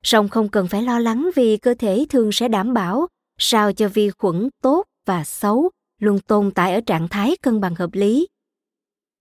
Song 0.02 0.28
không 0.28 0.48
cần 0.48 0.68
phải 0.68 0.82
lo 0.82 0.98
lắng 0.98 1.30
vì 1.34 1.56
cơ 1.56 1.74
thể 1.74 2.06
thường 2.08 2.32
sẽ 2.32 2.48
đảm 2.48 2.74
bảo 2.74 3.06
sao 3.38 3.72
cho 3.72 3.88
vi 3.88 4.10
khuẩn 4.10 4.48
tốt 4.62 4.86
và 5.06 5.24
xấu 5.24 5.70
luôn 6.02 6.18
tồn 6.20 6.50
tại 6.50 6.74
ở 6.74 6.80
trạng 6.80 7.08
thái 7.08 7.36
cân 7.42 7.60
bằng 7.60 7.74
hợp 7.74 7.90
lý. 7.92 8.28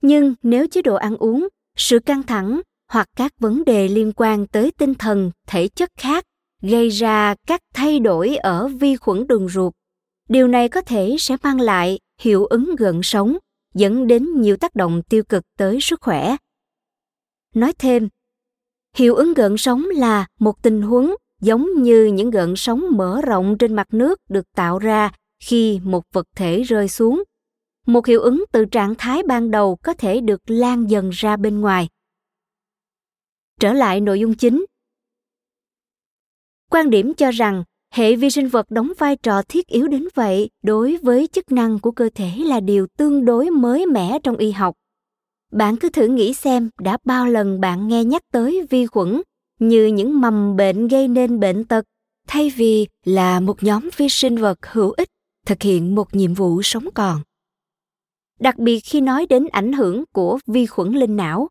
Nhưng 0.01 0.35
nếu 0.43 0.67
chế 0.67 0.81
độ 0.81 0.95
ăn 0.95 1.17
uống, 1.17 1.47
sự 1.77 1.99
căng 1.99 2.23
thẳng 2.23 2.61
hoặc 2.87 3.07
các 3.15 3.39
vấn 3.39 3.65
đề 3.65 3.87
liên 3.87 4.11
quan 4.15 4.47
tới 4.47 4.71
tinh 4.71 4.93
thần, 4.93 5.31
thể 5.47 5.67
chất 5.67 5.89
khác 5.97 6.25
gây 6.61 6.89
ra 6.89 7.35
các 7.47 7.61
thay 7.73 7.99
đổi 7.99 8.35
ở 8.35 8.67
vi 8.67 8.95
khuẩn 8.95 9.27
đường 9.27 9.49
ruột, 9.49 9.73
điều 10.29 10.47
này 10.47 10.69
có 10.69 10.81
thể 10.81 11.15
sẽ 11.19 11.37
mang 11.43 11.61
lại 11.61 11.99
hiệu 12.21 12.45
ứng 12.45 12.75
gợn 12.75 12.99
sống 13.03 13.37
dẫn 13.73 14.07
đến 14.07 14.41
nhiều 14.41 14.57
tác 14.57 14.75
động 14.75 15.01
tiêu 15.09 15.23
cực 15.23 15.43
tới 15.57 15.81
sức 15.81 16.01
khỏe. 16.01 16.35
Nói 17.55 17.73
thêm, 17.79 18.09
hiệu 18.95 19.15
ứng 19.15 19.33
gợn 19.33 19.57
sóng 19.57 19.85
là 19.95 20.25
một 20.39 20.63
tình 20.63 20.81
huống 20.81 21.15
giống 21.41 21.83
như 21.83 22.05
những 22.05 22.29
gợn 22.29 22.53
sóng 22.55 22.85
mở 22.91 23.21
rộng 23.21 23.57
trên 23.57 23.73
mặt 23.73 23.87
nước 23.93 24.19
được 24.29 24.45
tạo 24.55 24.79
ra 24.79 25.11
khi 25.41 25.79
một 25.83 26.03
vật 26.13 26.27
thể 26.35 26.63
rơi 26.63 26.87
xuống. 26.87 27.23
Một 27.87 28.07
hiệu 28.07 28.21
ứng 28.21 28.43
từ 28.51 28.65
trạng 28.65 28.95
thái 28.97 29.23
ban 29.23 29.51
đầu 29.51 29.75
có 29.75 29.93
thể 29.93 30.21
được 30.21 30.41
lan 30.45 30.89
dần 30.89 31.09
ra 31.09 31.37
bên 31.37 31.61
ngoài. 31.61 31.87
Trở 33.59 33.73
lại 33.73 34.01
nội 34.01 34.19
dung 34.19 34.35
chính. 34.35 34.65
Quan 36.69 36.89
điểm 36.89 37.13
cho 37.13 37.31
rằng 37.31 37.63
hệ 37.93 38.15
vi 38.15 38.29
sinh 38.29 38.47
vật 38.47 38.71
đóng 38.71 38.91
vai 38.97 39.15
trò 39.15 39.41
thiết 39.41 39.67
yếu 39.67 39.87
đến 39.87 40.07
vậy 40.15 40.49
đối 40.63 40.97
với 40.97 41.27
chức 41.27 41.51
năng 41.51 41.79
của 41.79 41.91
cơ 41.91 42.09
thể 42.15 42.31
là 42.37 42.59
điều 42.59 42.87
tương 42.97 43.25
đối 43.25 43.49
mới 43.49 43.85
mẻ 43.85 44.19
trong 44.23 44.37
y 44.37 44.51
học. 44.51 44.75
Bạn 45.51 45.77
cứ 45.77 45.89
thử 45.89 46.07
nghĩ 46.07 46.33
xem 46.33 46.69
đã 46.79 46.97
bao 47.03 47.27
lần 47.27 47.59
bạn 47.59 47.87
nghe 47.87 48.03
nhắc 48.03 48.21
tới 48.31 48.67
vi 48.69 48.85
khuẩn 48.85 49.21
như 49.59 49.85
những 49.85 50.21
mầm 50.21 50.55
bệnh 50.55 50.87
gây 50.87 51.07
nên 51.07 51.39
bệnh 51.39 51.65
tật 51.65 51.85
thay 52.27 52.49
vì 52.49 52.87
là 53.05 53.39
một 53.39 53.63
nhóm 53.63 53.89
vi 53.97 54.09
sinh 54.09 54.37
vật 54.37 54.57
hữu 54.71 54.91
ích 54.91 55.09
thực 55.45 55.61
hiện 55.61 55.95
một 55.95 56.15
nhiệm 56.15 56.33
vụ 56.33 56.61
sống 56.61 56.85
còn. 56.93 57.21
Đặc 58.39 58.57
biệt 58.57 58.79
khi 58.79 59.01
nói 59.01 59.25
đến 59.29 59.47
ảnh 59.51 59.73
hưởng 59.73 60.03
của 60.13 60.39
vi 60.47 60.65
khuẩn 60.65 60.91
lên 60.91 61.15
não. 61.15 61.49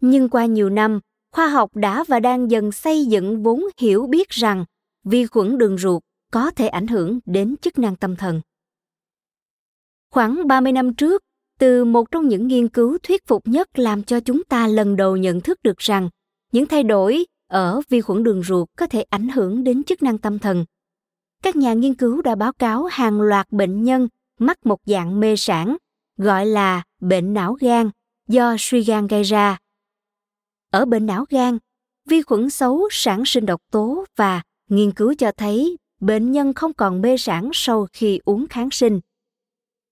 Nhưng 0.00 0.28
qua 0.28 0.46
nhiều 0.46 0.70
năm 0.70 1.00
khoa 1.32 1.48
học 1.48 1.76
đã 1.76 2.04
và 2.08 2.20
đang 2.20 2.50
dần 2.50 2.72
xây 2.72 3.06
dựng 3.06 3.42
vốn 3.42 3.64
hiểu 3.80 4.06
biết 4.06 4.28
rằng 4.28 4.64
vi 5.04 5.26
khuẩn 5.26 5.58
đường 5.58 5.78
ruột 5.78 6.02
có 6.32 6.50
thể 6.50 6.68
ảnh 6.68 6.86
hưởng 6.86 7.18
đến 7.26 7.56
chức 7.56 7.78
năng 7.78 7.96
tâm 7.96 8.16
thần. 8.16 8.40
Khoảng 10.10 10.48
30 10.48 10.72
năm 10.72 10.94
trước, 10.94 11.22
từ 11.58 11.84
một 11.84 12.10
trong 12.10 12.28
những 12.28 12.46
nghiên 12.46 12.68
cứu 12.68 12.98
thuyết 13.02 13.26
phục 13.26 13.48
nhất 13.48 13.78
làm 13.78 14.02
cho 14.02 14.20
chúng 14.20 14.44
ta 14.44 14.66
lần 14.66 14.96
đầu 14.96 15.16
nhận 15.16 15.40
thức 15.40 15.62
được 15.62 15.78
rằng 15.78 16.08
những 16.52 16.66
thay 16.66 16.82
đổi 16.82 17.26
ở 17.48 17.80
vi 17.88 18.00
khuẩn 18.00 18.22
đường 18.22 18.42
ruột 18.42 18.68
có 18.78 18.86
thể 18.86 19.02
ảnh 19.02 19.28
hưởng 19.28 19.64
đến 19.64 19.84
chức 19.84 20.02
năng 20.02 20.18
tâm 20.18 20.38
thần 20.38 20.64
các 21.42 21.56
nhà 21.56 21.72
nghiên 21.72 21.94
cứu 21.94 22.22
đã 22.22 22.34
báo 22.34 22.52
cáo 22.52 22.84
hàng 22.84 23.20
loạt 23.20 23.52
bệnh 23.52 23.84
nhân 23.84 24.08
mắc 24.38 24.66
một 24.66 24.80
dạng 24.86 25.20
mê 25.20 25.36
sản 25.36 25.76
gọi 26.16 26.46
là 26.46 26.82
bệnh 27.00 27.34
não 27.34 27.52
gan 27.52 27.90
do 28.28 28.56
suy 28.58 28.80
gan 28.80 29.06
gây 29.06 29.22
ra. 29.22 29.58
Ở 30.70 30.84
bệnh 30.84 31.06
não 31.06 31.24
gan, 31.28 31.58
vi 32.08 32.22
khuẩn 32.22 32.50
xấu 32.50 32.88
sản 32.90 33.22
sinh 33.26 33.46
độc 33.46 33.60
tố 33.70 34.04
và 34.16 34.42
nghiên 34.68 34.92
cứu 34.92 35.14
cho 35.18 35.32
thấy 35.32 35.76
bệnh 36.00 36.32
nhân 36.32 36.54
không 36.54 36.72
còn 36.72 37.02
mê 37.02 37.16
sản 37.16 37.50
sau 37.52 37.86
khi 37.92 38.20
uống 38.24 38.48
kháng 38.48 38.70
sinh. 38.70 39.00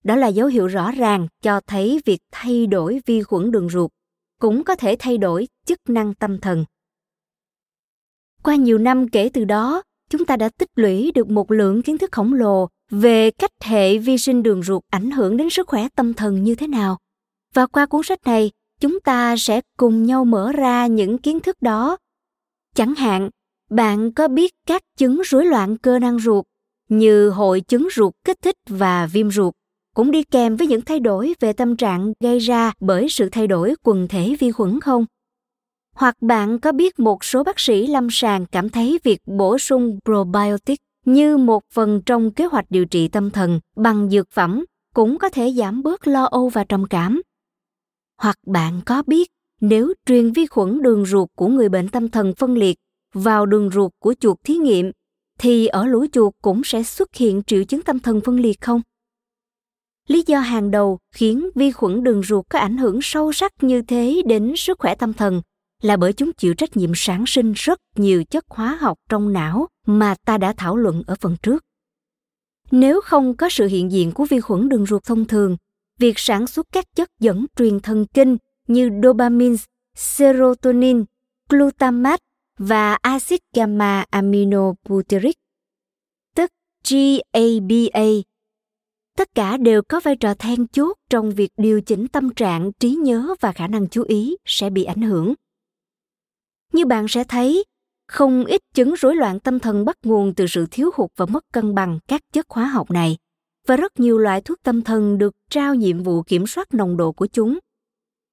Đó 0.03 0.15
là 0.15 0.27
dấu 0.27 0.47
hiệu 0.47 0.67
rõ 0.67 0.91
ràng 0.91 1.27
cho 1.41 1.61
thấy 1.67 2.01
việc 2.05 2.19
thay 2.31 2.67
đổi 2.67 3.01
vi 3.05 3.23
khuẩn 3.23 3.51
đường 3.51 3.69
ruột 3.69 3.91
cũng 4.39 4.63
có 4.63 4.75
thể 4.75 4.95
thay 4.99 5.17
đổi 5.17 5.47
chức 5.65 5.89
năng 5.89 6.13
tâm 6.13 6.39
thần. 6.39 6.65
Qua 8.43 8.55
nhiều 8.55 8.77
năm 8.77 9.09
kể 9.09 9.29
từ 9.33 9.45
đó, 9.45 9.83
chúng 10.09 10.25
ta 10.25 10.35
đã 10.35 10.49
tích 10.49 10.69
lũy 10.75 11.11
được 11.15 11.29
một 11.29 11.51
lượng 11.51 11.81
kiến 11.81 11.97
thức 11.97 12.11
khổng 12.11 12.33
lồ 12.33 12.69
về 12.89 13.31
cách 13.31 13.51
hệ 13.63 13.97
vi 13.97 14.17
sinh 14.17 14.43
đường 14.43 14.63
ruột 14.63 14.83
ảnh 14.91 15.11
hưởng 15.11 15.37
đến 15.37 15.49
sức 15.49 15.67
khỏe 15.67 15.87
tâm 15.95 16.13
thần 16.13 16.43
như 16.43 16.55
thế 16.55 16.67
nào. 16.67 16.97
Và 17.53 17.65
qua 17.65 17.85
cuốn 17.85 18.03
sách 18.03 18.19
này, 18.25 18.51
chúng 18.79 18.99
ta 18.99 19.35
sẽ 19.37 19.61
cùng 19.77 20.03
nhau 20.03 20.25
mở 20.25 20.51
ra 20.51 20.87
những 20.87 21.17
kiến 21.17 21.39
thức 21.39 21.61
đó. 21.61 21.97
Chẳng 22.75 22.95
hạn, 22.95 23.29
bạn 23.69 24.11
có 24.11 24.27
biết 24.27 24.53
các 24.67 24.81
chứng 24.97 25.21
rối 25.25 25.45
loạn 25.45 25.77
cơ 25.77 25.99
năng 25.99 26.19
ruột 26.19 26.45
như 26.89 27.29
hội 27.29 27.61
chứng 27.61 27.87
ruột 27.95 28.13
kích 28.23 28.41
thích 28.41 28.55
và 28.69 29.07
viêm 29.07 29.31
ruột 29.31 29.53
cũng 29.95 30.11
đi 30.11 30.23
kèm 30.23 30.55
với 30.55 30.67
những 30.67 30.81
thay 30.81 30.99
đổi 30.99 31.33
về 31.39 31.53
tâm 31.53 31.77
trạng 31.77 32.13
gây 32.19 32.39
ra 32.39 32.73
bởi 32.79 33.09
sự 33.09 33.29
thay 33.31 33.47
đổi 33.47 33.75
quần 33.83 34.07
thể 34.07 34.35
vi 34.39 34.51
khuẩn 34.51 34.79
không? 34.79 35.05
Hoặc 35.95 36.15
bạn 36.21 36.59
có 36.59 36.71
biết 36.71 36.99
một 36.99 37.23
số 37.23 37.43
bác 37.43 37.59
sĩ 37.59 37.87
lâm 37.87 38.07
sàng 38.11 38.45
cảm 38.45 38.69
thấy 38.69 38.99
việc 39.03 39.21
bổ 39.25 39.57
sung 39.57 39.99
probiotic 40.05 40.79
như 41.05 41.37
một 41.37 41.63
phần 41.73 42.01
trong 42.05 42.31
kế 42.31 42.45
hoạch 42.45 42.65
điều 42.69 42.85
trị 42.85 43.07
tâm 43.07 43.29
thần 43.29 43.59
bằng 43.75 44.09
dược 44.09 44.31
phẩm 44.31 44.65
cũng 44.93 45.17
có 45.17 45.29
thể 45.29 45.51
giảm 45.51 45.83
bớt 45.83 46.07
lo 46.07 46.25
âu 46.25 46.49
và 46.49 46.63
trầm 46.63 46.85
cảm. 46.89 47.21
Hoặc 48.17 48.35
bạn 48.45 48.81
có 48.85 49.03
biết 49.07 49.27
nếu 49.61 49.93
truyền 50.05 50.31
vi 50.31 50.45
khuẩn 50.45 50.81
đường 50.81 51.05
ruột 51.05 51.29
của 51.35 51.47
người 51.47 51.69
bệnh 51.69 51.89
tâm 51.89 52.09
thần 52.09 52.33
phân 52.37 52.53
liệt 52.53 52.77
vào 53.13 53.45
đường 53.45 53.69
ruột 53.69 53.91
của 53.99 54.13
chuột 54.19 54.37
thí 54.43 54.55
nghiệm, 54.55 54.91
thì 55.39 55.67
ở 55.67 55.85
lũ 55.85 56.05
chuột 56.11 56.33
cũng 56.41 56.61
sẽ 56.63 56.83
xuất 56.83 57.15
hiện 57.15 57.41
triệu 57.47 57.63
chứng 57.63 57.81
tâm 57.81 57.99
thần 57.99 58.21
phân 58.21 58.39
liệt 58.39 58.61
không? 58.61 58.81
Lý 60.07 60.23
do 60.27 60.39
hàng 60.39 60.71
đầu 60.71 60.99
khiến 61.11 61.49
vi 61.55 61.71
khuẩn 61.71 62.03
đường 62.03 62.23
ruột 62.23 62.45
có 62.49 62.59
ảnh 62.59 62.77
hưởng 62.77 62.99
sâu 63.01 63.31
sắc 63.31 63.63
như 63.63 63.81
thế 63.81 64.21
đến 64.25 64.53
sức 64.57 64.79
khỏe 64.79 64.95
tâm 64.95 65.13
thần 65.13 65.41
là 65.85 65.97
bởi 65.97 66.13
chúng 66.13 66.33
chịu 66.33 66.53
trách 66.53 66.77
nhiệm 66.77 66.91
sản 66.95 67.23
sinh 67.27 67.53
rất 67.55 67.79
nhiều 67.95 68.23
chất 68.23 68.45
hóa 68.49 68.77
học 68.81 68.97
trong 69.09 69.33
não 69.33 69.67
mà 69.85 70.15
ta 70.25 70.37
đã 70.37 70.53
thảo 70.57 70.77
luận 70.77 71.03
ở 71.07 71.15
phần 71.19 71.35
trước. 71.43 71.63
Nếu 72.71 73.01
không 73.01 73.37
có 73.37 73.49
sự 73.49 73.67
hiện 73.67 73.91
diện 73.91 74.11
của 74.11 74.25
vi 74.25 74.39
khuẩn 74.39 74.69
đường 74.69 74.85
ruột 74.85 75.03
thông 75.03 75.25
thường, 75.25 75.57
việc 75.99 76.19
sản 76.19 76.47
xuất 76.47 76.67
các 76.71 76.85
chất 76.95 77.09
dẫn 77.19 77.45
truyền 77.57 77.79
thần 77.79 78.05
kinh 78.05 78.37
như 78.67 78.89
dopamine 79.03 79.55
serotonin, 79.95 81.05
glutamate 81.49 82.23
và 82.57 82.97
axit 83.01 83.39
gamma 83.55 84.05
aminobutyric, 84.09 85.35
tức 86.35 86.51
GABA. 86.89 88.05
Tất 89.17 89.35
cả 89.35 89.57
đều 89.57 89.81
có 89.89 89.99
vai 89.99 90.15
trò 90.15 90.33
then 90.33 90.67
chốt 90.67 90.97
trong 91.09 91.31
việc 91.31 91.49
điều 91.57 91.81
chỉnh 91.81 92.07
tâm 92.07 92.33
trạng, 92.33 92.71
trí 92.79 92.89
nhớ 92.89 93.35
và 93.39 93.51
khả 93.51 93.67
năng 93.67 93.87
chú 93.87 94.03
ý 94.03 94.35
sẽ 94.45 94.69
bị 94.69 94.83
ảnh 94.83 95.01
hưởng. 95.01 95.33
Như 96.73 96.85
bạn 96.85 97.07
sẽ 97.07 97.23
thấy, 97.23 97.63
không 98.07 98.45
ít 98.45 98.61
chứng 98.73 98.93
rối 98.93 99.15
loạn 99.15 99.39
tâm 99.39 99.59
thần 99.59 99.85
bắt 99.85 99.97
nguồn 100.03 100.33
từ 100.33 100.47
sự 100.47 100.65
thiếu 100.71 100.89
hụt 100.95 101.09
và 101.15 101.25
mất 101.25 101.45
cân 101.53 101.75
bằng 101.75 101.99
các 102.07 102.21
chất 102.33 102.45
hóa 102.49 102.65
học 102.65 102.91
này 102.91 103.17
và 103.67 103.75
rất 103.77 103.99
nhiều 103.99 104.17
loại 104.17 104.41
thuốc 104.41 104.57
tâm 104.63 104.81
thần 104.81 105.17
được 105.17 105.35
trao 105.49 105.75
nhiệm 105.75 106.03
vụ 106.03 106.21
kiểm 106.21 106.47
soát 106.47 106.73
nồng 106.73 106.97
độ 106.97 107.11
của 107.11 107.27
chúng. 107.27 107.59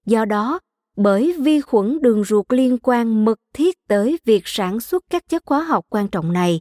Do 0.06 0.24
đó, 0.24 0.60
bởi 0.96 1.36
vi 1.40 1.60
khuẩn 1.60 2.02
đường 2.02 2.24
ruột 2.24 2.46
liên 2.48 2.78
quan 2.82 3.24
mật 3.24 3.38
thiết 3.54 3.76
tới 3.88 4.18
việc 4.24 4.42
sản 4.44 4.80
xuất 4.80 5.04
các 5.10 5.28
chất 5.28 5.42
hóa 5.46 5.62
học 5.62 5.84
quan 5.88 6.08
trọng 6.08 6.32
này, 6.32 6.60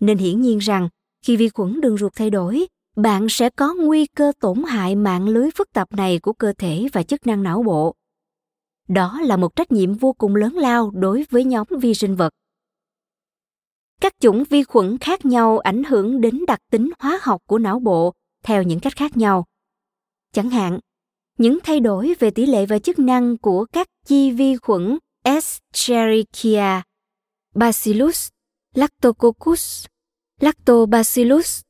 nên 0.00 0.18
hiển 0.18 0.40
nhiên 0.40 0.58
rằng 0.58 0.88
khi 1.24 1.36
vi 1.36 1.48
khuẩn 1.48 1.80
đường 1.80 1.98
ruột 1.98 2.12
thay 2.16 2.30
đổi, 2.30 2.66
bạn 2.96 3.26
sẽ 3.28 3.50
có 3.50 3.74
nguy 3.74 4.06
cơ 4.06 4.32
tổn 4.40 4.62
hại 4.62 4.96
mạng 4.96 5.28
lưới 5.28 5.50
phức 5.54 5.72
tạp 5.72 5.92
này 5.92 6.18
của 6.18 6.32
cơ 6.32 6.52
thể 6.58 6.88
và 6.92 7.02
chức 7.02 7.26
năng 7.26 7.42
não 7.42 7.62
bộ. 7.62 7.94
Đó 8.94 9.20
là 9.20 9.36
một 9.36 9.56
trách 9.56 9.72
nhiệm 9.72 9.94
vô 9.94 10.12
cùng 10.12 10.36
lớn 10.36 10.56
lao 10.56 10.90
đối 10.90 11.24
với 11.30 11.44
nhóm 11.44 11.66
vi 11.80 11.94
sinh 11.94 12.16
vật. 12.16 12.34
Các 14.00 14.14
chủng 14.20 14.44
vi 14.50 14.64
khuẩn 14.64 14.98
khác 14.98 15.24
nhau 15.24 15.58
ảnh 15.58 15.84
hưởng 15.84 16.20
đến 16.20 16.44
đặc 16.46 16.58
tính 16.70 16.90
hóa 16.98 17.18
học 17.22 17.42
của 17.46 17.58
não 17.58 17.80
bộ 17.80 18.14
theo 18.44 18.62
những 18.62 18.80
cách 18.80 18.96
khác 18.96 19.16
nhau. 19.16 19.44
Chẳng 20.32 20.50
hạn 20.50 20.78
những 21.38 21.58
thay 21.64 21.80
đổi 21.80 22.14
về 22.18 22.30
tỷ 22.30 22.46
lệ 22.46 22.66
và 22.66 22.78
chức 22.78 22.98
năng 22.98 23.38
của 23.38 23.64
các 23.72 23.86
chi 24.06 24.30
vi 24.30 24.56
khuẩn 24.56 24.98
Escherichia, 25.22 26.82
Bacillus, 27.54 28.28
Lactococcus, 28.74 29.86
Lactobacillus 30.40 31.60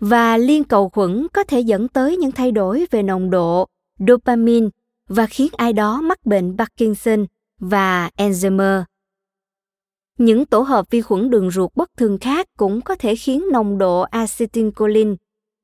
và 0.00 0.36
liên 0.36 0.64
cầu 0.64 0.88
khuẩn 0.88 1.26
có 1.32 1.44
thể 1.44 1.60
dẫn 1.60 1.88
tới 1.88 2.16
những 2.16 2.32
thay 2.32 2.52
đổi 2.52 2.86
về 2.90 3.02
nồng 3.02 3.30
độ 3.30 3.66
dopamine 4.08 4.68
và 5.08 5.26
khiến 5.26 5.48
ai 5.56 5.72
đó 5.72 6.00
mắc 6.00 6.26
bệnh 6.26 6.56
Parkinson 6.58 7.26
và 7.58 8.10
Alzheimer. 8.16 8.84
Những 10.18 10.46
tổ 10.46 10.60
hợp 10.60 10.90
vi 10.90 11.00
khuẩn 11.00 11.30
đường 11.30 11.50
ruột 11.50 11.70
bất 11.74 11.90
thường 11.96 12.18
khác 12.18 12.46
cũng 12.56 12.80
có 12.80 12.94
thể 12.94 13.16
khiến 13.16 13.44
nồng 13.52 13.78
độ 13.78 14.00
acetylcholine, 14.00 15.14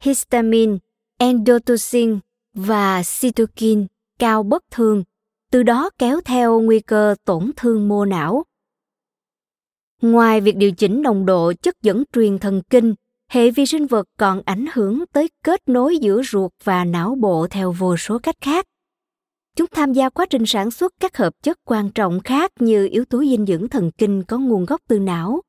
histamine, 0.03 0.77
endotoxin 1.19 2.19
và 2.55 3.03
cytokine 3.21 3.87
cao 4.19 4.43
bất 4.43 4.65
thường, 4.71 5.05
từ 5.51 5.63
đó 5.63 5.91
kéo 5.99 6.21
theo 6.25 6.61
nguy 6.61 6.81
cơ 6.81 7.15
tổn 7.25 7.51
thương 7.57 7.89
mô 7.89 8.05
não. 8.05 8.45
Ngoài 10.03 10.41
việc 10.41 10.57
điều 10.57 10.73
chỉnh 10.73 11.03
nồng 11.03 11.27
độ 11.27 11.53
chất 11.63 11.83
dẫn 11.83 12.05
truyền 12.13 12.39
thần 12.39 12.63
kinh, 12.71 12.95
hệ 13.31 13.51
vi 13.51 13.67
sinh 13.67 13.87
vật 13.87 14.07
còn 14.19 14.43
ảnh 14.45 14.67
hưởng 14.73 15.05
tới 15.13 15.29
kết 15.45 15.69
nối 15.69 15.99
giữa 15.99 16.23
ruột 16.23 16.53
và 16.65 16.85
não 16.85 17.15
bộ 17.21 17.47
theo 17.51 17.73
vô 17.73 17.97
số 17.97 18.19
cách 18.19 18.37
khác. 18.41 18.67
Chúng 19.61 19.69
tham 19.73 19.93
gia 19.93 20.09
quá 20.09 20.27
trình 20.31 20.47
sản 20.47 20.71
xuất 20.71 20.95
các 21.01 21.17
hợp 21.17 21.35
chất 21.43 21.59
quan 21.65 21.91
trọng 21.91 22.21
khác 22.21 22.53
như 22.61 22.89
yếu 22.93 23.05
tố 23.05 23.25
dinh 23.25 23.47
dưỡng 23.47 23.69
thần 23.69 23.91
kinh 23.91 24.23
có 24.23 24.39
nguồn 24.39 24.65
gốc 24.65 24.81
từ 24.89 24.99
não, 24.99 25.41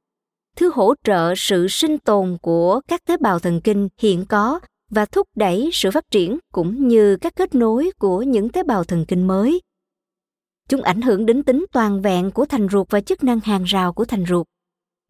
thứ 0.58 0.72
hỗ 0.74 0.94
trợ 1.04 1.34
sự 1.38 1.68
sinh 1.68 1.98
tồn 1.98 2.38
của 2.42 2.82
các 2.88 3.06
tế 3.06 3.18
bào 3.18 3.40
thần 3.40 3.62
kinh 3.62 3.90
hiện 4.02 4.26
có 4.30 4.60
và 4.90 5.06
thúc 5.06 5.28
đẩy 5.36 5.70
sự 5.74 5.92
phát 5.92 6.12
triển 6.12 6.38
cũng 6.54 6.88
như 6.88 7.16
các 7.16 7.36
kết 7.36 7.56
nối 7.56 7.92
của 8.00 8.22
những 8.22 8.50
tế 8.50 8.64
bào 8.64 8.84
thần 8.84 9.06
kinh 9.06 9.28
mới. 9.28 9.62
Chúng 10.70 10.82
ảnh 10.82 11.02
hưởng 11.02 11.26
đến 11.26 11.44
tính 11.44 11.66
toàn 11.72 12.02
vẹn 12.02 12.32
của 12.32 12.46
thành 12.46 12.68
ruột 12.72 12.88
và 12.90 13.02
chức 13.02 13.24
năng 13.24 13.40
hàng 13.40 13.64
rào 13.64 13.94
của 13.94 14.06
thành 14.06 14.26
ruột, 14.26 14.48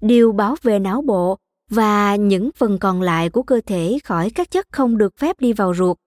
điều 0.02 0.32
bảo 0.32 0.56
vệ 0.62 0.80
não 0.80 1.02
bộ 1.02 1.38
và 1.70 2.16
những 2.16 2.50
phần 2.56 2.78
còn 2.80 3.02
lại 3.02 3.30
của 3.30 3.44
cơ 3.44 3.62
thể 3.66 3.98
khỏi 4.04 4.30
các 4.30 4.52
chất 4.52 4.66
không 4.72 4.98
được 4.98 5.18
phép 5.18 5.40
đi 5.40 5.54
vào 5.54 5.74
ruột. 5.74 5.98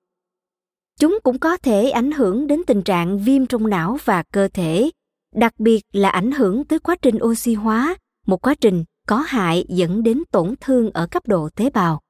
Chúng 1.01 1.19
cũng 1.23 1.39
có 1.39 1.57
thể 1.57 1.91
ảnh 1.91 2.13
hưởng 2.13 2.47
đến 2.47 2.61
tình 2.67 2.83
trạng 2.83 3.19
viêm 3.19 3.47
trong 3.47 3.69
não 3.69 3.99
và 4.05 4.23
cơ 4.33 4.49
thể, 4.49 4.91
đặc 5.35 5.61
biệt 5.61 5.83
là 5.93 6.09
ảnh 6.09 6.33
hưởng 6.33 6.65
tới 6.65 6.79
quá 6.79 6.97
trình 7.03 7.19
oxy 7.23 7.55
hóa, 7.55 7.97
một 8.27 8.47
quá 8.47 8.55
trình 8.55 8.85
có 9.07 9.17
hại 9.17 9.65
dẫn 9.69 10.03
đến 10.03 10.23
tổn 10.31 10.55
thương 10.61 10.91
ở 10.91 11.07
cấp 11.11 11.23
độ 11.27 11.49
tế 11.57 11.71
bào. 11.71 12.01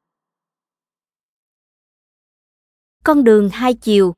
Con 3.05 3.25
đường 3.25 3.49
hai 3.53 3.75
chiều 3.75 4.15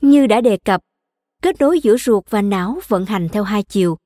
Như 0.00 0.26
đã 0.26 0.40
đề 0.40 0.56
cập, 0.56 0.80
kết 1.42 1.60
nối 1.60 1.80
giữa 1.80 1.96
ruột 1.96 2.24
và 2.30 2.42
não 2.42 2.78
vận 2.88 3.06
hành 3.06 3.28
theo 3.28 3.42
hai 3.42 3.62
chiều. 3.62 3.98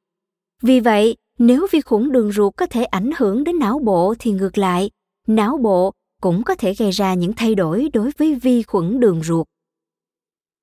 Vì 0.62 0.80
vậy, 0.80 1.16
nếu 1.38 1.66
vi 1.70 1.80
khuẩn 1.80 2.12
đường 2.12 2.32
ruột 2.32 2.56
có 2.56 2.66
thể 2.66 2.84
ảnh 2.84 3.10
hưởng 3.16 3.44
đến 3.44 3.58
não 3.58 3.78
bộ 3.78 4.14
thì 4.18 4.32
ngược 4.32 4.58
lại, 4.58 4.90
não 5.26 5.58
bộ 5.62 5.92
cũng 6.20 6.42
có 6.42 6.54
thể 6.54 6.74
gây 6.74 6.90
ra 6.90 7.14
những 7.14 7.32
thay 7.32 7.54
đổi 7.54 7.88
đối 7.92 8.10
với 8.18 8.34
vi 8.34 8.62
khuẩn 8.62 9.00
đường 9.00 9.22
ruột. 9.22 9.46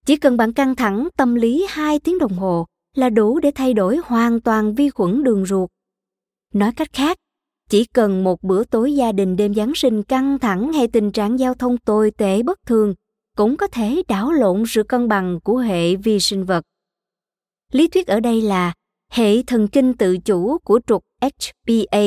Chỉ 0.05 0.15
cần 0.15 0.37
bạn 0.37 0.53
căng 0.53 0.75
thẳng 0.75 1.07
tâm 1.17 1.35
lý 1.35 1.65
2 1.69 1.99
tiếng 1.99 2.19
đồng 2.19 2.33
hồ 2.33 2.65
là 2.95 3.09
đủ 3.09 3.39
để 3.39 3.51
thay 3.55 3.73
đổi 3.73 3.99
hoàn 4.03 4.41
toàn 4.41 4.75
vi 4.75 4.89
khuẩn 4.89 5.23
đường 5.23 5.45
ruột. 5.45 5.69
Nói 6.53 6.71
cách 6.75 6.93
khác, 6.93 7.17
chỉ 7.69 7.85
cần 7.85 8.23
một 8.23 8.43
bữa 8.43 8.63
tối 8.63 8.95
gia 8.95 9.11
đình 9.11 9.35
đêm 9.35 9.53
Giáng 9.53 9.71
sinh 9.75 10.03
căng 10.03 10.39
thẳng 10.39 10.73
hay 10.73 10.87
tình 10.87 11.11
trạng 11.11 11.39
giao 11.39 11.53
thông 11.53 11.77
tồi 11.77 12.11
tệ 12.11 12.43
bất 12.43 12.65
thường 12.65 12.93
cũng 13.37 13.57
có 13.57 13.67
thể 13.67 14.03
đảo 14.07 14.31
lộn 14.31 14.63
sự 14.67 14.83
cân 14.83 15.07
bằng 15.07 15.39
của 15.43 15.57
hệ 15.57 15.95
vi 15.95 16.19
sinh 16.19 16.45
vật. 16.45 16.65
Lý 17.71 17.87
thuyết 17.87 18.07
ở 18.07 18.19
đây 18.19 18.41
là 18.41 18.73
hệ 19.11 19.43
thần 19.43 19.67
kinh 19.67 19.93
tự 19.93 20.17
chủ 20.17 20.57
của 20.57 20.79
trục 20.87 21.03
HPA 21.21 22.01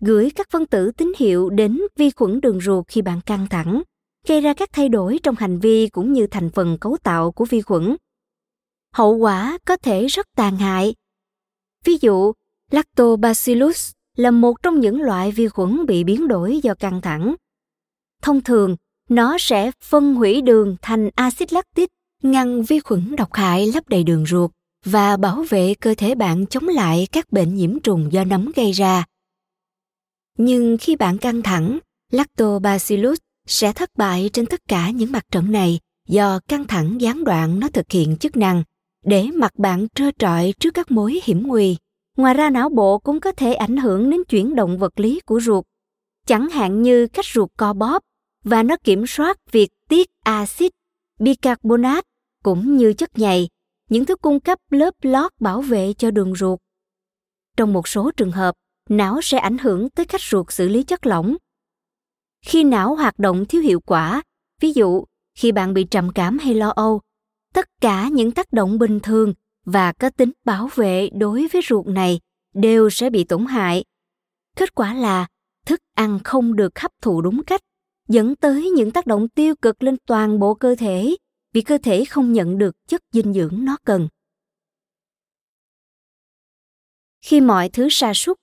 gửi 0.00 0.30
các 0.30 0.50
phân 0.50 0.66
tử 0.66 0.90
tín 0.96 1.12
hiệu 1.18 1.50
đến 1.50 1.80
vi 1.96 2.10
khuẩn 2.10 2.40
đường 2.40 2.60
ruột 2.60 2.84
khi 2.88 3.02
bạn 3.02 3.20
căng 3.26 3.46
thẳng, 3.50 3.82
gây 4.28 4.40
ra 4.40 4.54
các 4.54 4.68
thay 4.72 4.88
đổi 4.88 5.20
trong 5.22 5.34
hành 5.34 5.58
vi 5.58 5.88
cũng 5.88 6.12
như 6.12 6.26
thành 6.26 6.50
phần 6.50 6.78
cấu 6.78 6.96
tạo 7.02 7.32
của 7.32 7.44
vi 7.44 7.60
khuẩn. 7.60 7.96
Hậu 8.92 9.16
quả 9.16 9.58
có 9.66 9.76
thể 9.76 10.06
rất 10.06 10.26
tàn 10.36 10.56
hại. 10.56 10.94
Ví 11.84 11.98
dụ, 12.00 12.32
Lactobacillus 12.70 13.92
là 14.16 14.30
một 14.30 14.62
trong 14.62 14.80
những 14.80 15.00
loại 15.00 15.30
vi 15.30 15.48
khuẩn 15.48 15.86
bị 15.86 16.04
biến 16.04 16.28
đổi 16.28 16.60
do 16.62 16.74
căng 16.74 17.00
thẳng. 17.00 17.34
Thông 18.22 18.40
thường, 18.40 18.76
nó 19.08 19.36
sẽ 19.38 19.70
phân 19.82 20.14
hủy 20.14 20.40
đường 20.40 20.76
thành 20.82 21.10
axit 21.14 21.52
lactic, 21.52 21.90
ngăn 22.22 22.62
vi 22.62 22.80
khuẩn 22.80 23.16
độc 23.16 23.32
hại 23.32 23.72
lấp 23.74 23.88
đầy 23.88 24.04
đường 24.04 24.26
ruột 24.26 24.55
và 24.86 25.16
bảo 25.16 25.44
vệ 25.48 25.74
cơ 25.74 25.94
thể 25.94 26.14
bạn 26.14 26.46
chống 26.46 26.68
lại 26.68 27.08
các 27.12 27.32
bệnh 27.32 27.54
nhiễm 27.54 27.80
trùng 27.80 28.12
do 28.12 28.24
nấm 28.24 28.52
gây 28.56 28.72
ra. 28.72 29.04
Nhưng 30.38 30.76
khi 30.80 30.96
bạn 30.96 31.18
căng 31.18 31.42
thẳng, 31.42 31.78
Lactobacillus 32.12 33.18
sẽ 33.46 33.72
thất 33.72 33.90
bại 33.96 34.30
trên 34.32 34.46
tất 34.46 34.60
cả 34.68 34.90
những 34.90 35.12
mặt 35.12 35.24
trận 35.30 35.52
này 35.52 35.80
do 36.08 36.40
căng 36.48 36.66
thẳng 36.66 37.00
gián 37.00 37.24
đoạn 37.24 37.60
nó 37.60 37.68
thực 37.68 37.90
hiện 37.90 38.16
chức 38.16 38.36
năng 38.36 38.62
để 39.04 39.28
mặt 39.34 39.58
bạn 39.58 39.86
trơ 39.94 40.10
trọi 40.18 40.54
trước 40.60 40.74
các 40.74 40.90
mối 40.90 41.20
hiểm 41.24 41.46
nguy. 41.46 41.76
Ngoài 42.16 42.34
ra 42.34 42.50
não 42.50 42.68
bộ 42.68 42.98
cũng 42.98 43.20
có 43.20 43.32
thể 43.32 43.54
ảnh 43.54 43.76
hưởng 43.76 44.10
đến 44.10 44.20
chuyển 44.28 44.54
động 44.54 44.78
vật 44.78 45.00
lý 45.00 45.20
của 45.20 45.40
ruột, 45.40 45.64
chẳng 46.26 46.48
hạn 46.48 46.82
như 46.82 47.06
cách 47.06 47.26
ruột 47.26 47.50
co 47.56 47.72
bóp 47.72 48.02
và 48.44 48.62
nó 48.62 48.76
kiểm 48.84 49.06
soát 49.06 49.38
việc 49.52 49.68
tiết 49.88 50.08
axit 50.24 50.72
bicarbonate 51.20 52.06
cũng 52.42 52.76
như 52.76 52.92
chất 52.92 53.18
nhầy 53.18 53.48
những 53.90 54.04
thứ 54.04 54.16
cung 54.16 54.40
cấp 54.40 54.58
lớp 54.70 54.94
lót 55.02 55.32
bảo 55.40 55.60
vệ 55.60 55.92
cho 55.92 56.10
đường 56.10 56.34
ruột. 56.34 56.58
Trong 57.56 57.72
một 57.72 57.88
số 57.88 58.10
trường 58.16 58.32
hợp, 58.32 58.54
não 58.88 59.20
sẽ 59.22 59.38
ảnh 59.38 59.58
hưởng 59.58 59.90
tới 59.90 60.06
cách 60.06 60.20
ruột 60.20 60.52
xử 60.52 60.68
lý 60.68 60.82
chất 60.82 61.06
lỏng. 61.06 61.36
Khi 62.46 62.64
não 62.64 62.94
hoạt 62.94 63.18
động 63.18 63.44
thiếu 63.44 63.62
hiệu 63.62 63.80
quả, 63.80 64.22
ví 64.60 64.72
dụ 64.72 65.04
khi 65.34 65.52
bạn 65.52 65.74
bị 65.74 65.84
trầm 65.84 66.12
cảm 66.12 66.38
hay 66.38 66.54
lo 66.54 66.68
âu, 66.68 67.00
tất 67.54 67.66
cả 67.80 68.08
những 68.08 68.30
tác 68.30 68.52
động 68.52 68.78
bình 68.78 69.00
thường 69.00 69.34
và 69.64 69.92
có 69.92 70.10
tính 70.10 70.32
bảo 70.44 70.68
vệ 70.74 71.08
đối 71.12 71.48
với 71.52 71.62
ruột 71.68 71.86
này 71.86 72.20
đều 72.54 72.90
sẽ 72.90 73.10
bị 73.10 73.24
tổn 73.24 73.46
hại. 73.46 73.84
Kết 74.56 74.74
quả 74.74 74.94
là 74.94 75.26
thức 75.66 75.80
ăn 75.94 76.18
không 76.24 76.56
được 76.56 76.78
hấp 76.78 76.90
thụ 77.02 77.20
đúng 77.20 77.42
cách, 77.44 77.60
dẫn 78.08 78.36
tới 78.36 78.70
những 78.70 78.90
tác 78.90 79.06
động 79.06 79.28
tiêu 79.28 79.54
cực 79.62 79.82
lên 79.82 79.96
toàn 80.06 80.38
bộ 80.38 80.54
cơ 80.54 80.74
thể 80.74 81.16
vì 81.56 81.62
cơ 81.62 81.78
thể 81.78 82.04
không 82.04 82.32
nhận 82.32 82.58
được 82.58 82.86
chất 82.88 83.00
dinh 83.12 83.32
dưỡng 83.32 83.64
nó 83.64 83.76
cần. 83.84 84.08
Khi 87.22 87.40
mọi 87.40 87.68
thứ 87.68 87.88
sa 87.90 88.14
sút 88.14 88.36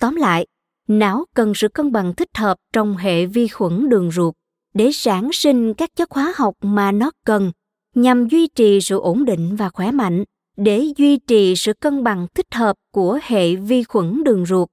Tóm 0.00 0.16
lại, 0.16 0.46
não 0.88 1.24
cần 1.34 1.52
sự 1.54 1.68
cân 1.68 1.92
bằng 1.92 2.14
thích 2.14 2.36
hợp 2.36 2.56
trong 2.72 2.96
hệ 2.96 3.26
vi 3.26 3.48
khuẩn 3.48 3.88
đường 3.88 4.10
ruột 4.10 4.34
để 4.74 4.90
sản 4.92 5.32
sinh 5.32 5.74
các 5.74 5.90
chất 5.96 6.10
hóa 6.10 6.32
học 6.36 6.54
mà 6.60 6.92
nó 6.92 7.10
cần 7.24 7.52
nhằm 7.94 8.28
duy 8.28 8.46
trì 8.46 8.80
sự 8.80 8.98
ổn 8.98 9.24
định 9.24 9.56
và 9.56 9.68
khỏe 9.68 9.90
mạnh 9.90 10.24
để 10.56 10.84
duy 10.96 11.16
trì 11.16 11.56
sự 11.56 11.72
cân 11.72 12.04
bằng 12.04 12.26
thích 12.34 12.54
hợp 12.54 12.76
của 12.92 13.18
hệ 13.22 13.56
vi 13.56 13.84
khuẩn 13.84 14.24
đường 14.24 14.46
ruột. 14.46 14.71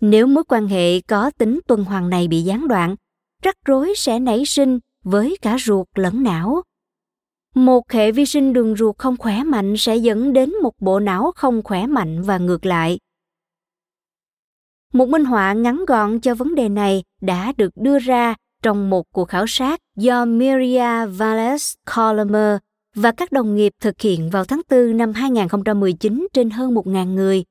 Nếu 0.00 0.26
mối 0.26 0.44
quan 0.48 0.68
hệ 0.68 1.00
có 1.00 1.30
tính 1.38 1.60
tuần 1.66 1.84
hoàn 1.84 2.10
này 2.10 2.28
bị 2.28 2.42
gián 2.42 2.68
đoạn, 2.68 2.96
rắc 3.42 3.56
rối 3.64 3.92
sẽ 3.96 4.18
nảy 4.18 4.44
sinh 4.44 4.78
với 5.04 5.36
cả 5.42 5.56
ruột 5.60 5.86
lẫn 5.94 6.22
não. 6.22 6.62
Một 7.54 7.90
hệ 7.90 8.12
vi 8.12 8.26
sinh 8.26 8.52
đường 8.52 8.76
ruột 8.76 8.98
không 8.98 9.16
khỏe 9.16 9.44
mạnh 9.44 9.74
sẽ 9.76 9.96
dẫn 9.96 10.32
đến 10.32 10.52
một 10.62 10.72
bộ 10.80 11.00
não 11.00 11.32
không 11.36 11.62
khỏe 11.62 11.86
mạnh 11.86 12.22
và 12.22 12.38
ngược 12.38 12.66
lại. 12.66 12.98
Một 14.92 15.08
minh 15.08 15.24
họa 15.24 15.52
ngắn 15.52 15.84
gọn 15.86 16.20
cho 16.20 16.34
vấn 16.34 16.54
đề 16.54 16.68
này 16.68 17.02
đã 17.20 17.52
được 17.56 17.72
đưa 17.76 17.98
ra 17.98 18.34
trong 18.62 18.90
một 18.90 19.06
cuộc 19.12 19.24
khảo 19.24 19.46
sát 19.46 19.80
do 19.96 20.24
Miria 20.24 21.06
Valles 21.06 21.74
Colomer 21.96 22.58
và 22.94 23.12
các 23.12 23.32
đồng 23.32 23.56
nghiệp 23.56 23.72
thực 23.80 24.00
hiện 24.00 24.30
vào 24.30 24.44
tháng 24.44 24.60
4 24.70 24.96
năm 24.96 25.12
2019 25.12 26.28
trên 26.32 26.50
hơn 26.50 26.74
1.000 26.74 27.14
người. 27.14 27.44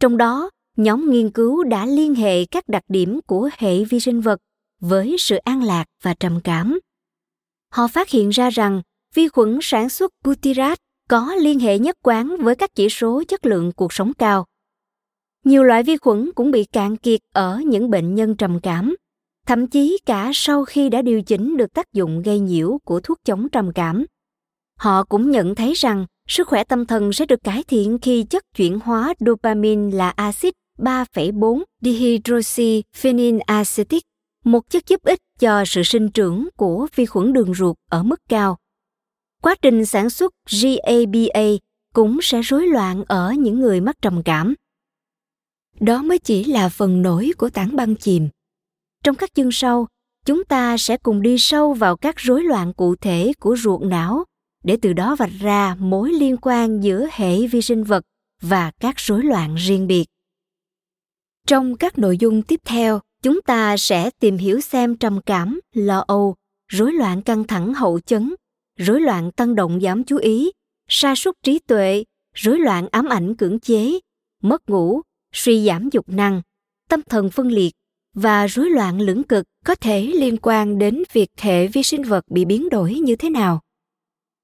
Trong 0.00 0.16
đó, 0.16 0.50
nhóm 0.80 1.10
nghiên 1.10 1.30
cứu 1.30 1.64
đã 1.64 1.86
liên 1.86 2.14
hệ 2.14 2.44
các 2.44 2.68
đặc 2.68 2.82
điểm 2.88 3.20
của 3.26 3.50
hệ 3.58 3.84
vi 3.84 4.00
sinh 4.00 4.20
vật 4.20 4.40
với 4.80 5.16
sự 5.18 5.36
an 5.36 5.62
lạc 5.62 5.84
và 6.02 6.14
trầm 6.14 6.40
cảm. 6.44 6.78
Họ 7.72 7.88
phát 7.88 8.10
hiện 8.10 8.30
ra 8.30 8.50
rằng 8.50 8.82
vi 9.14 9.28
khuẩn 9.28 9.58
sản 9.62 9.88
xuất 9.88 10.12
butyrate 10.24 10.80
có 11.08 11.34
liên 11.40 11.60
hệ 11.60 11.78
nhất 11.78 11.96
quán 12.02 12.36
với 12.40 12.54
các 12.54 12.70
chỉ 12.74 12.88
số 12.88 13.22
chất 13.28 13.46
lượng 13.46 13.72
cuộc 13.72 13.92
sống 13.92 14.12
cao. 14.18 14.46
Nhiều 15.44 15.62
loại 15.62 15.82
vi 15.82 15.96
khuẩn 15.96 16.30
cũng 16.34 16.50
bị 16.50 16.64
cạn 16.64 16.96
kiệt 16.96 17.20
ở 17.34 17.60
những 17.66 17.90
bệnh 17.90 18.14
nhân 18.14 18.36
trầm 18.36 18.60
cảm, 18.62 18.96
thậm 19.46 19.66
chí 19.66 19.98
cả 20.06 20.30
sau 20.34 20.64
khi 20.64 20.88
đã 20.88 21.02
điều 21.02 21.22
chỉnh 21.22 21.56
được 21.56 21.72
tác 21.74 21.92
dụng 21.92 22.22
gây 22.22 22.38
nhiễu 22.38 22.78
của 22.84 23.00
thuốc 23.00 23.18
chống 23.24 23.48
trầm 23.48 23.72
cảm. 23.74 24.04
Họ 24.76 25.04
cũng 25.04 25.30
nhận 25.30 25.54
thấy 25.54 25.72
rằng 25.72 26.06
sức 26.28 26.48
khỏe 26.48 26.64
tâm 26.64 26.86
thần 26.86 27.12
sẽ 27.12 27.26
được 27.26 27.42
cải 27.44 27.62
thiện 27.62 27.98
khi 27.98 28.22
chất 28.22 28.42
chuyển 28.56 28.80
hóa 28.80 29.14
dopamine 29.20 29.96
là 29.96 30.10
axit 30.10 30.54
3,4 30.80 31.62
dihydroxyphenylacetic, 31.80 34.02
một 34.44 34.70
chất 34.70 34.86
giúp 34.86 35.02
ích 35.02 35.18
cho 35.38 35.64
sự 35.66 35.82
sinh 35.82 36.10
trưởng 36.10 36.48
của 36.56 36.86
vi 36.94 37.06
khuẩn 37.06 37.32
đường 37.32 37.54
ruột 37.54 37.76
ở 37.90 38.02
mức 38.02 38.20
cao. 38.28 38.56
Quá 39.42 39.54
trình 39.62 39.86
sản 39.86 40.10
xuất 40.10 40.32
GABA 40.62 41.42
cũng 41.94 42.18
sẽ 42.22 42.42
rối 42.42 42.66
loạn 42.66 43.04
ở 43.08 43.32
những 43.32 43.60
người 43.60 43.80
mắc 43.80 43.96
trầm 44.02 44.22
cảm. 44.22 44.54
Đó 45.80 46.02
mới 46.02 46.18
chỉ 46.18 46.44
là 46.44 46.68
phần 46.68 47.02
nổi 47.02 47.32
của 47.38 47.50
tảng 47.50 47.76
băng 47.76 47.96
chìm. 47.96 48.28
Trong 49.04 49.16
các 49.16 49.34
chương 49.34 49.52
sau, 49.52 49.86
chúng 50.26 50.44
ta 50.44 50.76
sẽ 50.76 50.96
cùng 50.96 51.22
đi 51.22 51.38
sâu 51.38 51.74
vào 51.74 51.96
các 51.96 52.16
rối 52.16 52.42
loạn 52.42 52.72
cụ 52.72 52.96
thể 52.96 53.32
của 53.40 53.56
ruột 53.56 53.82
não 53.82 54.24
để 54.64 54.76
từ 54.82 54.92
đó 54.92 55.16
vạch 55.16 55.32
ra 55.40 55.76
mối 55.78 56.12
liên 56.12 56.36
quan 56.36 56.80
giữa 56.80 57.06
hệ 57.12 57.46
vi 57.46 57.62
sinh 57.62 57.84
vật 57.84 58.04
và 58.42 58.70
các 58.80 58.94
rối 58.98 59.22
loạn 59.22 59.54
riêng 59.54 59.86
biệt. 59.86 60.06
Trong 61.50 61.76
các 61.76 61.98
nội 61.98 62.18
dung 62.18 62.42
tiếp 62.42 62.60
theo, 62.64 63.00
chúng 63.22 63.42
ta 63.42 63.76
sẽ 63.76 64.10
tìm 64.20 64.36
hiểu 64.36 64.60
xem 64.60 64.96
trầm 64.96 65.20
cảm, 65.26 65.60
lo 65.74 66.04
âu, 66.06 66.34
rối 66.68 66.92
loạn 66.92 67.22
căng 67.22 67.44
thẳng 67.44 67.74
hậu 67.74 68.00
chấn, 68.00 68.34
rối 68.78 69.00
loạn 69.00 69.32
tăng 69.32 69.54
động 69.54 69.80
giảm 69.82 70.04
chú 70.04 70.16
ý, 70.16 70.50
sa 70.88 71.14
sút 71.14 71.34
trí 71.42 71.58
tuệ, 71.58 72.04
rối 72.34 72.58
loạn 72.58 72.88
ám 72.90 73.08
ảnh 73.08 73.34
cưỡng 73.34 73.60
chế, 73.60 73.98
mất 74.42 74.70
ngủ, 74.70 75.00
suy 75.32 75.66
giảm 75.66 75.88
dục 75.92 76.08
năng, 76.08 76.42
tâm 76.88 77.00
thần 77.02 77.30
phân 77.30 77.48
liệt 77.48 77.74
và 78.14 78.46
rối 78.46 78.70
loạn 78.70 79.00
lưỡng 79.00 79.22
cực 79.22 79.46
có 79.64 79.74
thể 79.74 80.02
liên 80.02 80.36
quan 80.42 80.78
đến 80.78 81.02
việc 81.12 81.30
hệ 81.38 81.66
vi 81.66 81.82
sinh 81.82 82.02
vật 82.02 82.24
bị 82.28 82.44
biến 82.44 82.68
đổi 82.68 82.94
như 82.94 83.16
thế 83.16 83.30
nào. 83.30 83.60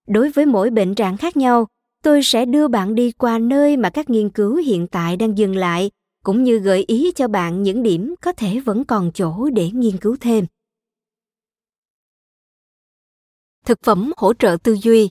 Đối 0.08 0.30
với 0.30 0.46
mỗi 0.46 0.70
bệnh 0.70 0.94
trạng 0.94 1.16
khác 1.16 1.36
nhau, 1.36 1.66
tôi 2.02 2.22
sẽ 2.22 2.44
đưa 2.44 2.68
bạn 2.68 2.94
đi 2.94 3.12
qua 3.12 3.38
nơi 3.38 3.76
mà 3.76 3.90
các 3.90 4.10
nghiên 4.10 4.30
cứu 4.30 4.56
hiện 4.56 4.86
tại 4.86 5.16
đang 5.16 5.38
dừng 5.38 5.56
lại 5.56 5.90
cũng 6.26 6.44
như 6.44 6.58
gợi 6.58 6.84
ý 6.86 7.12
cho 7.14 7.28
bạn 7.28 7.62
những 7.62 7.82
điểm 7.82 8.14
có 8.20 8.32
thể 8.32 8.60
vẫn 8.60 8.84
còn 8.84 9.10
chỗ 9.14 9.50
để 9.52 9.70
nghiên 9.70 9.96
cứu 9.96 10.16
thêm. 10.20 10.46
Thực 13.66 13.78
phẩm 13.82 14.12
hỗ 14.16 14.34
trợ 14.34 14.56
tư 14.62 14.76
duy. 14.82 15.10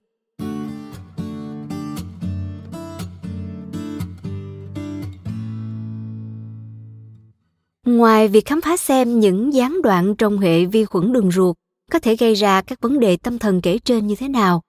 Ngoài 7.86 8.28
việc 8.28 8.46
khám 8.46 8.62
phá 8.62 8.78
xem 8.78 9.20
những 9.20 9.54
gián 9.54 9.82
đoạn 9.82 10.16
trong 10.16 10.40
hệ 10.40 10.66
vi 10.66 10.86
khuẩn 10.86 11.14
đường 11.14 11.32
ruột, 11.32 11.56
có 11.92 12.00
thể 12.00 12.16
gây 12.16 12.34
ra 12.34 12.62
các 12.62 12.82
vấn 12.82 13.00
đề 13.00 13.18
tâm 13.18 13.40
thần 13.40 13.62
kể 13.62 13.78
trên 13.78 14.08
như 14.08 14.16
thế 14.16 14.28
nào, 14.28 14.62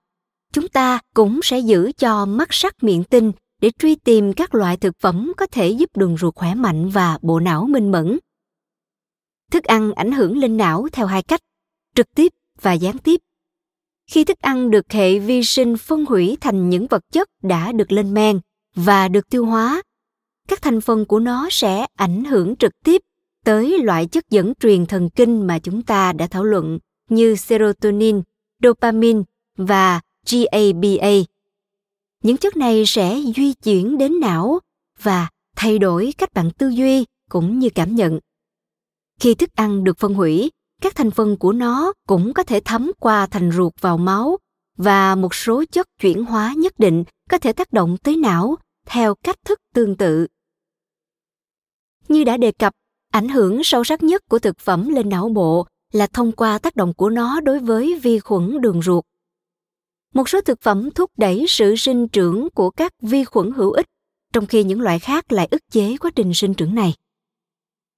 chúng 0.52 0.68
ta 0.68 1.00
cũng 1.14 1.40
sẽ 1.42 1.58
giữ 1.58 1.92
cho 1.98 2.26
mắt 2.26 2.48
sắc 2.50 2.82
miệng 2.82 3.04
tinh 3.04 3.32
để 3.60 3.70
truy 3.78 3.94
tìm 3.94 4.32
các 4.32 4.54
loại 4.54 4.76
thực 4.76 4.94
phẩm 5.00 5.32
có 5.36 5.46
thể 5.46 5.68
giúp 5.68 5.96
đường 5.96 6.16
ruột 6.16 6.34
khỏe 6.34 6.54
mạnh 6.54 6.88
và 6.88 7.18
bộ 7.22 7.40
não 7.40 7.66
minh 7.66 7.90
mẫn. 7.90 8.18
Thức 9.50 9.64
ăn 9.64 9.92
ảnh 9.92 10.12
hưởng 10.12 10.38
lên 10.38 10.56
não 10.56 10.88
theo 10.92 11.06
hai 11.06 11.22
cách, 11.22 11.40
trực 11.94 12.06
tiếp 12.14 12.32
và 12.60 12.72
gián 12.72 12.98
tiếp. 12.98 13.20
Khi 14.10 14.24
thức 14.24 14.38
ăn 14.38 14.70
được 14.70 14.92
hệ 14.92 15.18
vi 15.18 15.44
sinh 15.44 15.76
phân 15.76 16.04
hủy 16.04 16.36
thành 16.40 16.70
những 16.70 16.86
vật 16.86 17.02
chất 17.12 17.28
đã 17.42 17.72
được 17.72 17.92
lên 17.92 18.14
men 18.14 18.40
và 18.74 19.08
được 19.08 19.30
tiêu 19.30 19.46
hóa, 19.46 19.82
các 20.48 20.62
thành 20.62 20.80
phần 20.80 21.04
của 21.04 21.20
nó 21.20 21.48
sẽ 21.50 21.86
ảnh 21.94 22.24
hưởng 22.24 22.56
trực 22.56 22.72
tiếp 22.84 23.02
tới 23.44 23.78
loại 23.82 24.06
chất 24.06 24.30
dẫn 24.30 24.52
truyền 24.60 24.86
thần 24.86 25.10
kinh 25.10 25.46
mà 25.46 25.58
chúng 25.58 25.82
ta 25.82 26.12
đã 26.12 26.26
thảo 26.26 26.44
luận 26.44 26.78
như 27.10 27.36
serotonin, 27.36 28.22
dopamine 28.62 29.22
và 29.56 30.00
GABA 30.30 31.35
những 32.22 32.36
chất 32.36 32.56
này 32.56 32.84
sẽ 32.86 33.20
di 33.36 33.52
chuyển 33.52 33.98
đến 33.98 34.20
não 34.20 34.60
và 35.02 35.28
thay 35.56 35.78
đổi 35.78 36.14
cách 36.18 36.34
bạn 36.34 36.50
tư 36.58 36.68
duy 36.68 37.04
cũng 37.30 37.58
như 37.58 37.70
cảm 37.74 37.94
nhận. 37.94 38.18
Khi 39.20 39.34
thức 39.34 39.50
ăn 39.54 39.84
được 39.84 39.98
phân 39.98 40.14
hủy, 40.14 40.50
các 40.82 40.94
thành 40.94 41.10
phần 41.10 41.36
của 41.36 41.52
nó 41.52 41.92
cũng 42.06 42.32
có 42.34 42.42
thể 42.42 42.60
thấm 42.64 42.92
qua 43.00 43.26
thành 43.26 43.52
ruột 43.52 43.72
vào 43.80 43.98
máu 43.98 44.38
và 44.76 45.14
một 45.14 45.34
số 45.34 45.64
chất 45.72 45.86
chuyển 46.00 46.24
hóa 46.24 46.54
nhất 46.56 46.78
định 46.78 47.04
có 47.30 47.38
thể 47.38 47.52
tác 47.52 47.72
động 47.72 47.96
tới 47.96 48.16
não 48.16 48.56
theo 48.86 49.14
cách 49.14 49.36
thức 49.44 49.58
tương 49.74 49.96
tự. 49.96 50.26
Như 52.08 52.24
đã 52.24 52.36
đề 52.36 52.52
cập, 52.52 52.72
ảnh 53.12 53.28
hưởng 53.28 53.64
sâu 53.64 53.84
sắc 53.84 54.02
nhất 54.02 54.22
của 54.28 54.38
thực 54.38 54.58
phẩm 54.58 54.88
lên 54.88 55.08
não 55.08 55.28
bộ 55.28 55.66
là 55.92 56.06
thông 56.06 56.32
qua 56.32 56.58
tác 56.58 56.76
động 56.76 56.94
của 56.94 57.10
nó 57.10 57.40
đối 57.40 57.58
với 57.58 58.00
vi 58.02 58.18
khuẩn 58.18 58.60
đường 58.60 58.82
ruột 58.82 59.04
một 60.16 60.28
số 60.28 60.40
thực 60.40 60.60
phẩm 60.60 60.90
thúc 60.90 61.10
đẩy 61.16 61.44
sự 61.48 61.76
sinh 61.76 62.08
trưởng 62.08 62.48
của 62.50 62.70
các 62.70 62.92
vi 63.02 63.24
khuẩn 63.24 63.52
hữu 63.52 63.70
ích, 63.70 63.86
trong 64.32 64.46
khi 64.46 64.64
những 64.64 64.80
loại 64.80 64.98
khác 64.98 65.32
lại 65.32 65.48
ức 65.50 65.62
chế 65.70 65.96
quá 65.96 66.10
trình 66.14 66.34
sinh 66.34 66.54
trưởng 66.54 66.74
này. 66.74 66.94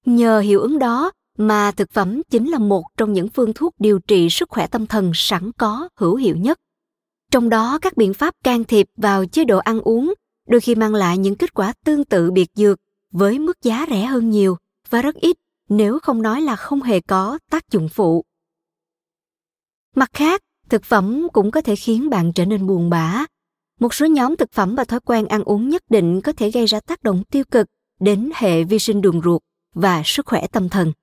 Nhờ 0.05 0.39
hiệu 0.39 0.59
ứng 0.59 0.79
đó 0.79 1.11
mà 1.37 1.71
thực 1.71 1.91
phẩm 1.91 2.21
chính 2.29 2.49
là 2.49 2.59
một 2.59 2.83
trong 2.97 3.13
những 3.13 3.29
phương 3.29 3.53
thuốc 3.53 3.73
điều 3.79 3.99
trị 3.99 4.29
sức 4.29 4.49
khỏe 4.49 4.67
tâm 4.67 4.87
thần 4.87 5.11
sẵn 5.13 5.51
có, 5.51 5.89
hữu 5.95 6.15
hiệu 6.15 6.35
nhất. 6.35 6.59
Trong 7.31 7.49
đó, 7.49 7.79
các 7.81 7.97
biện 7.97 8.13
pháp 8.13 8.35
can 8.43 8.63
thiệp 8.63 8.87
vào 8.97 9.25
chế 9.25 9.45
độ 9.45 9.57
ăn 9.57 9.81
uống 9.81 10.13
đôi 10.47 10.61
khi 10.61 10.75
mang 10.75 10.95
lại 10.95 11.17
những 11.17 11.35
kết 11.35 11.53
quả 11.53 11.73
tương 11.85 12.05
tự 12.05 12.31
biệt 12.31 12.49
dược 12.55 12.79
với 13.11 13.39
mức 13.39 13.61
giá 13.61 13.85
rẻ 13.89 14.05
hơn 14.05 14.29
nhiều 14.29 14.57
và 14.89 15.01
rất 15.01 15.15
ít, 15.15 15.37
nếu 15.69 15.99
không 15.99 16.21
nói 16.21 16.41
là 16.41 16.55
không 16.55 16.81
hề 16.81 16.99
có 16.99 17.39
tác 17.51 17.71
dụng 17.71 17.89
phụ. 17.89 18.23
Mặt 19.95 20.09
khác 20.13 20.41
thực 20.69 20.83
phẩm 20.83 21.27
cũng 21.33 21.51
có 21.51 21.61
thể 21.61 21.75
khiến 21.75 22.09
bạn 22.09 22.33
trở 22.33 22.45
nên 22.45 22.67
buồn 22.67 22.89
bã. 22.89 23.25
Một 23.79 23.93
số 23.93 24.05
nhóm 24.05 24.35
thực 24.35 24.51
phẩm 24.51 24.75
và 24.75 24.83
thói 24.83 24.99
quen 24.99 25.25
ăn 25.25 25.43
uống 25.43 25.69
nhất 25.69 25.83
định 25.89 26.21
có 26.21 26.31
thể 26.31 26.51
gây 26.51 26.65
ra 26.65 26.79
tác 26.79 27.03
động 27.03 27.23
tiêu 27.23 27.43
cực 27.51 27.67
đến 27.99 28.29
hệ 28.35 28.63
vi 28.63 28.79
sinh 28.79 29.01
đường 29.01 29.21
ruột 29.23 29.41
và 29.75 30.01
sức 30.05 30.25
khỏe 30.25 30.47
tâm 30.47 30.69
thần. 30.69 30.93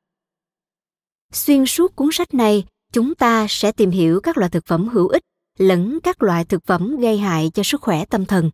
Xuyên 1.33 1.67
suốt 1.67 1.97
cuốn 1.97 2.09
sách 2.13 2.35
này 2.35 2.65
chúng 2.93 3.15
ta 3.15 3.47
sẽ 3.49 3.73
tìm 3.73 3.91
hiểu 3.91 4.21
các 4.21 4.39
loại 4.39 4.51
thực 4.51 4.67
phẩm 4.67 4.89
hữu 4.89 5.09
ích 5.09 5.23
lẫn 5.59 5.99
các 6.03 6.23
loại 6.23 6.45
thực 6.45 6.67
phẩm 6.67 6.97
gây 6.97 7.19
hại 7.19 7.51
cho 7.55 7.63
sức 7.63 7.81
khỏe 7.81 8.05
tâm 8.05 8.27
thần. 8.27 8.51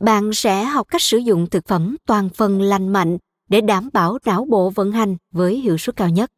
Bạn 0.00 0.30
sẽ 0.32 0.64
học 0.64 0.86
cách 0.88 1.02
sử 1.02 1.18
dụng 1.18 1.50
thực 1.50 1.68
phẩm 1.68 1.96
toàn 2.06 2.28
phần 2.28 2.62
lành 2.62 2.88
mạnh 2.88 3.18
để 3.48 3.60
đảm 3.60 3.88
bảo 3.92 4.18
não 4.24 4.46
bộ 4.50 4.70
vận 4.70 4.92
hành 4.92 5.16
với 5.30 5.56
hiệu 5.56 5.78
suất 5.78 5.96
cao 5.96 6.08
nhất. 6.08 6.30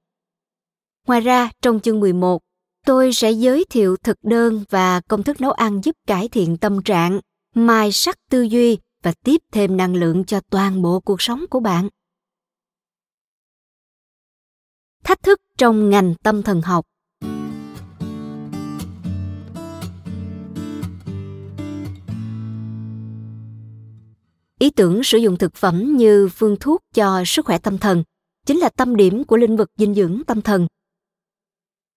Ngoài 1.06 1.20
ra, 1.20 1.50
trong 1.62 1.80
chương 1.80 2.00
11, 2.00 2.42
tôi 2.86 3.12
sẽ 3.12 3.30
giới 3.30 3.64
thiệu 3.70 3.96
thực 3.96 4.16
đơn 4.22 4.64
và 4.70 5.00
công 5.00 5.22
thức 5.22 5.40
nấu 5.40 5.50
ăn 5.50 5.80
giúp 5.84 5.96
cải 6.06 6.28
thiện 6.28 6.56
tâm 6.56 6.82
trạng 6.82 7.20
mài 7.54 7.92
sắc 7.92 8.18
tư 8.30 8.42
duy 8.42 8.78
và 9.02 9.12
tiếp 9.24 9.42
thêm 9.52 9.76
năng 9.76 9.94
lượng 9.94 10.24
cho 10.24 10.40
toàn 10.50 10.82
bộ 10.82 11.00
cuộc 11.00 11.22
sống 11.22 11.44
của 11.50 11.60
bạn. 11.60 11.88
Thách 15.04 15.22
thức 15.22 15.40
trong 15.58 15.90
ngành 15.90 16.14
tâm 16.22 16.42
thần 16.42 16.62
học. 16.62 16.86
Ý 24.58 24.70
tưởng 24.70 25.02
sử 25.04 25.18
dụng 25.18 25.38
thực 25.38 25.54
phẩm 25.54 25.96
như 25.96 26.28
phương 26.28 26.56
thuốc 26.60 26.80
cho 26.94 27.22
sức 27.26 27.46
khỏe 27.46 27.58
tâm 27.58 27.78
thần 27.78 28.02
chính 28.46 28.58
là 28.58 28.68
tâm 28.68 28.96
điểm 28.96 29.24
của 29.24 29.36
lĩnh 29.36 29.56
vực 29.56 29.70
dinh 29.76 29.94
dưỡng 29.94 30.22
tâm 30.26 30.42
thần 30.42 30.66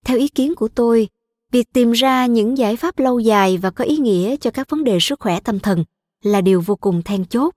theo 0.06 0.18
ý 0.18 0.28
kiến 0.28 0.56
của 0.56 0.68
tôi 0.68 1.10
việc 1.52 1.74
tìm 1.74 1.92
ra 1.92 2.26
những 2.26 2.58
giải 2.58 2.76
pháp 2.76 3.00
lâu 3.00 3.20
dài 3.20 3.58
và 3.58 3.72
có 3.72 3.84
ý 3.84 3.98
nghĩa 3.98 4.38
cho 4.38 4.52
các 4.52 4.70
vấn 4.70 4.84
đề 4.84 4.98
sức 5.02 5.20
khỏe 5.20 5.40
tâm 5.40 5.60
thần 5.60 5.84
là 6.24 6.42
điều 6.42 6.62
vô 6.62 6.76
cùng 6.76 7.02
then 7.02 7.26
chốt 7.26 7.54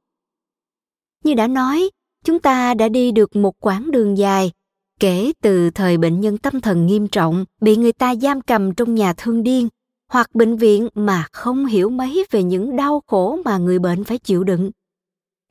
như 1.24 1.34
đã 1.34 1.46
nói 1.46 1.90
chúng 2.24 2.40
ta 2.40 2.74
đã 2.74 2.88
đi 2.88 3.12
được 3.12 3.36
một 3.36 3.54
quãng 3.60 3.90
đường 3.90 4.18
dài 4.18 4.52
kể 5.00 5.32
từ 5.42 5.70
thời 5.70 5.98
bệnh 5.98 6.20
nhân 6.20 6.38
tâm 6.38 6.60
thần 6.60 6.86
nghiêm 6.86 7.08
trọng 7.08 7.44
bị 7.60 7.76
người 7.76 7.92
ta 7.92 8.14
giam 8.14 8.40
cầm 8.40 8.74
trong 8.74 8.94
nhà 8.94 9.12
thương 9.16 9.42
điên 9.42 9.68
hoặc 10.08 10.34
bệnh 10.34 10.56
viện 10.56 10.88
mà 10.94 11.26
không 11.32 11.66
hiểu 11.66 11.90
mấy 11.90 12.24
về 12.30 12.42
những 12.42 12.76
đau 12.76 13.02
khổ 13.06 13.38
mà 13.44 13.58
người 13.58 13.78
bệnh 13.78 14.04
phải 14.04 14.18
chịu 14.18 14.44
đựng. 14.44 14.70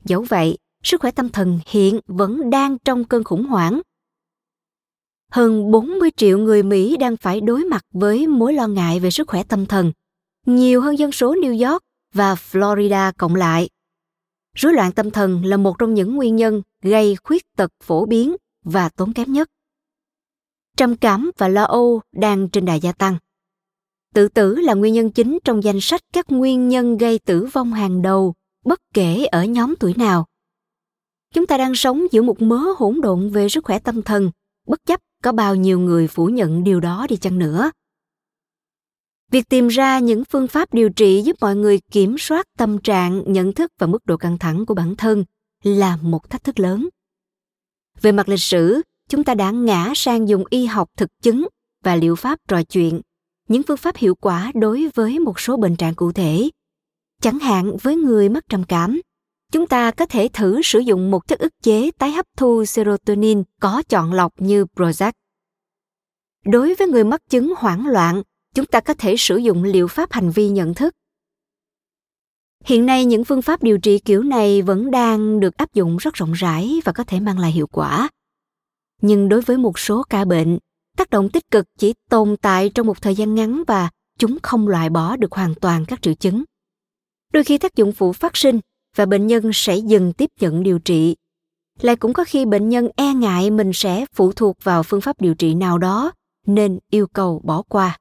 Dẫu 0.04 0.22
vậy, 0.28 0.58
sức 0.82 1.00
khỏe 1.00 1.10
tâm 1.10 1.28
thần 1.28 1.58
hiện 1.66 2.00
vẫn 2.06 2.50
đang 2.50 2.78
trong 2.78 3.04
cơn 3.04 3.24
khủng 3.24 3.44
hoảng. 3.44 3.80
Hơn 5.32 5.70
40 5.70 6.10
triệu 6.16 6.38
người 6.38 6.62
Mỹ 6.62 6.96
đang 6.96 7.16
phải 7.16 7.40
đối 7.40 7.64
mặt 7.64 7.84
với 7.92 8.26
mối 8.26 8.52
lo 8.52 8.66
ngại 8.66 9.00
về 9.00 9.10
sức 9.10 9.28
khỏe 9.28 9.42
tâm 9.42 9.66
thần, 9.66 9.92
nhiều 10.46 10.80
hơn 10.80 10.98
dân 10.98 11.12
số 11.12 11.34
New 11.34 11.70
York 11.70 11.82
và 12.14 12.34
Florida 12.34 13.12
cộng 13.18 13.34
lại. 13.34 13.68
Rối 14.54 14.72
loạn 14.72 14.92
tâm 14.92 15.10
thần 15.10 15.44
là 15.44 15.56
một 15.56 15.78
trong 15.78 15.94
những 15.94 16.16
nguyên 16.16 16.36
nhân 16.36 16.62
gây 16.82 17.16
khuyết 17.24 17.42
tật 17.56 17.72
phổ 17.82 18.06
biến 18.06 18.36
và 18.64 18.88
tốn 18.88 19.12
kém 19.12 19.32
nhất. 19.32 19.48
Trầm 20.76 20.96
cảm 20.96 21.30
và 21.38 21.48
lo 21.48 21.64
âu 21.64 22.00
đang 22.12 22.48
trên 22.48 22.64
đà 22.64 22.74
gia 22.74 22.92
tăng. 22.92 23.16
Tự 24.14 24.28
tử 24.28 24.54
là 24.54 24.74
nguyên 24.74 24.94
nhân 24.94 25.10
chính 25.10 25.38
trong 25.44 25.64
danh 25.64 25.80
sách 25.80 26.00
các 26.12 26.26
nguyên 26.28 26.68
nhân 26.68 26.96
gây 26.96 27.18
tử 27.18 27.48
vong 27.52 27.72
hàng 27.72 28.02
đầu, 28.02 28.34
bất 28.64 28.80
kể 28.94 29.26
ở 29.26 29.44
nhóm 29.44 29.74
tuổi 29.76 29.94
nào. 29.96 30.26
Chúng 31.34 31.46
ta 31.46 31.56
đang 31.56 31.74
sống 31.74 32.06
giữa 32.12 32.22
một 32.22 32.42
mớ 32.42 32.60
hỗn 32.76 33.00
độn 33.00 33.30
về 33.30 33.48
sức 33.48 33.64
khỏe 33.64 33.78
tâm 33.78 34.02
thần, 34.02 34.30
bất 34.68 34.86
chấp 34.86 35.00
có 35.22 35.32
bao 35.32 35.54
nhiêu 35.54 35.80
người 35.80 36.08
phủ 36.08 36.26
nhận 36.26 36.64
điều 36.64 36.80
đó 36.80 37.06
đi 37.08 37.16
chăng 37.16 37.38
nữa. 37.38 37.70
Việc 39.30 39.48
tìm 39.48 39.68
ra 39.68 39.98
những 39.98 40.24
phương 40.24 40.48
pháp 40.48 40.74
điều 40.74 40.90
trị 40.90 41.22
giúp 41.24 41.36
mọi 41.40 41.56
người 41.56 41.80
kiểm 41.90 42.18
soát 42.18 42.46
tâm 42.58 42.78
trạng, 42.78 43.32
nhận 43.32 43.52
thức 43.52 43.72
và 43.78 43.86
mức 43.86 44.06
độ 44.06 44.16
căng 44.16 44.38
thẳng 44.38 44.66
của 44.66 44.74
bản 44.74 44.96
thân 44.96 45.24
là 45.62 45.96
một 46.02 46.30
thách 46.30 46.44
thức 46.44 46.60
lớn. 46.60 46.88
Về 48.00 48.12
mặt 48.12 48.28
lịch 48.28 48.40
sử, 48.40 48.82
chúng 49.08 49.24
ta 49.24 49.34
đã 49.34 49.50
ngã 49.50 49.92
sang 49.96 50.28
dùng 50.28 50.44
y 50.50 50.66
học 50.66 50.88
thực 50.96 51.08
chứng 51.22 51.48
và 51.84 51.96
liệu 51.96 52.16
pháp 52.16 52.38
trò 52.48 52.62
chuyện 52.62 53.00
những 53.48 53.62
phương 53.62 53.76
pháp 53.76 53.96
hiệu 53.96 54.14
quả 54.14 54.52
đối 54.54 54.90
với 54.94 55.18
một 55.18 55.40
số 55.40 55.56
bệnh 55.56 55.76
trạng 55.76 55.94
cụ 55.94 56.12
thể. 56.12 56.50
Chẳng 57.22 57.38
hạn 57.38 57.76
với 57.82 57.96
người 57.96 58.28
mắc 58.28 58.44
trầm 58.48 58.64
cảm, 58.64 59.00
chúng 59.52 59.66
ta 59.66 59.90
có 59.90 60.06
thể 60.06 60.28
thử 60.32 60.62
sử 60.62 60.78
dụng 60.78 61.10
một 61.10 61.28
chất 61.28 61.38
ức 61.38 61.52
chế 61.62 61.90
tái 61.98 62.12
hấp 62.12 62.26
thu 62.36 62.64
serotonin 62.64 63.42
có 63.60 63.82
chọn 63.88 64.12
lọc 64.12 64.32
như 64.40 64.64
Prozac. 64.76 65.12
Đối 66.44 66.74
với 66.74 66.88
người 66.88 67.04
mắc 67.04 67.22
chứng 67.28 67.54
hoảng 67.56 67.86
loạn, 67.86 68.22
chúng 68.54 68.66
ta 68.66 68.80
có 68.80 68.94
thể 68.94 69.14
sử 69.18 69.36
dụng 69.36 69.64
liệu 69.64 69.88
pháp 69.88 70.12
hành 70.12 70.30
vi 70.30 70.48
nhận 70.48 70.74
thức. 70.74 70.94
Hiện 72.64 72.86
nay 72.86 73.04
những 73.04 73.24
phương 73.24 73.42
pháp 73.42 73.62
điều 73.62 73.78
trị 73.78 73.98
kiểu 73.98 74.22
này 74.22 74.62
vẫn 74.62 74.90
đang 74.90 75.40
được 75.40 75.56
áp 75.56 75.74
dụng 75.74 75.96
rất 75.96 76.14
rộng 76.14 76.32
rãi 76.32 76.80
và 76.84 76.92
có 76.92 77.04
thể 77.04 77.20
mang 77.20 77.38
lại 77.38 77.52
hiệu 77.52 77.66
quả. 77.66 78.08
Nhưng 79.02 79.28
đối 79.28 79.40
với 79.40 79.56
một 79.56 79.78
số 79.78 80.02
ca 80.10 80.24
bệnh, 80.24 80.58
tác 80.96 81.10
động 81.10 81.28
tích 81.30 81.50
cực 81.50 81.66
chỉ 81.78 81.94
tồn 82.10 82.36
tại 82.36 82.70
trong 82.74 82.86
một 82.86 83.02
thời 83.02 83.14
gian 83.14 83.34
ngắn 83.34 83.62
và 83.66 83.90
chúng 84.18 84.38
không 84.42 84.68
loại 84.68 84.90
bỏ 84.90 85.16
được 85.16 85.32
hoàn 85.32 85.54
toàn 85.54 85.84
các 85.84 86.02
triệu 86.02 86.14
chứng 86.14 86.44
đôi 87.32 87.44
khi 87.44 87.58
tác 87.58 87.76
dụng 87.76 87.92
phụ 87.92 88.12
phát 88.12 88.36
sinh 88.36 88.60
và 88.96 89.06
bệnh 89.06 89.26
nhân 89.26 89.50
sẽ 89.54 89.76
dừng 89.76 90.12
tiếp 90.12 90.30
nhận 90.40 90.62
điều 90.62 90.78
trị. 90.78 91.16
Lại 91.80 91.96
cũng 91.96 92.12
có 92.12 92.24
khi 92.24 92.44
bệnh 92.44 92.68
nhân 92.68 92.88
e 92.96 93.14
ngại 93.14 93.50
mình 93.50 93.70
sẽ 93.74 94.06
phụ 94.12 94.32
thuộc 94.32 94.56
vào 94.62 94.82
phương 94.82 95.00
pháp 95.00 95.20
điều 95.20 95.34
trị 95.34 95.54
nào 95.54 95.78
đó, 95.78 96.12
nên 96.46 96.78
yêu 96.90 97.06
cầu 97.06 97.40
bỏ 97.44 97.62
qua. 97.62 97.98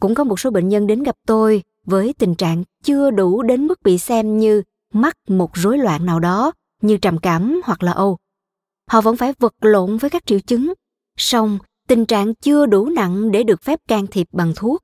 Cũng 0.00 0.14
có 0.14 0.24
một 0.24 0.40
số 0.40 0.50
bệnh 0.50 0.68
nhân 0.68 0.86
đến 0.86 1.02
gặp 1.02 1.16
tôi 1.26 1.62
với 1.86 2.14
tình 2.18 2.34
trạng 2.34 2.64
chưa 2.82 3.10
đủ 3.10 3.42
đến 3.42 3.66
mức 3.66 3.82
bị 3.82 3.98
xem 3.98 4.38
như 4.38 4.62
mắc 4.92 5.16
một 5.28 5.50
rối 5.54 5.78
loạn 5.78 6.06
nào 6.06 6.20
đó, 6.20 6.52
như 6.82 6.96
trầm 6.96 7.18
cảm 7.18 7.60
hoặc 7.64 7.82
là 7.82 7.92
âu. 7.92 8.18
Họ 8.90 9.00
vẫn 9.00 9.16
phải 9.16 9.32
vật 9.38 9.54
lộn 9.60 9.96
với 9.96 10.10
các 10.10 10.26
triệu 10.26 10.40
chứng, 10.40 10.72
song 11.18 11.58
tình 11.88 12.06
trạng 12.06 12.34
chưa 12.34 12.66
đủ 12.66 12.86
nặng 12.86 13.30
để 13.30 13.42
được 13.42 13.62
phép 13.62 13.80
can 13.88 14.06
thiệp 14.06 14.26
bằng 14.32 14.52
thuốc. 14.56 14.82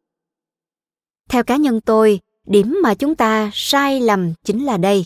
Theo 1.29 1.45
cá 1.45 1.57
nhân 1.57 1.81
tôi 1.81 2.21
điểm 2.47 2.79
mà 2.83 2.95
chúng 2.95 3.15
ta 3.15 3.51
sai 3.55 4.01
lầm 4.01 4.33
chính 4.45 4.65
là 4.65 4.77
đây. 4.77 5.05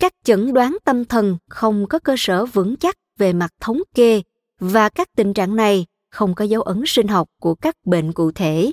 Các 0.00 0.12
chẩn 0.24 0.54
đoán 0.54 0.76
tâm 0.84 1.04
thần 1.04 1.36
không 1.48 1.86
có 1.88 1.98
cơ 1.98 2.14
sở 2.18 2.46
vững 2.46 2.76
chắc 2.76 2.96
về 3.18 3.32
mặt 3.32 3.50
thống 3.60 3.82
kê 3.94 4.22
và 4.60 4.88
các 4.88 5.08
tình 5.16 5.34
trạng 5.34 5.56
này 5.56 5.86
không 6.10 6.34
có 6.34 6.44
dấu 6.44 6.62
ấn 6.62 6.82
sinh 6.86 7.08
học 7.08 7.28
của 7.40 7.54
các 7.54 7.74
bệnh 7.84 8.12
cụ 8.12 8.32
thể. 8.32 8.72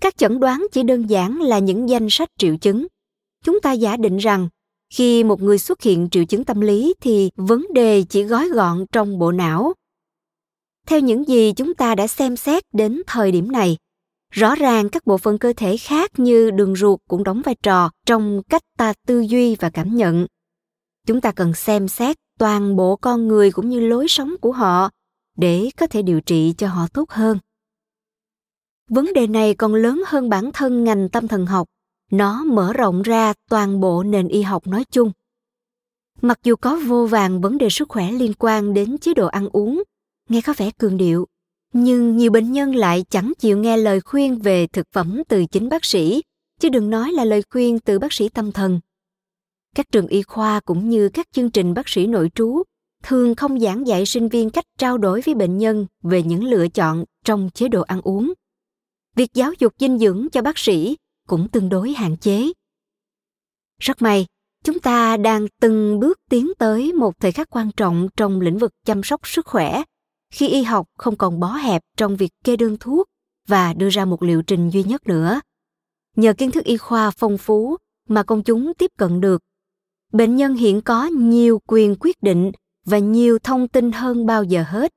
Các 0.00 0.16
chẩn 0.16 0.40
đoán 0.40 0.66
chỉ 0.72 0.82
đơn 0.82 1.10
giản 1.10 1.40
là 1.40 1.58
những 1.58 1.88
danh 1.88 2.10
sách 2.10 2.28
triệu 2.38 2.56
chứng. 2.56 2.86
Chúng 3.44 3.60
ta 3.60 3.72
giả 3.72 3.96
định 3.96 4.16
rằng 4.16 4.48
khi 4.94 5.24
một 5.24 5.42
người 5.42 5.58
xuất 5.58 5.82
hiện 5.82 6.08
triệu 6.10 6.24
chứng 6.24 6.44
tâm 6.44 6.60
lý 6.60 6.94
thì 7.00 7.30
vấn 7.36 7.66
đề 7.74 8.02
chỉ 8.08 8.22
gói 8.22 8.48
gọn 8.48 8.84
trong 8.92 9.18
bộ 9.18 9.32
não. 9.32 9.72
Theo 10.86 11.00
những 11.00 11.28
gì 11.28 11.52
chúng 11.52 11.74
ta 11.74 11.94
đã 11.94 12.06
xem 12.06 12.36
xét 12.36 12.64
đến 12.72 13.02
thời 13.06 13.32
điểm 13.32 13.52
này 13.52 13.76
rõ 14.30 14.54
ràng 14.54 14.88
các 14.88 15.06
bộ 15.06 15.18
phận 15.18 15.38
cơ 15.38 15.52
thể 15.56 15.76
khác 15.76 16.18
như 16.18 16.50
đường 16.50 16.76
ruột 16.76 17.00
cũng 17.08 17.24
đóng 17.24 17.42
vai 17.44 17.54
trò 17.62 17.90
trong 18.06 18.42
cách 18.48 18.62
ta 18.78 18.92
tư 19.06 19.20
duy 19.20 19.56
và 19.56 19.70
cảm 19.70 19.96
nhận. 19.96 20.26
Chúng 21.06 21.20
ta 21.20 21.32
cần 21.32 21.54
xem 21.54 21.88
xét 21.88 22.16
toàn 22.38 22.76
bộ 22.76 22.96
con 22.96 23.28
người 23.28 23.50
cũng 23.50 23.68
như 23.68 23.80
lối 23.80 24.08
sống 24.08 24.34
của 24.40 24.52
họ 24.52 24.90
để 25.36 25.70
có 25.76 25.86
thể 25.86 26.02
điều 26.02 26.20
trị 26.20 26.54
cho 26.58 26.68
họ 26.68 26.86
tốt 26.92 27.10
hơn. 27.10 27.38
Vấn 28.88 29.12
đề 29.12 29.26
này 29.26 29.54
còn 29.54 29.74
lớn 29.74 30.02
hơn 30.06 30.28
bản 30.28 30.50
thân 30.52 30.84
ngành 30.84 31.08
tâm 31.08 31.28
thần 31.28 31.46
học. 31.46 31.68
Nó 32.10 32.44
mở 32.44 32.72
rộng 32.72 33.02
ra 33.02 33.32
toàn 33.50 33.80
bộ 33.80 34.02
nền 34.02 34.28
y 34.28 34.42
học 34.42 34.66
nói 34.66 34.84
chung. 34.90 35.12
Mặc 36.22 36.38
dù 36.42 36.56
có 36.56 36.80
vô 36.86 37.06
vàng 37.06 37.40
vấn 37.40 37.58
đề 37.58 37.70
sức 37.70 37.88
khỏe 37.88 38.12
liên 38.12 38.32
quan 38.38 38.74
đến 38.74 38.98
chế 38.98 39.14
độ 39.14 39.26
ăn 39.26 39.48
uống, 39.52 39.82
nghe 40.28 40.40
có 40.40 40.54
vẻ 40.56 40.70
cường 40.78 40.96
điệu 40.96 41.26
nhưng 41.72 42.16
nhiều 42.16 42.30
bệnh 42.30 42.52
nhân 42.52 42.74
lại 42.74 43.04
chẳng 43.10 43.32
chịu 43.38 43.58
nghe 43.58 43.76
lời 43.76 44.00
khuyên 44.00 44.38
về 44.38 44.66
thực 44.66 44.86
phẩm 44.92 45.22
từ 45.28 45.46
chính 45.46 45.68
bác 45.68 45.84
sĩ, 45.84 46.22
chứ 46.60 46.68
đừng 46.68 46.90
nói 46.90 47.12
là 47.12 47.24
lời 47.24 47.42
khuyên 47.50 47.78
từ 47.78 47.98
bác 47.98 48.12
sĩ 48.12 48.28
tâm 48.28 48.52
thần. 48.52 48.80
Các 49.74 49.86
trường 49.92 50.06
y 50.06 50.22
khoa 50.22 50.60
cũng 50.60 50.88
như 50.88 51.08
các 51.08 51.26
chương 51.32 51.50
trình 51.50 51.74
bác 51.74 51.88
sĩ 51.88 52.06
nội 52.06 52.30
trú 52.34 52.62
thường 53.02 53.34
không 53.34 53.60
giảng 53.60 53.86
dạy 53.86 54.06
sinh 54.06 54.28
viên 54.28 54.50
cách 54.50 54.64
trao 54.78 54.98
đổi 54.98 55.20
với 55.20 55.34
bệnh 55.34 55.58
nhân 55.58 55.86
về 56.02 56.22
những 56.22 56.44
lựa 56.44 56.68
chọn 56.68 57.04
trong 57.24 57.50
chế 57.54 57.68
độ 57.68 57.82
ăn 57.82 58.00
uống. 58.00 58.32
Việc 59.16 59.34
giáo 59.34 59.52
dục 59.58 59.74
dinh 59.78 59.98
dưỡng 59.98 60.28
cho 60.32 60.42
bác 60.42 60.58
sĩ 60.58 60.96
cũng 61.28 61.48
tương 61.48 61.68
đối 61.68 61.92
hạn 61.92 62.16
chế. 62.16 62.52
Rất 63.80 64.02
may, 64.02 64.26
chúng 64.64 64.78
ta 64.80 65.16
đang 65.16 65.46
từng 65.60 66.00
bước 66.00 66.18
tiến 66.30 66.52
tới 66.58 66.92
một 66.92 67.20
thời 67.20 67.32
khắc 67.32 67.50
quan 67.50 67.70
trọng 67.76 68.08
trong 68.16 68.40
lĩnh 68.40 68.58
vực 68.58 68.70
chăm 68.86 69.02
sóc 69.02 69.20
sức 69.24 69.46
khỏe 69.46 69.82
khi 70.30 70.48
y 70.48 70.62
học 70.62 70.86
không 70.98 71.16
còn 71.16 71.40
bó 71.40 71.52
hẹp 71.52 71.82
trong 71.96 72.16
việc 72.16 72.30
kê 72.44 72.56
đơn 72.56 72.76
thuốc 72.80 73.06
và 73.48 73.72
đưa 73.72 73.88
ra 73.88 74.04
một 74.04 74.22
liệu 74.22 74.42
trình 74.42 74.70
duy 74.70 74.82
nhất 74.82 75.06
nữa. 75.06 75.40
Nhờ 76.16 76.32
kiến 76.32 76.50
thức 76.50 76.64
y 76.64 76.76
khoa 76.76 77.10
phong 77.10 77.38
phú 77.38 77.76
mà 78.08 78.22
công 78.22 78.42
chúng 78.42 78.72
tiếp 78.74 78.90
cận 78.98 79.20
được, 79.20 79.42
bệnh 80.12 80.36
nhân 80.36 80.54
hiện 80.54 80.80
có 80.80 81.06
nhiều 81.06 81.60
quyền 81.66 81.96
quyết 82.00 82.22
định 82.22 82.52
và 82.86 82.98
nhiều 82.98 83.38
thông 83.38 83.68
tin 83.68 83.92
hơn 83.92 84.26
bao 84.26 84.44
giờ 84.44 84.64
hết. 84.68 84.92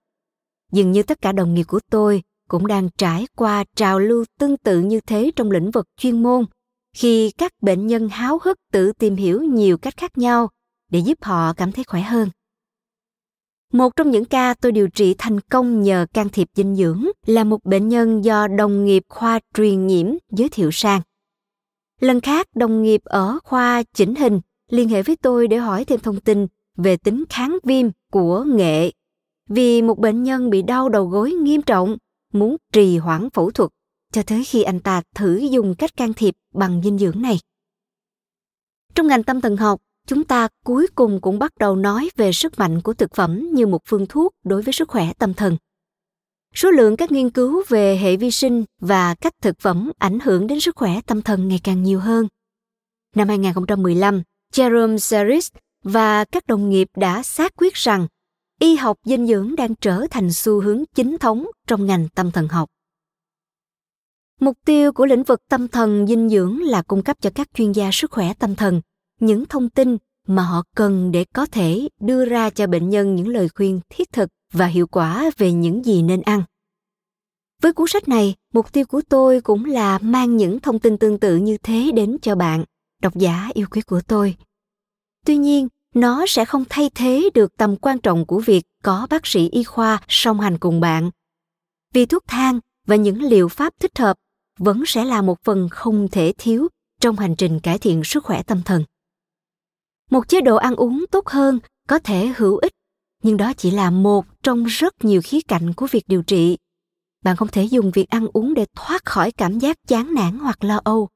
Dường 0.72 0.92
như 0.92 1.04
tất 1.04 1.22
cả 1.22 1.32
đồng 1.32 1.54
nghiệp 1.54 1.64
của 1.64 1.80
tôi 1.92 2.24
cũng 2.50 2.68
đang 2.68 2.90
trải 2.98 3.28
qua 3.38 3.64
trào 3.76 4.00
lưu 4.00 4.26
tương 4.40 4.58
tự 4.58 4.82
như 4.82 5.00
thế 5.02 5.32
trong 5.36 5.52
lĩnh 5.52 5.72
vực 5.72 5.86
chuyên 5.98 6.24
môn 6.24 6.46
khi 6.96 7.32
các 7.38 7.52
bệnh 7.62 7.88
nhân 7.88 8.10
háo 8.10 8.40
hức 8.44 8.58
tự 8.72 8.94
tìm 8.94 9.16
hiểu 9.16 9.42
nhiều 9.42 9.78
cách 9.78 9.98
khác 9.98 10.18
nhau 10.18 10.50
để 10.92 11.00
giúp 11.00 11.18
họ 11.22 11.54
cảm 11.54 11.72
thấy 11.72 11.84
khỏe 11.84 12.02
hơn 12.02 12.30
một 13.74 13.96
trong 13.96 14.12
những 14.12 14.26
ca 14.26 14.54
tôi 14.54 14.72
điều 14.72 14.88
trị 14.88 15.16
thành 15.18 15.40
công 15.40 15.82
nhờ 15.82 16.06
can 16.14 16.30
thiệp 16.30 16.48
dinh 16.56 16.76
dưỡng 16.76 17.06
là 17.26 17.44
một 17.44 17.64
bệnh 17.64 17.90
nhân 17.90 18.26
do 18.26 18.48
đồng 18.48 18.86
nghiệp 18.86 19.04
khoa 19.10 19.40
truyền 19.54 19.88
nhiễm 19.88 20.08
giới 20.32 20.50
thiệu 20.50 20.72
sang. 20.72 21.02
Lần 22.00 22.22
khác, 22.22 22.48
đồng 22.56 22.84
nghiệp 22.84 23.02
ở 23.04 23.40
khoa 23.44 23.84
chỉnh 23.94 24.16
hình 24.16 24.42
liên 24.70 24.90
hệ 24.90 25.04
với 25.04 25.16
tôi 25.16 25.48
để 25.48 25.58
hỏi 25.58 25.86
thêm 25.86 26.00
thông 26.00 26.20
tin 26.20 26.48
về 26.76 26.98
tính 26.98 27.24
kháng 27.30 27.58
viêm 27.64 27.88
của 28.12 28.44
nghệ 28.44 28.92
vì 29.50 29.82
một 29.82 30.00
bệnh 30.00 30.24
nhân 30.24 30.50
bị 30.50 30.62
đau 30.62 30.90
đầu 30.90 31.06
gối 31.06 31.32
nghiêm 31.32 31.62
trọng 31.62 31.98
muốn 32.34 32.58
trì 32.72 32.98
hoãn 32.98 33.30
phẫu 33.30 33.52
thuật 33.52 33.70
cho 34.12 34.24
tới 34.24 34.44
khi 34.44 34.64
anh 34.64 34.80
ta 34.80 35.02
thử 35.16 35.38
dùng 35.38 35.76
cách 35.76 35.98
can 35.98 36.14
thiệp 36.14 36.36
bằng 36.54 36.82
dinh 36.84 36.98
dưỡng 36.98 37.22
này. 37.22 37.40
Trong 38.96 39.08
ngành 39.08 39.24
tâm 39.24 39.42
thần 39.42 39.58
học, 39.58 39.82
chúng 40.08 40.24
ta 40.24 40.48
cuối 40.66 40.88
cùng 40.96 41.22
cũng 41.22 41.40
bắt 41.40 41.58
đầu 41.60 41.76
nói 41.76 42.10
về 42.16 42.32
sức 42.32 42.60
mạnh 42.60 42.82
của 42.82 42.94
thực 42.94 43.16
phẩm 43.16 43.50
như 43.54 43.68
một 43.68 43.82
phương 43.86 44.06
thuốc 44.06 44.34
đối 44.44 44.62
với 44.62 44.74
sức 44.74 44.90
khỏe 44.90 45.14
tâm 45.20 45.34
thần. 45.34 45.58
Số 46.56 46.72
lượng 46.72 46.98
các 46.98 47.12
nghiên 47.12 47.30
cứu 47.30 47.64
về 47.68 47.98
hệ 47.98 48.18
vi 48.18 48.32
sinh 48.32 48.64
và 48.80 49.16
cách 49.16 49.34
thực 49.42 49.60
phẩm 49.60 49.92
ảnh 49.98 50.20
hưởng 50.20 50.48
đến 50.48 50.60
sức 50.60 50.76
khỏe 50.76 51.02
tâm 51.06 51.22
thần 51.22 51.48
ngày 51.48 51.60
càng 51.64 51.84
nhiều 51.84 52.00
hơn. 52.00 52.28
Năm 53.16 53.28
2015, 53.28 54.24
Jerome 54.54 54.98
Seris 54.98 55.52
và 55.84 56.26
các 56.26 56.48
đồng 56.48 56.70
nghiệp 56.70 56.88
đã 56.96 57.24
xác 57.24 57.56
quyết 57.56 57.74
rằng 57.74 58.08
y 58.60 58.76
học 58.76 58.98
dinh 59.06 59.28
dưỡng 59.28 59.56
đang 59.56 59.76
trở 59.76 60.06
thành 60.12 60.34
xu 60.34 60.62
hướng 60.62 60.84
chính 60.96 61.18
thống 61.18 61.48
trong 61.68 61.86
ngành 61.86 62.08
tâm 62.16 62.32
thần 62.32 62.48
học. 62.48 62.70
Mục 64.40 64.58
tiêu 64.66 64.92
của 64.92 65.06
lĩnh 65.06 65.24
vực 65.24 65.40
tâm 65.50 65.68
thần 65.68 66.08
dinh 66.08 66.30
dưỡng 66.30 66.62
là 66.62 66.82
cung 66.82 67.04
cấp 67.04 67.18
cho 67.22 67.30
các 67.36 67.50
chuyên 67.54 67.72
gia 67.72 67.90
sức 67.94 68.12
khỏe 68.12 68.34
tâm 68.40 68.56
thần 68.56 68.82
những 69.26 69.46
thông 69.46 69.70
tin 69.70 69.98
mà 70.28 70.44
họ 70.44 70.64
cần 70.76 71.12
để 71.12 71.26
có 71.34 71.46
thể 71.46 71.88
đưa 72.00 72.26
ra 72.26 72.50
cho 72.50 72.68
bệnh 72.68 72.90
nhân 72.90 73.16
những 73.16 73.28
lời 73.28 73.50
khuyên 73.50 73.80
thiết 73.90 74.12
thực 74.12 74.30
và 74.54 74.66
hiệu 74.66 74.88
quả 74.88 75.32
về 75.38 75.52
những 75.52 75.86
gì 75.86 76.04
nên 76.04 76.22
ăn. 76.22 76.44
Với 77.62 77.74
cuốn 77.74 77.88
sách 77.88 78.08
này, 78.08 78.36
mục 78.54 78.72
tiêu 78.72 78.86
của 78.86 79.02
tôi 79.10 79.42
cũng 79.42 79.66
là 79.66 80.00
mang 80.02 80.38
những 80.38 80.60
thông 80.60 80.80
tin 80.80 80.98
tương 80.98 81.20
tự 81.20 81.38
như 81.38 81.58
thế 81.58 81.92
đến 81.96 82.18
cho 82.22 82.36
bạn, 82.36 82.64
độc 83.02 83.16
giả 83.16 83.50
yêu 83.54 83.68
quý 83.72 83.82
của 83.82 84.02
tôi. 84.08 84.36
Tuy 85.26 85.38
nhiên, 85.38 85.68
nó 85.94 86.26
sẽ 86.28 86.46
không 86.46 86.64
thay 86.70 86.90
thế 86.96 87.30
được 87.34 87.58
tầm 87.58 87.76
quan 87.76 88.00
trọng 88.00 88.26
của 88.26 88.40
việc 88.40 88.64
có 88.84 89.08
bác 89.10 89.28
sĩ 89.28 89.50
y 89.50 89.64
khoa 89.64 90.02
song 90.08 90.40
hành 90.40 90.58
cùng 90.58 90.80
bạn. 90.80 91.12
Vì 91.94 92.06
thuốc 92.06 92.24
thang 92.28 92.60
và 92.88 92.96
những 92.96 93.22
liệu 93.22 93.48
pháp 93.48 93.74
thích 93.80 94.00
hợp 94.00 94.18
vẫn 94.60 94.84
sẽ 94.86 95.06
là 95.06 95.22
một 95.22 95.44
phần 95.44 95.70
không 95.72 96.08
thể 96.08 96.34
thiếu 96.38 96.68
trong 97.02 97.16
hành 97.16 97.36
trình 97.36 97.60
cải 97.60 97.78
thiện 97.78 98.04
sức 98.04 98.24
khỏe 98.24 98.44
tâm 98.44 98.62
thần. 98.66 98.84
Một 100.14 100.28
chế 100.28 100.42
độ 100.42 100.56
ăn 100.56 100.76
uống 100.76 101.06
tốt 101.12 101.28
hơn 101.28 101.60
có 101.90 102.00
thể 102.00 102.34
hữu 102.38 102.58
ích, 102.58 102.72
nhưng 103.24 103.38
đó 103.38 103.54
chỉ 103.58 103.72
là 103.72 103.92
một 103.92 104.26
trong 104.44 104.64
rất 104.64 105.06
nhiều 105.06 105.22
khía 105.24 105.42
cạnh 105.48 105.74
của 105.74 105.88
việc 105.92 106.04
điều 106.08 106.24
trị. 106.24 106.58
Bạn 107.24 107.36
không 107.36 107.48
thể 107.48 107.64
dùng 107.64 107.92
việc 107.92 108.10
ăn 108.10 108.28
uống 108.34 108.54
để 108.54 108.66
thoát 108.76 109.06
khỏi 109.06 109.32
cảm 109.32 109.60
giác 109.60 109.78
chán 109.88 110.14
nản 110.14 110.40
hoặc 110.40 110.64
lo 110.64 110.80
âu. 110.84 111.10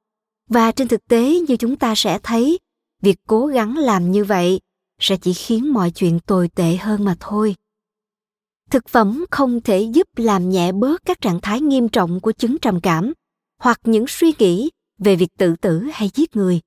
Và 0.50 0.72
trên 0.72 0.88
thực 0.88 1.02
tế 1.10 1.40
như 1.48 1.56
chúng 1.56 1.76
ta 1.76 1.96
sẽ 1.96 2.20
thấy, 2.24 2.60
việc 3.02 3.18
cố 3.28 3.46
gắng 3.46 3.78
làm 3.78 4.12
như 4.12 4.24
vậy 4.24 4.60
sẽ 5.02 5.18
chỉ 5.18 5.34
khiến 5.34 5.74
mọi 5.74 5.92
chuyện 5.92 6.20
tồi 6.20 6.50
tệ 6.56 6.76
hơn 6.76 7.06
mà 7.06 7.16
thôi 7.20 7.56
thực 8.72 8.90
phẩm 8.90 9.26
không 9.32 9.62
thể 9.62 9.82
giúp 9.82 10.08
làm 10.16 10.50
nhẹ 10.50 10.72
bớt 10.72 11.02
các 11.06 11.22
trạng 11.22 11.42
thái 11.42 11.62
nghiêm 11.62 11.90
trọng 11.90 12.20
của 12.20 12.32
chứng 12.32 12.58
trầm 12.62 12.82
cảm 12.82 13.14
hoặc 13.62 13.80
những 13.84 14.06
suy 14.08 14.34
nghĩ 14.40 14.70
về 15.00 15.16
việc 15.16 15.30
tự 15.38 15.56
tử 15.56 15.84
hay 15.94 16.10
giết 16.14 16.36
người 16.36 16.60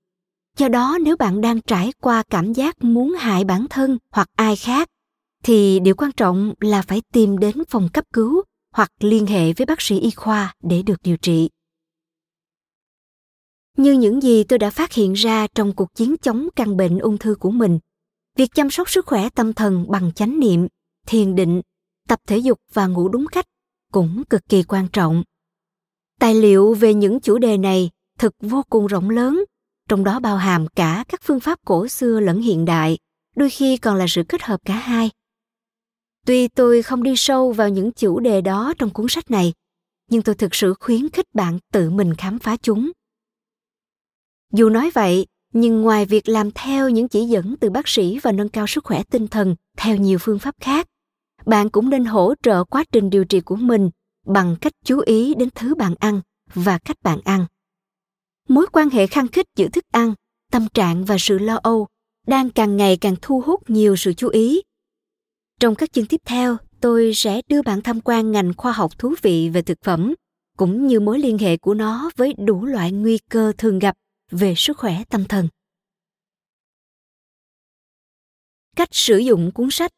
do 0.60 0.68
đó 0.68 0.98
nếu 1.02 1.16
bạn 1.16 1.40
đang 1.40 1.60
trải 1.60 1.92
qua 2.00 2.22
cảm 2.30 2.52
giác 2.52 2.84
muốn 2.84 3.12
hại 3.12 3.44
bản 3.44 3.66
thân 3.70 3.98
hoặc 4.12 4.28
ai 4.36 4.56
khác, 4.56 4.88
thì 5.44 5.80
điều 5.80 5.94
quan 5.94 6.12
trọng 6.12 6.54
là 6.60 6.82
phải 6.82 7.02
tìm 7.12 7.38
đến 7.38 7.64
phòng 7.68 7.88
cấp 7.92 8.04
cứu 8.12 8.42
hoặc 8.74 8.90
liên 9.00 9.26
hệ 9.26 9.52
với 9.52 9.66
bác 9.66 9.80
sĩ 9.80 9.98
y 9.98 10.10
khoa 10.10 10.54
để 10.62 10.82
được 10.82 11.02
điều 11.02 11.16
trị. 11.16 11.50
Như 13.76 13.92
những 13.92 14.20
gì 14.22 14.44
tôi 14.44 14.58
đã 14.58 14.70
phát 14.70 14.92
hiện 14.92 15.12
ra 15.12 15.46
trong 15.54 15.72
cuộc 15.74 15.94
chiến 15.94 16.16
chống 16.22 16.48
căn 16.56 16.76
bệnh 16.76 16.98
ung 16.98 17.18
thư 17.18 17.34
của 17.34 17.50
mình, 17.50 17.78
việc 18.36 18.50
chăm 18.54 18.70
sóc 18.70 18.90
sức 18.90 19.06
khỏe 19.06 19.28
tâm 19.30 19.52
thần 19.52 19.86
bằng 19.88 20.12
chánh 20.12 20.40
niệm, 20.40 20.66
thiền 21.06 21.34
định, 21.34 21.60
tập 22.08 22.18
thể 22.26 22.38
dục 22.38 22.58
và 22.72 22.86
ngủ 22.86 23.08
đúng 23.08 23.26
cách 23.26 23.46
cũng 23.92 24.22
cực 24.30 24.48
kỳ 24.48 24.62
quan 24.62 24.88
trọng. 24.92 25.22
Tài 26.18 26.34
liệu 26.34 26.74
về 26.74 26.94
những 26.94 27.20
chủ 27.20 27.38
đề 27.38 27.58
này 27.58 27.90
thực 28.18 28.34
vô 28.40 28.62
cùng 28.70 28.86
rộng 28.86 29.10
lớn 29.10 29.44
trong 29.90 30.04
đó 30.04 30.20
bao 30.20 30.36
hàm 30.36 30.66
cả 30.68 31.04
các 31.08 31.20
phương 31.22 31.40
pháp 31.40 31.58
cổ 31.64 31.88
xưa 31.88 32.20
lẫn 32.20 32.40
hiện 32.40 32.64
đại, 32.64 32.98
đôi 33.36 33.50
khi 33.50 33.76
còn 33.76 33.96
là 33.96 34.06
sự 34.08 34.22
kết 34.28 34.42
hợp 34.42 34.60
cả 34.64 34.74
hai. 34.74 35.10
Tuy 36.26 36.48
tôi 36.48 36.82
không 36.82 37.02
đi 37.02 37.14
sâu 37.16 37.52
vào 37.52 37.68
những 37.68 37.92
chủ 37.92 38.20
đề 38.20 38.40
đó 38.40 38.74
trong 38.78 38.90
cuốn 38.90 39.06
sách 39.08 39.30
này, 39.30 39.52
nhưng 40.10 40.22
tôi 40.22 40.34
thực 40.34 40.54
sự 40.54 40.74
khuyến 40.80 41.08
khích 41.08 41.34
bạn 41.34 41.58
tự 41.72 41.90
mình 41.90 42.14
khám 42.14 42.38
phá 42.38 42.56
chúng. 42.56 42.90
Dù 44.52 44.68
nói 44.68 44.90
vậy, 44.94 45.26
nhưng 45.52 45.82
ngoài 45.82 46.06
việc 46.06 46.28
làm 46.28 46.50
theo 46.50 46.88
những 46.88 47.08
chỉ 47.08 47.24
dẫn 47.24 47.56
từ 47.60 47.70
bác 47.70 47.88
sĩ 47.88 48.18
và 48.18 48.32
nâng 48.32 48.48
cao 48.48 48.66
sức 48.66 48.84
khỏe 48.84 49.02
tinh 49.02 49.28
thần 49.28 49.56
theo 49.76 49.96
nhiều 49.96 50.18
phương 50.20 50.38
pháp 50.38 50.54
khác, 50.60 50.86
bạn 51.46 51.70
cũng 51.70 51.90
nên 51.90 52.04
hỗ 52.04 52.34
trợ 52.42 52.64
quá 52.64 52.84
trình 52.92 53.10
điều 53.10 53.24
trị 53.24 53.40
của 53.40 53.56
mình 53.56 53.90
bằng 54.26 54.56
cách 54.60 54.72
chú 54.84 55.00
ý 55.00 55.34
đến 55.34 55.48
thứ 55.54 55.74
bạn 55.74 55.94
ăn 55.98 56.20
và 56.54 56.78
cách 56.78 56.96
bạn 57.02 57.20
ăn 57.24 57.46
mối 58.50 58.66
quan 58.72 58.90
hệ 58.90 59.06
khăng 59.06 59.28
khít 59.28 59.46
giữa 59.56 59.68
thức 59.68 59.84
ăn, 59.92 60.14
tâm 60.52 60.66
trạng 60.74 61.04
và 61.04 61.16
sự 61.18 61.38
lo 61.38 61.58
âu 61.62 61.86
đang 62.26 62.50
càng 62.50 62.76
ngày 62.76 62.98
càng 63.00 63.14
thu 63.22 63.40
hút 63.40 63.70
nhiều 63.70 63.96
sự 63.96 64.12
chú 64.12 64.28
ý. 64.28 64.62
Trong 65.60 65.74
các 65.74 65.92
chương 65.92 66.06
tiếp 66.06 66.20
theo, 66.24 66.56
tôi 66.80 67.12
sẽ 67.14 67.40
đưa 67.48 67.62
bạn 67.62 67.82
tham 67.82 68.00
quan 68.00 68.32
ngành 68.32 68.52
khoa 68.56 68.72
học 68.72 68.98
thú 68.98 69.14
vị 69.22 69.48
về 69.48 69.62
thực 69.62 69.78
phẩm, 69.84 70.14
cũng 70.56 70.86
như 70.86 71.00
mối 71.00 71.18
liên 71.18 71.38
hệ 71.38 71.56
của 71.56 71.74
nó 71.74 72.10
với 72.16 72.34
đủ 72.38 72.64
loại 72.64 72.92
nguy 72.92 73.18
cơ 73.30 73.52
thường 73.58 73.78
gặp 73.78 73.96
về 74.30 74.54
sức 74.56 74.78
khỏe 74.78 75.02
tâm 75.08 75.24
thần. 75.24 75.48
Cách 78.76 78.88
sử 78.92 79.18
dụng 79.18 79.50
cuốn 79.52 79.68
sách 79.70 79.90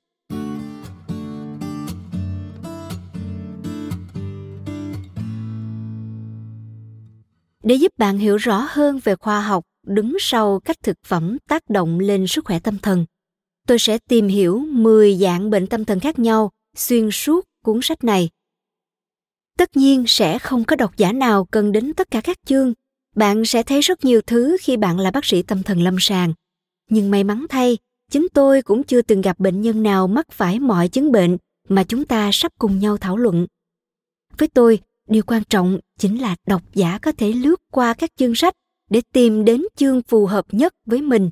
để 7.62 7.74
giúp 7.74 7.92
bạn 7.98 8.18
hiểu 8.18 8.36
rõ 8.36 8.66
hơn 8.70 9.00
về 9.04 9.16
khoa 9.16 9.40
học 9.40 9.64
đứng 9.86 10.16
sau 10.20 10.60
cách 10.60 10.76
thực 10.82 10.96
phẩm 11.06 11.38
tác 11.48 11.70
động 11.70 12.00
lên 12.00 12.26
sức 12.26 12.44
khỏe 12.44 12.58
tâm 12.58 12.78
thần. 12.78 13.06
Tôi 13.66 13.78
sẽ 13.78 13.98
tìm 14.08 14.28
hiểu 14.28 14.58
10 14.58 15.16
dạng 15.16 15.50
bệnh 15.50 15.66
tâm 15.66 15.84
thần 15.84 16.00
khác 16.00 16.18
nhau 16.18 16.50
xuyên 16.76 17.10
suốt 17.10 17.44
cuốn 17.64 17.80
sách 17.82 18.04
này. 18.04 18.30
Tất 19.58 19.76
nhiên 19.76 20.04
sẽ 20.06 20.38
không 20.38 20.64
có 20.64 20.76
độc 20.76 20.96
giả 20.96 21.12
nào 21.12 21.44
cần 21.44 21.72
đến 21.72 21.94
tất 21.94 22.10
cả 22.10 22.20
các 22.20 22.36
chương. 22.46 22.74
Bạn 23.16 23.44
sẽ 23.44 23.62
thấy 23.62 23.80
rất 23.80 24.04
nhiều 24.04 24.20
thứ 24.26 24.56
khi 24.60 24.76
bạn 24.76 24.98
là 24.98 25.10
bác 25.10 25.24
sĩ 25.24 25.42
tâm 25.42 25.62
thần 25.62 25.82
lâm 25.82 25.96
sàng. 26.00 26.32
Nhưng 26.90 27.10
may 27.10 27.24
mắn 27.24 27.46
thay, 27.48 27.78
chính 28.10 28.28
tôi 28.34 28.62
cũng 28.62 28.82
chưa 28.82 29.02
từng 29.02 29.20
gặp 29.20 29.38
bệnh 29.38 29.60
nhân 29.60 29.82
nào 29.82 30.08
mắc 30.08 30.26
phải 30.32 30.60
mọi 30.60 30.88
chứng 30.88 31.12
bệnh 31.12 31.36
mà 31.68 31.84
chúng 31.84 32.04
ta 32.04 32.30
sắp 32.32 32.52
cùng 32.58 32.78
nhau 32.78 32.96
thảo 32.96 33.16
luận. 33.16 33.46
Với 34.38 34.48
tôi, 34.48 34.80
điều 35.08 35.22
quan 35.26 35.42
trọng 35.44 35.78
chính 35.98 36.20
là 36.20 36.36
độc 36.46 36.62
giả 36.74 36.98
có 36.98 37.12
thể 37.12 37.32
lướt 37.32 37.62
qua 37.70 37.94
các 37.94 38.10
chương 38.16 38.34
sách 38.34 38.54
để 38.90 39.00
tìm 39.12 39.44
đến 39.44 39.62
chương 39.76 40.02
phù 40.02 40.26
hợp 40.26 40.46
nhất 40.52 40.74
với 40.86 41.02
mình. 41.02 41.30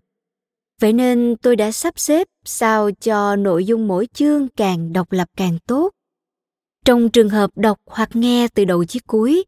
Vậy 0.80 0.92
nên 0.92 1.36
tôi 1.42 1.56
đã 1.56 1.72
sắp 1.72 1.98
xếp 1.98 2.26
sao 2.44 2.90
cho 3.00 3.36
nội 3.36 3.64
dung 3.64 3.88
mỗi 3.88 4.08
chương 4.12 4.48
càng 4.48 4.92
độc 4.92 5.12
lập 5.12 5.28
càng 5.36 5.58
tốt. 5.66 5.90
Trong 6.84 7.10
trường 7.10 7.28
hợp 7.28 7.50
đọc 7.56 7.78
hoặc 7.86 8.16
nghe 8.16 8.48
từ 8.48 8.64
đầu 8.64 8.84
chí 8.84 8.98
cuối, 8.98 9.44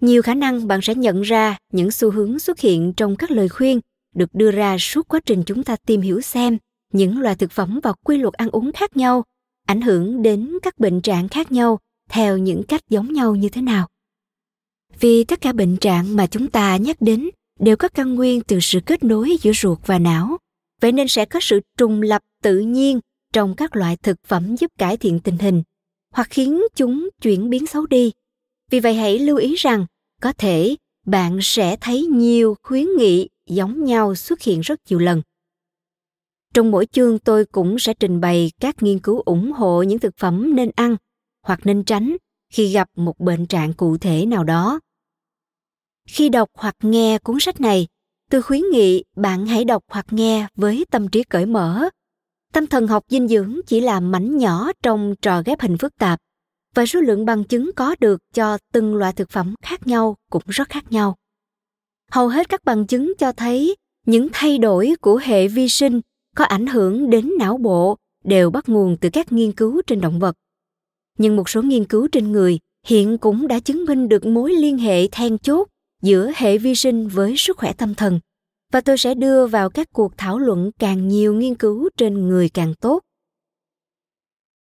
nhiều 0.00 0.22
khả 0.22 0.34
năng 0.34 0.66
bạn 0.66 0.80
sẽ 0.82 0.94
nhận 0.94 1.22
ra 1.22 1.58
những 1.72 1.90
xu 1.90 2.10
hướng 2.10 2.38
xuất 2.38 2.60
hiện 2.60 2.92
trong 2.92 3.16
các 3.16 3.30
lời 3.30 3.48
khuyên 3.48 3.80
được 4.14 4.34
đưa 4.34 4.50
ra 4.50 4.76
suốt 4.78 5.08
quá 5.08 5.20
trình 5.26 5.42
chúng 5.46 5.64
ta 5.64 5.76
tìm 5.86 6.00
hiểu 6.00 6.20
xem 6.20 6.58
những 6.92 7.20
loại 7.20 7.34
thực 7.34 7.50
phẩm 7.50 7.80
và 7.82 7.92
quy 8.04 8.16
luật 8.16 8.34
ăn 8.34 8.48
uống 8.50 8.72
khác 8.72 8.96
nhau 8.96 9.24
ảnh 9.66 9.80
hưởng 9.80 10.22
đến 10.22 10.58
các 10.62 10.78
bệnh 10.78 11.00
trạng 11.00 11.28
khác 11.28 11.52
nhau 11.52 11.78
theo 12.10 12.38
những 12.38 12.62
cách 12.62 12.88
giống 12.88 13.12
nhau 13.12 13.34
như 13.34 13.48
thế 13.48 13.62
nào. 13.62 13.88
Vì 15.00 15.24
tất 15.24 15.40
cả 15.40 15.52
bệnh 15.52 15.76
trạng 15.76 16.16
mà 16.16 16.26
chúng 16.26 16.50
ta 16.50 16.76
nhắc 16.76 16.96
đến 17.00 17.30
đều 17.58 17.76
có 17.76 17.88
căn 17.88 18.14
nguyên 18.14 18.40
từ 18.40 18.60
sự 18.60 18.80
kết 18.86 19.04
nối 19.04 19.36
giữa 19.42 19.52
ruột 19.52 19.78
và 19.86 19.98
não, 19.98 20.38
vậy 20.80 20.92
nên 20.92 21.08
sẽ 21.08 21.24
có 21.24 21.40
sự 21.42 21.60
trùng 21.78 22.02
lập 22.02 22.22
tự 22.42 22.58
nhiên 22.58 23.00
trong 23.32 23.54
các 23.56 23.76
loại 23.76 23.96
thực 23.96 24.16
phẩm 24.26 24.56
giúp 24.56 24.70
cải 24.78 24.96
thiện 24.96 25.20
tình 25.20 25.38
hình 25.38 25.62
hoặc 26.14 26.28
khiến 26.30 26.62
chúng 26.76 27.08
chuyển 27.22 27.50
biến 27.50 27.66
xấu 27.66 27.86
đi. 27.86 28.12
Vì 28.70 28.80
vậy 28.80 28.94
hãy 28.94 29.18
lưu 29.18 29.36
ý 29.36 29.54
rằng, 29.54 29.86
có 30.22 30.32
thể 30.32 30.76
bạn 31.06 31.38
sẽ 31.42 31.76
thấy 31.80 32.02
nhiều 32.02 32.56
khuyến 32.62 32.86
nghị 32.98 33.28
giống 33.46 33.84
nhau 33.84 34.14
xuất 34.14 34.42
hiện 34.42 34.60
rất 34.60 34.80
nhiều 34.88 34.98
lần. 34.98 35.22
Trong 36.54 36.70
mỗi 36.70 36.86
chương 36.86 37.18
tôi 37.18 37.44
cũng 37.44 37.78
sẽ 37.78 37.94
trình 37.94 38.20
bày 38.20 38.50
các 38.60 38.82
nghiên 38.82 38.98
cứu 38.98 39.20
ủng 39.20 39.52
hộ 39.52 39.82
những 39.82 39.98
thực 39.98 40.16
phẩm 40.16 40.56
nên 40.56 40.70
ăn 40.74 40.96
hoặc 41.42 41.60
nên 41.64 41.84
tránh 41.84 42.16
khi 42.52 42.72
gặp 42.72 42.88
một 42.96 43.18
bệnh 43.18 43.46
trạng 43.46 43.72
cụ 43.72 43.96
thể 43.96 44.26
nào 44.26 44.44
đó. 44.44 44.80
Khi 46.08 46.28
đọc 46.28 46.48
hoặc 46.54 46.76
nghe 46.82 47.18
cuốn 47.18 47.40
sách 47.40 47.60
này, 47.60 47.86
tôi 48.30 48.42
khuyến 48.42 48.62
nghị 48.72 49.04
bạn 49.16 49.46
hãy 49.46 49.64
đọc 49.64 49.84
hoặc 49.88 50.06
nghe 50.10 50.46
với 50.54 50.84
tâm 50.90 51.08
trí 51.08 51.24
cởi 51.24 51.46
mở. 51.46 51.88
Tâm 52.52 52.66
thần 52.66 52.86
học 52.86 53.04
dinh 53.08 53.28
dưỡng 53.28 53.60
chỉ 53.66 53.80
là 53.80 54.00
mảnh 54.00 54.38
nhỏ 54.38 54.72
trong 54.82 55.14
trò 55.22 55.42
ghép 55.42 55.60
hình 55.60 55.78
phức 55.78 55.96
tạp, 55.98 56.20
và 56.74 56.86
số 56.86 57.00
lượng 57.00 57.24
bằng 57.24 57.44
chứng 57.44 57.70
có 57.76 57.96
được 58.00 58.20
cho 58.34 58.58
từng 58.72 58.94
loại 58.94 59.12
thực 59.12 59.30
phẩm 59.30 59.54
khác 59.62 59.86
nhau 59.86 60.16
cũng 60.30 60.42
rất 60.46 60.68
khác 60.68 60.92
nhau. 60.92 61.16
Hầu 62.10 62.28
hết 62.28 62.48
các 62.48 62.64
bằng 62.64 62.86
chứng 62.86 63.12
cho 63.18 63.32
thấy 63.32 63.76
những 64.06 64.28
thay 64.32 64.58
đổi 64.58 64.94
của 65.00 65.20
hệ 65.24 65.48
vi 65.48 65.68
sinh 65.68 66.00
có 66.36 66.44
ảnh 66.44 66.66
hưởng 66.66 67.10
đến 67.10 67.30
não 67.38 67.56
bộ 67.56 67.96
đều 68.24 68.50
bắt 68.50 68.68
nguồn 68.68 68.96
từ 69.00 69.10
các 69.12 69.32
nghiên 69.32 69.52
cứu 69.52 69.82
trên 69.86 70.00
động 70.00 70.18
vật 70.18 70.36
nhưng 71.20 71.36
một 71.36 71.48
số 71.48 71.62
nghiên 71.62 71.84
cứu 71.84 72.08
trên 72.12 72.32
người 72.32 72.58
hiện 72.86 73.18
cũng 73.18 73.48
đã 73.48 73.60
chứng 73.60 73.84
minh 73.84 74.08
được 74.08 74.26
mối 74.26 74.52
liên 74.52 74.78
hệ 74.78 75.06
then 75.06 75.38
chốt 75.38 75.68
giữa 76.02 76.30
hệ 76.34 76.58
vi 76.58 76.74
sinh 76.74 77.08
với 77.08 77.34
sức 77.36 77.56
khỏe 77.56 77.72
tâm 77.72 77.94
thần. 77.94 78.20
Và 78.72 78.80
tôi 78.80 78.98
sẽ 78.98 79.14
đưa 79.14 79.46
vào 79.46 79.70
các 79.70 79.88
cuộc 79.92 80.12
thảo 80.16 80.38
luận 80.38 80.70
càng 80.78 81.08
nhiều 81.08 81.34
nghiên 81.34 81.54
cứu 81.54 81.88
trên 81.96 82.28
người 82.28 82.48
càng 82.48 82.74
tốt. 82.74 83.00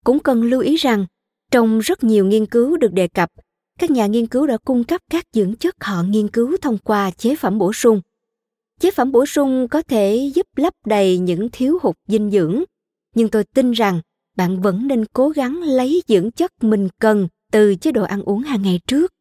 Cũng 0.05 0.19
cần 0.19 0.43
lưu 0.43 0.61
ý 0.61 0.77
rằng, 0.77 1.07
trong 1.51 1.79
rất 1.79 2.05
nhiều 2.05 2.27
nghiên 2.27 2.47
cứu 2.47 2.77
được 2.77 2.93
đề 2.93 3.09
cập, 3.09 3.31
các 3.79 3.91
nhà 3.91 4.07
nghiên 4.07 4.27
cứu 4.27 4.47
đã 4.47 4.59
cung 4.65 4.85
cấp 4.85 5.01
các 5.11 5.25
dưỡng 5.33 5.57
chất 5.57 5.75
họ 5.81 6.03
nghiên 6.03 6.29
cứu 6.29 6.57
thông 6.63 6.79
qua 6.79 7.11
chế 7.11 7.37
phẩm 7.37 7.59
bổ 7.59 7.73
sung. 7.73 8.01
Chế 8.81 8.91
phẩm 8.91 9.13
bổ 9.13 9.27
sung 9.27 9.69
có 9.69 9.83
thể 9.83 10.31
giúp 10.35 10.47
lấp 10.57 10.75
đầy 10.87 11.19
những 11.19 11.49
thiếu 11.53 11.79
hụt 11.83 11.97
dinh 12.09 12.31
dưỡng, 12.31 12.63
nhưng 13.15 13.29
tôi 13.29 13.45
tin 13.45 13.73
rằng 13.73 14.01
bạn 14.37 14.61
vẫn 14.61 14.87
nên 14.87 15.05
cố 15.13 15.29
gắng 15.29 15.63
lấy 15.63 16.03
dưỡng 16.09 16.31
chất 16.31 16.65
mình 16.65 16.89
cần 17.01 17.29
từ 17.53 17.75
chế 17.75 17.93
độ 17.93 18.03
ăn 18.03 18.23
uống 18.23 18.41
hàng 18.43 18.63
ngày 18.63 18.81
trước 18.87 19.15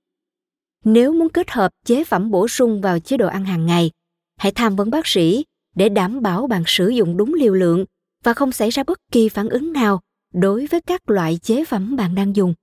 nếu 0.83 1.13
muốn 1.13 1.29
kết 1.29 1.51
hợp 1.51 1.71
chế 1.85 2.03
phẩm 2.03 2.31
bổ 2.31 2.47
sung 2.47 2.81
vào 2.81 2.99
chế 2.99 3.17
độ 3.17 3.27
ăn 3.27 3.45
hàng 3.45 3.65
ngày, 3.65 3.91
hãy 4.37 4.51
tham 4.51 4.75
vấn 4.75 4.89
bác 4.89 5.07
sĩ 5.07 5.45
để 5.75 5.89
đảm 5.89 6.21
bảo 6.21 6.47
bạn 6.47 6.63
sử 6.67 6.89
dụng 6.89 7.17
đúng 7.17 7.33
liều 7.33 7.53
lượng 7.53 7.85
và 8.23 8.33
không 8.33 8.51
xảy 8.51 8.69
ra 8.69 8.83
bất 8.83 8.99
kỳ 9.11 9.29
phản 9.29 9.49
ứng 9.49 9.73
nào 9.73 10.01
đối 10.33 10.65
với 10.65 10.81
các 10.81 11.09
loại 11.09 11.37
chế 11.41 11.65
phẩm 11.65 11.95
bạn 11.95 12.15
đang 12.15 12.35
dùng. 12.35 12.53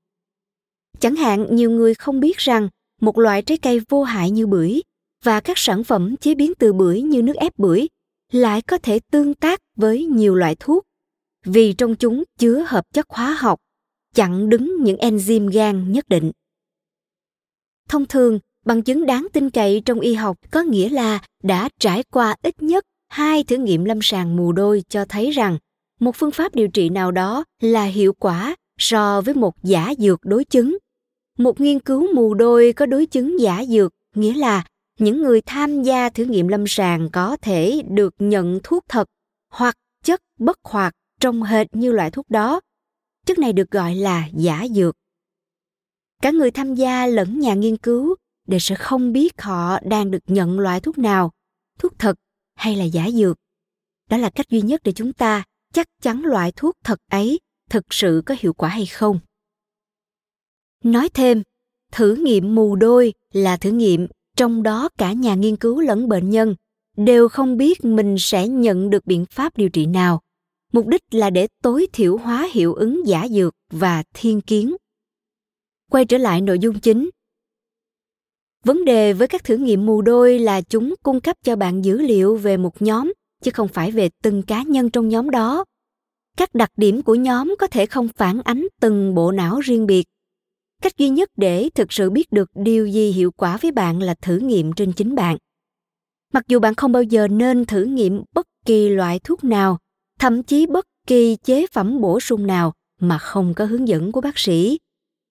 Chẳng 1.01 1.17
hạn 1.17 1.47
nhiều 1.51 1.71
người 1.71 1.95
không 1.95 2.21
biết 2.21 2.39
rằng 2.39 2.69
một 3.01 3.19
loại 3.19 3.43
trái 3.43 3.59
cây 3.59 3.81
vô 3.89 4.03
hại 4.03 4.31
như 4.31 4.47
bưởi 4.47 4.83
và 5.25 5.41
các 5.41 5.59
sản 5.59 5.85
phẩm 5.85 6.17
chế 6.17 6.35
biến 6.35 6.53
từ 6.59 6.73
bưởi 6.73 7.03
như 7.03 7.23
nước 7.23 7.37
ép 7.37 7.59
bưởi 7.59 7.89
lại 8.33 8.63
có 8.63 8.79
thể 8.79 9.01
tương 9.11 9.35
tác 9.35 9.61
với 9.77 10.05
nhiều 10.05 10.35
loại 10.35 10.57
thuốc 10.61 10.85
vì 11.45 11.73
trong 11.73 11.95
chúng 11.95 12.25
chứa 12.39 12.65
hợp 12.69 12.85
chất 12.93 13.07
hóa 13.09 13.37
học 13.41 13.59
chặn 14.15 14.49
đứng 14.49 14.77
những 14.83 14.97
enzyme 14.97 15.51
gan 15.51 15.93
nhất 15.93 16.09
định. 16.09 16.31
Thông 17.89 18.07
thường, 18.07 18.39
bằng 18.65 18.83
chứng 18.83 19.07
đáng 19.07 19.27
tin 19.33 19.51
cậy 19.51 19.83
trong 19.85 20.01
y 20.01 20.15
học 20.15 20.37
có 20.51 20.63
nghĩa 20.63 20.89
là 20.89 21.19
đã 21.43 21.69
trải 21.79 22.03
qua 22.03 22.37
ít 22.43 22.63
nhất 22.63 22.85
hai 23.09 23.45
thử 23.45 23.57
nghiệm 23.57 23.85
lâm 23.85 23.99
sàng 24.03 24.37
mù 24.37 24.53
đôi 24.53 24.83
cho 24.89 25.05
thấy 25.05 25.31
rằng 25.31 25.59
một 26.01 26.17
phương 26.17 26.31
pháp 26.31 26.55
điều 26.55 26.69
trị 26.69 26.89
nào 26.89 27.11
đó 27.11 27.45
là 27.61 27.85
hiệu 27.85 28.13
quả 28.13 28.57
so 28.79 29.21
với 29.21 29.35
một 29.35 29.63
giả 29.63 29.95
dược 29.99 30.21
đối 30.23 30.45
chứng. 30.45 30.79
Một 31.39 31.61
nghiên 31.61 31.81
cứu 31.81 32.15
mù 32.15 32.35
đôi 32.35 32.73
có 32.73 32.87
đối 32.87 33.07
chứng 33.07 33.41
giả 33.41 33.65
dược 33.69 33.93
nghĩa 34.15 34.35
là 34.35 34.65
những 34.99 35.23
người 35.23 35.41
tham 35.41 35.83
gia 35.83 36.09
thử 36.09 36.25
nghiệm 36.25 36.49
lâm 36.49 36.65
sàng 36.67 37.09
có 37.13 37.37
thể 37.43 37.83
được 37.89 38.15
nhận 38.19 38.61
thuốc 38.63 38.85
thật 38.89 39.09
hoặc 39.53 39.77
chất 40.05 40.21
bất 40.39 40.59
hoạt 40.65 40.95
trông 41.21 41.43
hệt 41.43 41.77
như 41.77 41.93
loại 41.93 42.11
thuốc 42.11 42.31
đó. 42.31 42.61
Chất 43.27 43.39
này 43.39 43.53
được 43.53 43.71
gọi 43.71 43.95
là 43.95 44.29
giả 44.35 44.67
dược. 44.75 44.97
Cả 46.23 46.31
người 46.31 46.51
tham 46.51 46.75
gia 46.75 47.07
lẫn 47.07 47.41
nhà 47.41 47.55
nghiên 47.55 47.77
cứu 47.77 48.15
đều 48.49 48.61
sẽ 48.61 48.75
không 48.75 49.13
biết 49.13 49.43
họ 49.43 49.81
đang 49.81 50.11
được 50.11 50.23
nhận 50.27 50.61
loại 50.61 50.81
thuốc 50.81 50.99
nào, 50.99 51.33
thuốc 51.79 51.99
thật 51.99 52.17
hay 52.55 52.77
là 52.77 52.85
giả 52.85 53.11
dược. 53.11 53.37
Đó 54.11 54.17
là 54.17 54.31
cách 54.31 54.49
duy 54.49 54.61
nhất 54.63 54.81
để 54.85 54.93
chúng 54.93 55.13
ta 55.13 55.45
chắc 55.73 55.87
chắn 56.03 56.25
loại 56.25 56.53
thuốc 56.57 56.75
thật 56.85 56.99
ấy 57.11 57.41
thực 57.71 57.85
sự 57.91 58.23
có 58.27 58.37
hiệu 58.39 58.53
quả 58.53 58.69
hay 58.69 58.87
không. 58.87 59.21
Nói 60.85 61.09
thêm, 61.09 61.43
thử 61.93 62.15
nghiệm 62.15 62.55
mù 62.55 62.77
đôi 62.77 63.15
là 63.33 63.57
thử 63.57 63.71
nghiệm 63.71 64.07
trong 64.37 64.63
đó 64.63 64.89
cả 64.99 65.13
nhà 65.13 65.35
nghiên 65.35 65.57
cứu 65.57 65.81
lẫn 65.81 66.09
bệnh 66.09 66.31
nhân 66.31 66.55
đều 66.97 67.29
không 67.29 67.57
biết 67.57 67.85
mình 67.85 68.17
sẽ 68.19 68.49
nhận 68.49 68.91
được 68.91 69.07
biện 69.07 69.27
pháp 69.27 69.57
điều 69.57 69.69
trị 69.69 69.87
nào 69.87 70.21
mục 70.73 70.87
đích 70.87 71.03
là 71.11 71.31
để 71.31 71.47
tối 71.63 71.87
thiểu 71.93 72.17
hóa 72.17 72.49
hiệu 72.53 72.75
ứng 72.75 73.07
giả 73.07 73.29
dược 73.31 73.55
và 73.71 74.03
thiên 74.15 74.41
kiến. 74.41 74.77
Quay 75.91 76.05
trở 76.05 76.19
lại 76.19 76.41
nội 76.41 76.59
dung 76.59 76.81
chính. 76.81 77.11
Vấn 78.65 78.85
đề 78.85 79.13
với 79.13 79.29
các 79.29 79.45
thử 79.45 79.57
nghiệm 79.57 79.87
mù 79.87 80.03
đôi 80.03 80.39
là 80.39 80.61
chúng 80.61 80.95
cung 81.03 81.21
cấp 81.21 81.37
cho 81.45 81.57
bạn 81.57 81.85
dữ 81.85 81.99
liệu 81.99 82.37
về 82.37 82.57
một 82.57 82.83
nhóm, 82.83 83.13
chứ 83.43 83.51
không 83.51 83.69
phải 83.69 83.91
về 83.91 84.09
từng 84.23 84.43
cá 84.43 84.63
nhân 84.63 84.91
trong 84.91 85.09
nhóm 85.09 85.31
đó. 85.31 85.65
Các 86.37 86.55
đặc 86.55 86.71
điểm 86.77 87.03
của 87.03 87.15
nhóm 87.15 87.55
có 87.59 87.67
thể 87.67 87.87
không 87.87 88.09
phản 88.09 88.43
ánh 88.43 88.67
từng 88.81 89.15
bộ 89.15 89.33
não 89.33 89.61
riêng 89.61 89.87
biệt. 89.87 90.07
Cách 90.83 90.99
duy 90.99 91.09
nhất 91.09 91.31
để 91.37 91.71
thực 91.75 91.93
sự 91.93 92.11
biết 92.11 92.33
được 92.33 92.51
điều 92.55 92.87
gì 92.87 93.13
hiệu 93.13 93.31
quả 93.31 93.57
với 93.57 93.73
bạn 93.73 94.03
là 94.03 94.15
thử 94.15 94.39
nghiệm 94.39 94.73
trên 94.73 94.93
chính 94.93 95.15
bạn. 95.15 95.37
Mặc 96.33 96.45
dù 96.49 96.59
bạn 96.59 96.75
không 96.75 96.93
bao 96.93 97.03
giờ 97.03 97.29
nên 97.29 97.65
thử 97.65 97.85
nghiệm 97.85 98.23
bất 98.35 98.47
kỳ 98.67 98.89
loại 98.89 99.19
thuốc 99.19 99.45
nào 99.45 99.79
thậm 100.21 100.43
chí 100.43 100.67
bất 100.67 100.87
kỳ 101.07 101.37
chế 101.37 101.67
phẩm 101.73 102.01
bổ 102.01 102.21
sung 102.21 102.47
nào 102.47 102.73
mà 103.01 103.19
không 103.19 103.55
có 103.55 103.65
hướng 103.65 103.89
dẫn 103.89 104.13
của 104.13 104.21
bác 104.21 104.39
sĩ. 104.39 104.79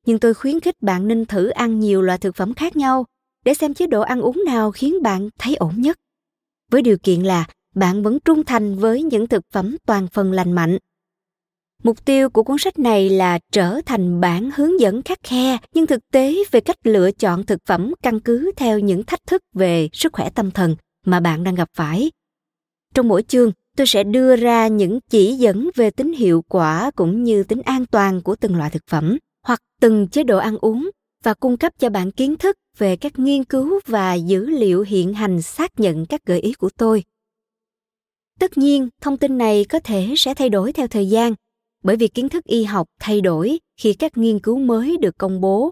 Nhưng 0.06 0.20
tôi 0.20 0.34
khuyến 0.34 0.60
khích 0.60 0.76
bạn 0.82 1.08
nên 1.08 1.26
thử 1.26 1.48
ăn 1.48 1.80
nhiều 1.80 2.02
loại 2.02 2.18
thực 2.18 2.36
phẩm 2.36 2.54
khác 2.54 2.76
nhau 2.76 3.06
để 3.46 3.54
xem 3.54 3.74
chế 3.74 3.88
độ 3.88 4.02
ăn 4.02 4.22
uống 4.22 4.44
nào 4.46 4.72
khiến 4.72 5.04
bạn 5.04 5.30
thấy 5.38 5.56
ổn 5.56 5.74
nhất. 5.78 5.98
Với 6.72 6.82
điều 6.82 6.98
kiện 6.98 7.24
là 7.24 7.46
bạn 7.76 8.04
vẫn 8.04 8.20
trung 8.26 8.44
thành 8.44 8.76
với 8.76 9.04
những 9.04 9.28
thực 9.28 9.44
phẩm 9.52 9.76
toàn 9.86 10.08
phần 10.08 10.32
lành 10.32 10.52
mạnh. 10.52 10.78
Mục 11.84 12.06
tiêu 12.06 12.30
của 12.30 12.44
cuốn 12.44 12.58
sách 12.58 12.80
này 12.80 13.10
là 13.10 13.40
trở 13.52 13.82
thành 13.86 14.22
bản 14.22 14.50
hướng 14.56 14.80
dẫn 14.80 15.02
khắc 15.02 15.20
khe 15.24 15.58
nhưng 15.74 15.88
thực 15.88 16.00
tế 16.12 16.36
về 16.52 16.60
cách 16.60 16.78
lựa 16.84 17.12
chọn 17.12 17.46
thực 17.46 17.60
phẩm 17.66 17.94
căn 18.04 18.20
cứ 18.20 18.52
theo 18.56 18.80
những 18.80 19.04
thách 19.04 19.28
thức 19.28 19.42
về 19.54 19.90
sức 19.94 20.14
khỏe 20.14 20.30
tâm 20.30 20.52
thần 20.52 20.76
mà 21.06 21.20
bạn 21.20 21.44
đang 21.44 21.56
gặp 21.56 21.70
phải. 21.74 22.12
Trong 22.94 23.08
mỗi 23.08 23.24
chương 23.24 23.52
tôi 23.80 23.88
sẽ 23.88 24.04
đưa 24.04 24.36
ra 24.36 24.68
những 24.68 25.00
chỉ 25.10 25.34
dẫn 25.34 25.70
về 25.76 25.92
tính 25.92 26.14
hiệu 26.14 26.44
quả 26.48 26.92
cũng 26.96 27.24
như 27.24 27.44
tính 27.44 27.62
an 27.62 27.86
toàn 27.86 28.22
của 28.22 28.36
từng 28.36 28.56
loại 28.56 28.70
thực 28.70 28.84
phẩm 28.88 29.18
hoặc 29.44 29.62
từng 29.82 30.08
chế 30.08 30.24
độ 30.24 30.38
ăn 30.38 30.58
uống 30.58 30.90
và 31.24 31.34
cung 31.34 31.58
cấp 31.58 31.74
cho 31.80 31.90
bạn 31.90 32.12
kiến 32.12 32.38
thức 32.38 32.58
về 32.78 32.96
các 32.96 33.20
nghiên 33.20 33.44
cứu 33.44 33.80
và 33.86 34.14
dữ 34.14 34.46
liệu 34.46 34.82
hiện 34.82 35.14
hành 35.14 35.42
xác 35.42 35.80
nhận 35.80 36.06
các 36.06 36.26
gợi 36.26 36.40
ý 36.40 36.54
của 36.54 36.70
tôi. 36.78 37.04
Tất 38.40 38.58
nhiên, 38.58 38.90
thông 39.02 39.18
tin 39.18 39.38
này 39.38 39.66
có 39.66 39.80
thể 39.80 40.14
sẽ 40.18 40.34
thay 40.34 40.50
đổi 40.50 40.74
theo 40.74 40.88
thời 40.88 41.10
gian, 41.10 41.34
bởi 41.84 41.96
vì 41.96 42.08
kiến 42.08 42.30
thức 42.30 42.44
y 42.44 42.64
học 42.64 42.88
thay 43.00 43.22
đổi 43.22 43.60
khi 43.78 43.94
các 43.94 44.18
nghiên 44.18 44.40
cứu 44.40 44.58
mới 44.58 44.98
được 44.98 45.18
công 45.18 45.42
bố. 45.42 45.72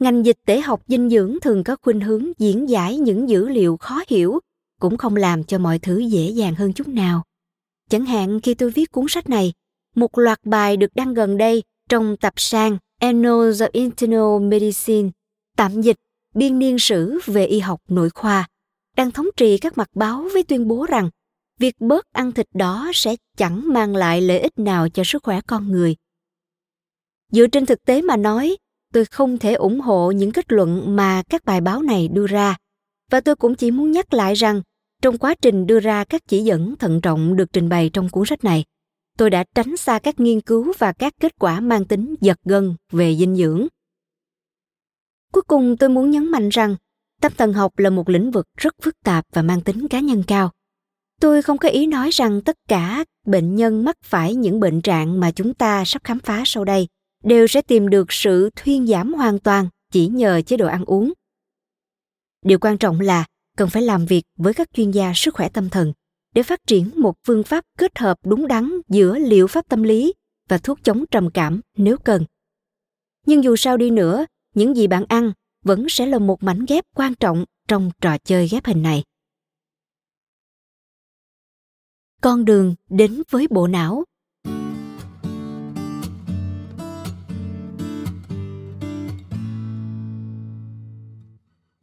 Ngành 0.00 0.26
dịch 0.26 0.38
tễ 0.46 0.60
học 0.60 0.82
dinh 0.86 1.10
dưỡng 1.10 1.38
thường 1.42 1.64
có 1.64 1.76
khuynh 1.82 2.00
hướng 2.00 2.32
diễn 2.38 2.68
giải 2.68 2.96
những 2.96 3.28
dữ 3.28 3.48
liệu 3.48 3.76
khó 3.76 4.02
hiểu 4.08 4.40
cũng 4.80 4.96
không 4.96 5.16
làm 5.16 5.44
cho 5.44 5.58
mọi 5.58 5.78
thứ 5.78 5.98
dễ 5.98 6.30
dàng 6.30 6.54
hơn 6.54 6.72
chút 6.72 6.88
nào. 6.88 7.22
Chẳng 7.90 8.04
hạn 8.04 8.40
khi 8.40 8.54
tôi 8.54 8.70
viết 8.70 8.92
cuốn 8.92 9.04
sách 9.08 9.28
này, 9.28 9.52
một 9.94 10.18
loạt 10.18 10.38
bài 10.44 10.76
được 10.76 10.94
đăng 10.94 11.14
gần 11.14 11.36
đây 11.36 11.62
trong 11.88 12.16
tập 12.16 12.32
sang 12.36 12.78
Annals 13.00 13.62
of 13.62 13.68
Internal 13.72 14.48
Medicine, 14.48 15.10
tạm 15.56 15.80
dịch 15.80 15.96
biên 16.34 16.58
niên 16.58 16.78
sử 16.78 17.18
về 17.26 17.46
y 17.46 17.58
học 17.58 17.80
nội 17.88 18.10
khoa, 18.10 18.48
đang 18.96 19.10
thống 19.10 19.26
trị 19.36 19.58
các 19.58 19.78
mặt 19.78 19.88
báo 19.94 20.28
với 20.32 20.42
tuyên 20.42 20.68
bố 20.68 20.86
rằng 20.86 21.10
việc 21.58 21.74
bớt 21.80 22.12
ăn 22.12 22.32
thịt 22.32 22.46
đó 22.54 22.90
sẽ 22.94 23.16
chẳng 23.36 23.72
mang 23.72 23.96
lại 23.96 24.20
lợi 24.20 24.38
ích 24.38 24.58
nào 24.58 24.88
cho 24.88 25.02
sức 25.06 25.22
khỏe 25.22 25.40
con 25.46 25.68
người. 25.68 25.96
Dựa 27.32 27.46
trên 27.46 27.66
thực 27.66 27.84
tế 27.84 28.02
mà 28.02 28.16
nói, 28.16 28.56
tôi 28.92 29.04
không 29.04 29.38
thể 29.38 29.54
ủng 29.54 29.80
hộ 29.80 30.10
những 30.10 30.32
kết 30.32 30.52
luận 30.52 30.96
mà 30.96 31.22
các 31.28 31.44
bài 31.44 31.60
báo 31.60 31.82
này 31.82 32.08
đưa 32.08 32.26
ra, 32.26 32.56
và 33.10 33.20
tôi 33.20 33.36
cũng 33.36 33.54
chỉ 33.54 33.70
muốn 33.70 33.92
nhắc 33.92 34.14
lại 34.14 34.34
rằng 34.34 34.62
trong 35.02 35.18
quá 35.18 35.34
trình 35.42 35.66
đưa 35.66 35.80
ra 35.80 36.04
các 36.04 36.22
chỉ 36.28 36.38
dẫn 36.38 36.76
thận 36.76 37.00
trọng 37.00 37.36
được 37.36 37.52
trình 37.52 37.68
bày 37.68 37.90
trong 37.92 38.08
cuốn 38.08 38.26
sách 38.26 38.44
này, 38.44 38.64
tôi 39.18 39.30
đã 39.30 39.44
tránh 39.54 39.76
xa 39.76 39.98
các 39.98 40.20
nghiên 40.20 40.40
cứu 40.40 40.72
và 40.78 40.92
các 40.92 41.12
kết 41.20 41.32
quả 41.38 41.60
mang 41.60 41.84
tính 41.84 42.14
giật 42.20 42.38
gân 42.44 42.74
về 42.92 43.16
dinh 43.16 43.36
dưỡng. 43.36 43.66
Cuối 45.32 45.42
cùng 45.42 45.76
tôi 45.76 45.88
muốn 45.88 46.10
nhấn 46.10 46.30
mạnh 46.30 46.48
rằng, 46.48 46.76
tâm 47.20 47.32
thần 47.36 47.52
học 47.52 47.78
là 47.78 47.90
một 47.90 48.08
lĩnh 48.08 48.30
vực 48.30 48.46
rất 48.56 48.74
phức 48.82 48.94
tạp 49.04 49.24
và 49.32 49.42
mang 49.42 49.60
tính 49.60 49.88
cá 49.88 50.00
nhân 50.00 50.22
cao. 50.26 50.50
Tôi 51.20 51.42
không 51.42 51.58
có 51.58 51.68
ý 51.68 51.86
nói 51.86 52.10
rằng 52.10 52.40
tất 52.42 52.56
cả 52.68 53.04
bệnh 53.26 53.56
nhân 53.56 53.84
mắc 53.84 53.96
phải 54.04 54.34
những 54.34 54.60
bệnh 54.60 54.80
trạng 54.80 55.20
mà 55.20 55.30
chúng 55.30 55.54
ta 55.54 55.84
sắp 55.84 56.04
khám 56.04 56.18
phá 56.18 56.42
sau 56.46 56.64
đây 56.64 56.88
đều 57.24 57.46
sẽ 57.46 57.62
tìm 57.62 57.88
được 57.88 58.12
sự 58.12 58.50
thuyên 58.56 58.86
giảm 58.86 59.14
hoàn 59.14 59.38
toàn 59.38 59.68
chỉ 59.92 60.06
nhờ 60.06 60.42
chế 60.46 60.56
độ 60.56 60.66
ăn 60.66 60.84
uống. 60.84 61.12
Điều 62.44 62.58
quan 62.58 62.78
trọng 62.78 63.00
là 63.00 63.24
cần 63.58 63.70
phải 63.70 63.82
làm 63.82 64.06
việc 64.06 64.22
với 64.36 64.54
các 64.54 64.68
chuyên 64.72 64.90
gia 64.90 65.12
sức 65.14 65.34
khỏe 65.34 65.48
tâm 65.48 65.68
thần 65.68 65.92
để 66.34 66.42
phát 66.42 66.60
triển 66.66 66.90
một 66.96 67.14
phương 67.26 67.42
pháp 67.42 67.64
kết 67.78 67.98
hợp 67.98 68.18
đúng 68.24 68.48
đắn 68.48 68.70
giữa 68.88 69.18
liệu 69.18 69.46
pháp 69.46 69.68
tâm 69.68 69.82
lý 69.82 70.14
và 70.48 70.58
thuốc 70.58 70.78
chống 70.82 71.04
trầm 71.10 71.30
cảm 71.30 71.60
nếu 71.76 71.96
cần. 71.98 72.24
Nhưng 73.26 73.44
dù 73.44 73.56
sao 73.56 73.76
đi 73.76 73.90
nữa, 73.90 74.26
những 74.54 74.76
gì 74.76 74.86
bạn 74.86 75.04
ăn 75.08 75.32
vẫn 75.64 75.86
sẽ 75.88 76.06
là 76.06 76.18
một 76.18 76.42
mảnh 76.42 76.64
ghép 76.68 76.84
quan 76.94 77.14
trọng 77.14 77.44
trong 77.68 77.90
trò 78.00 78.18
chơi 78.18 78.48
ghép 78.48 78.64
hình 78.64 78.82
này. 78.82 79.04
Con 82.22 82.44
đường 82.44 82.74
đến 82.90 83.22
với 83.30 83.46
bộ 83.50 83.66
não. 83.66 84.04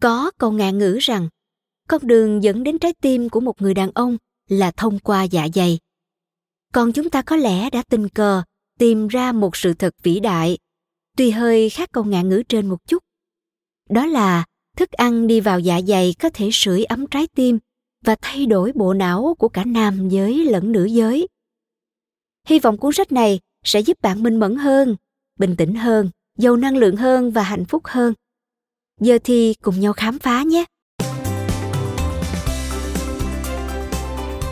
Có 0.01 0.31
câu 0.37 0.51
ngạn 0.51 0.77
ngữ 0.77 0.97
rằng 1.01 1.29
con 1.87 2.07
đường 2.07 2.43
dẫn 2.43 2.63
đến 2.63 2.79
trái 2.79 2.93
tim 3.01 3.29
của 3.29 3.39
một 3.39 3.61
người 3.61 3.73
đàn 3.73 3.91
ông 3.93 4.17
là 4.49 4.71
thông 4.71 4.99
qua 4.99 5.23
dạ 5.23 5.47
dày. 5.55 5.79
Còn 6.73 6.91
chúng 6.91 7.09
ta 7.09 7.21
có 7.21 7.35
lẽ 7.35 7.69
đã 7.69 7.83
tình 7.89 8.09
cờ 8.09 8.43
tìm 8.79 9.07
ra 9.07 9.31
một 9.31 9.55
sự 9.55 9.73
thật 9.73 9.93
vĩ 10.03 10.19
đại, 10.19 10.57
tuy 11.17 11.31
hơi 11.31 11.69
khác 11.69 11.89
câu 11.91 12.03
ngạn 12.03 12.29
ngữ 12.29 12.43
trên 12.49 12.67
một 12.67 12.87
chút. 12.87 13.03
Đó 13.89 14.05
là 14.05 14.45
thức 14.77 14.91
ăn 14.91 15.27
đi 15.27 15.39
vào 15.39 15.59
dạ 15.59 15.81
dày 15.81 16.15
có 16.19 16.29
thể 16.29 16.49
sưởi 16.51 16.83
ấm 16.83 17.07
trái 17.07 17.27
tim 17.27 17.59
và 18.03 18.15
thay 18.21 18.45
đổi 18.45 18.71
bộ 18.75 18.93
não 18.93 19.35
của 19.39 19.49
cả 19.49 19.63
nam 19.65 20.09
giới 20.09 20.45
lẫn 20.45 20.71
nữ 20.71 20.85
giới. 20.85 21.27
Hy 22.47 22.59
vọng 22.59 22.77
cuốn 22.77 22.93
sách 22.93 23.11
này 23.11 23.39
sẽ 23.63 23.79
giúp 23.79 24.01
bạn 24.01 24.23
minh 24.23 24.39
mẫn 24.39 24.55
hơn, 24.55 24.95
bình 25.39 25.55
tĩnh 25.55 25.75
hơn, 25.75 26.09
giàu 26.37 26.57
năng 26.57 26.77
lượng 26.77 26.95
hơn 26.95 27.31
và 27.31 27.43
hạnh 27.43 27.65
phúc 27.65 27.81
hơn. 27.85 28.13
Giờ 29.01 29.19
thì 29.23 29.53
cùng 29.53 29.79
nhau 29.79 29.93
khám 29.93 30.19
phá 30.19 30.43
nhé! 30.43 30.65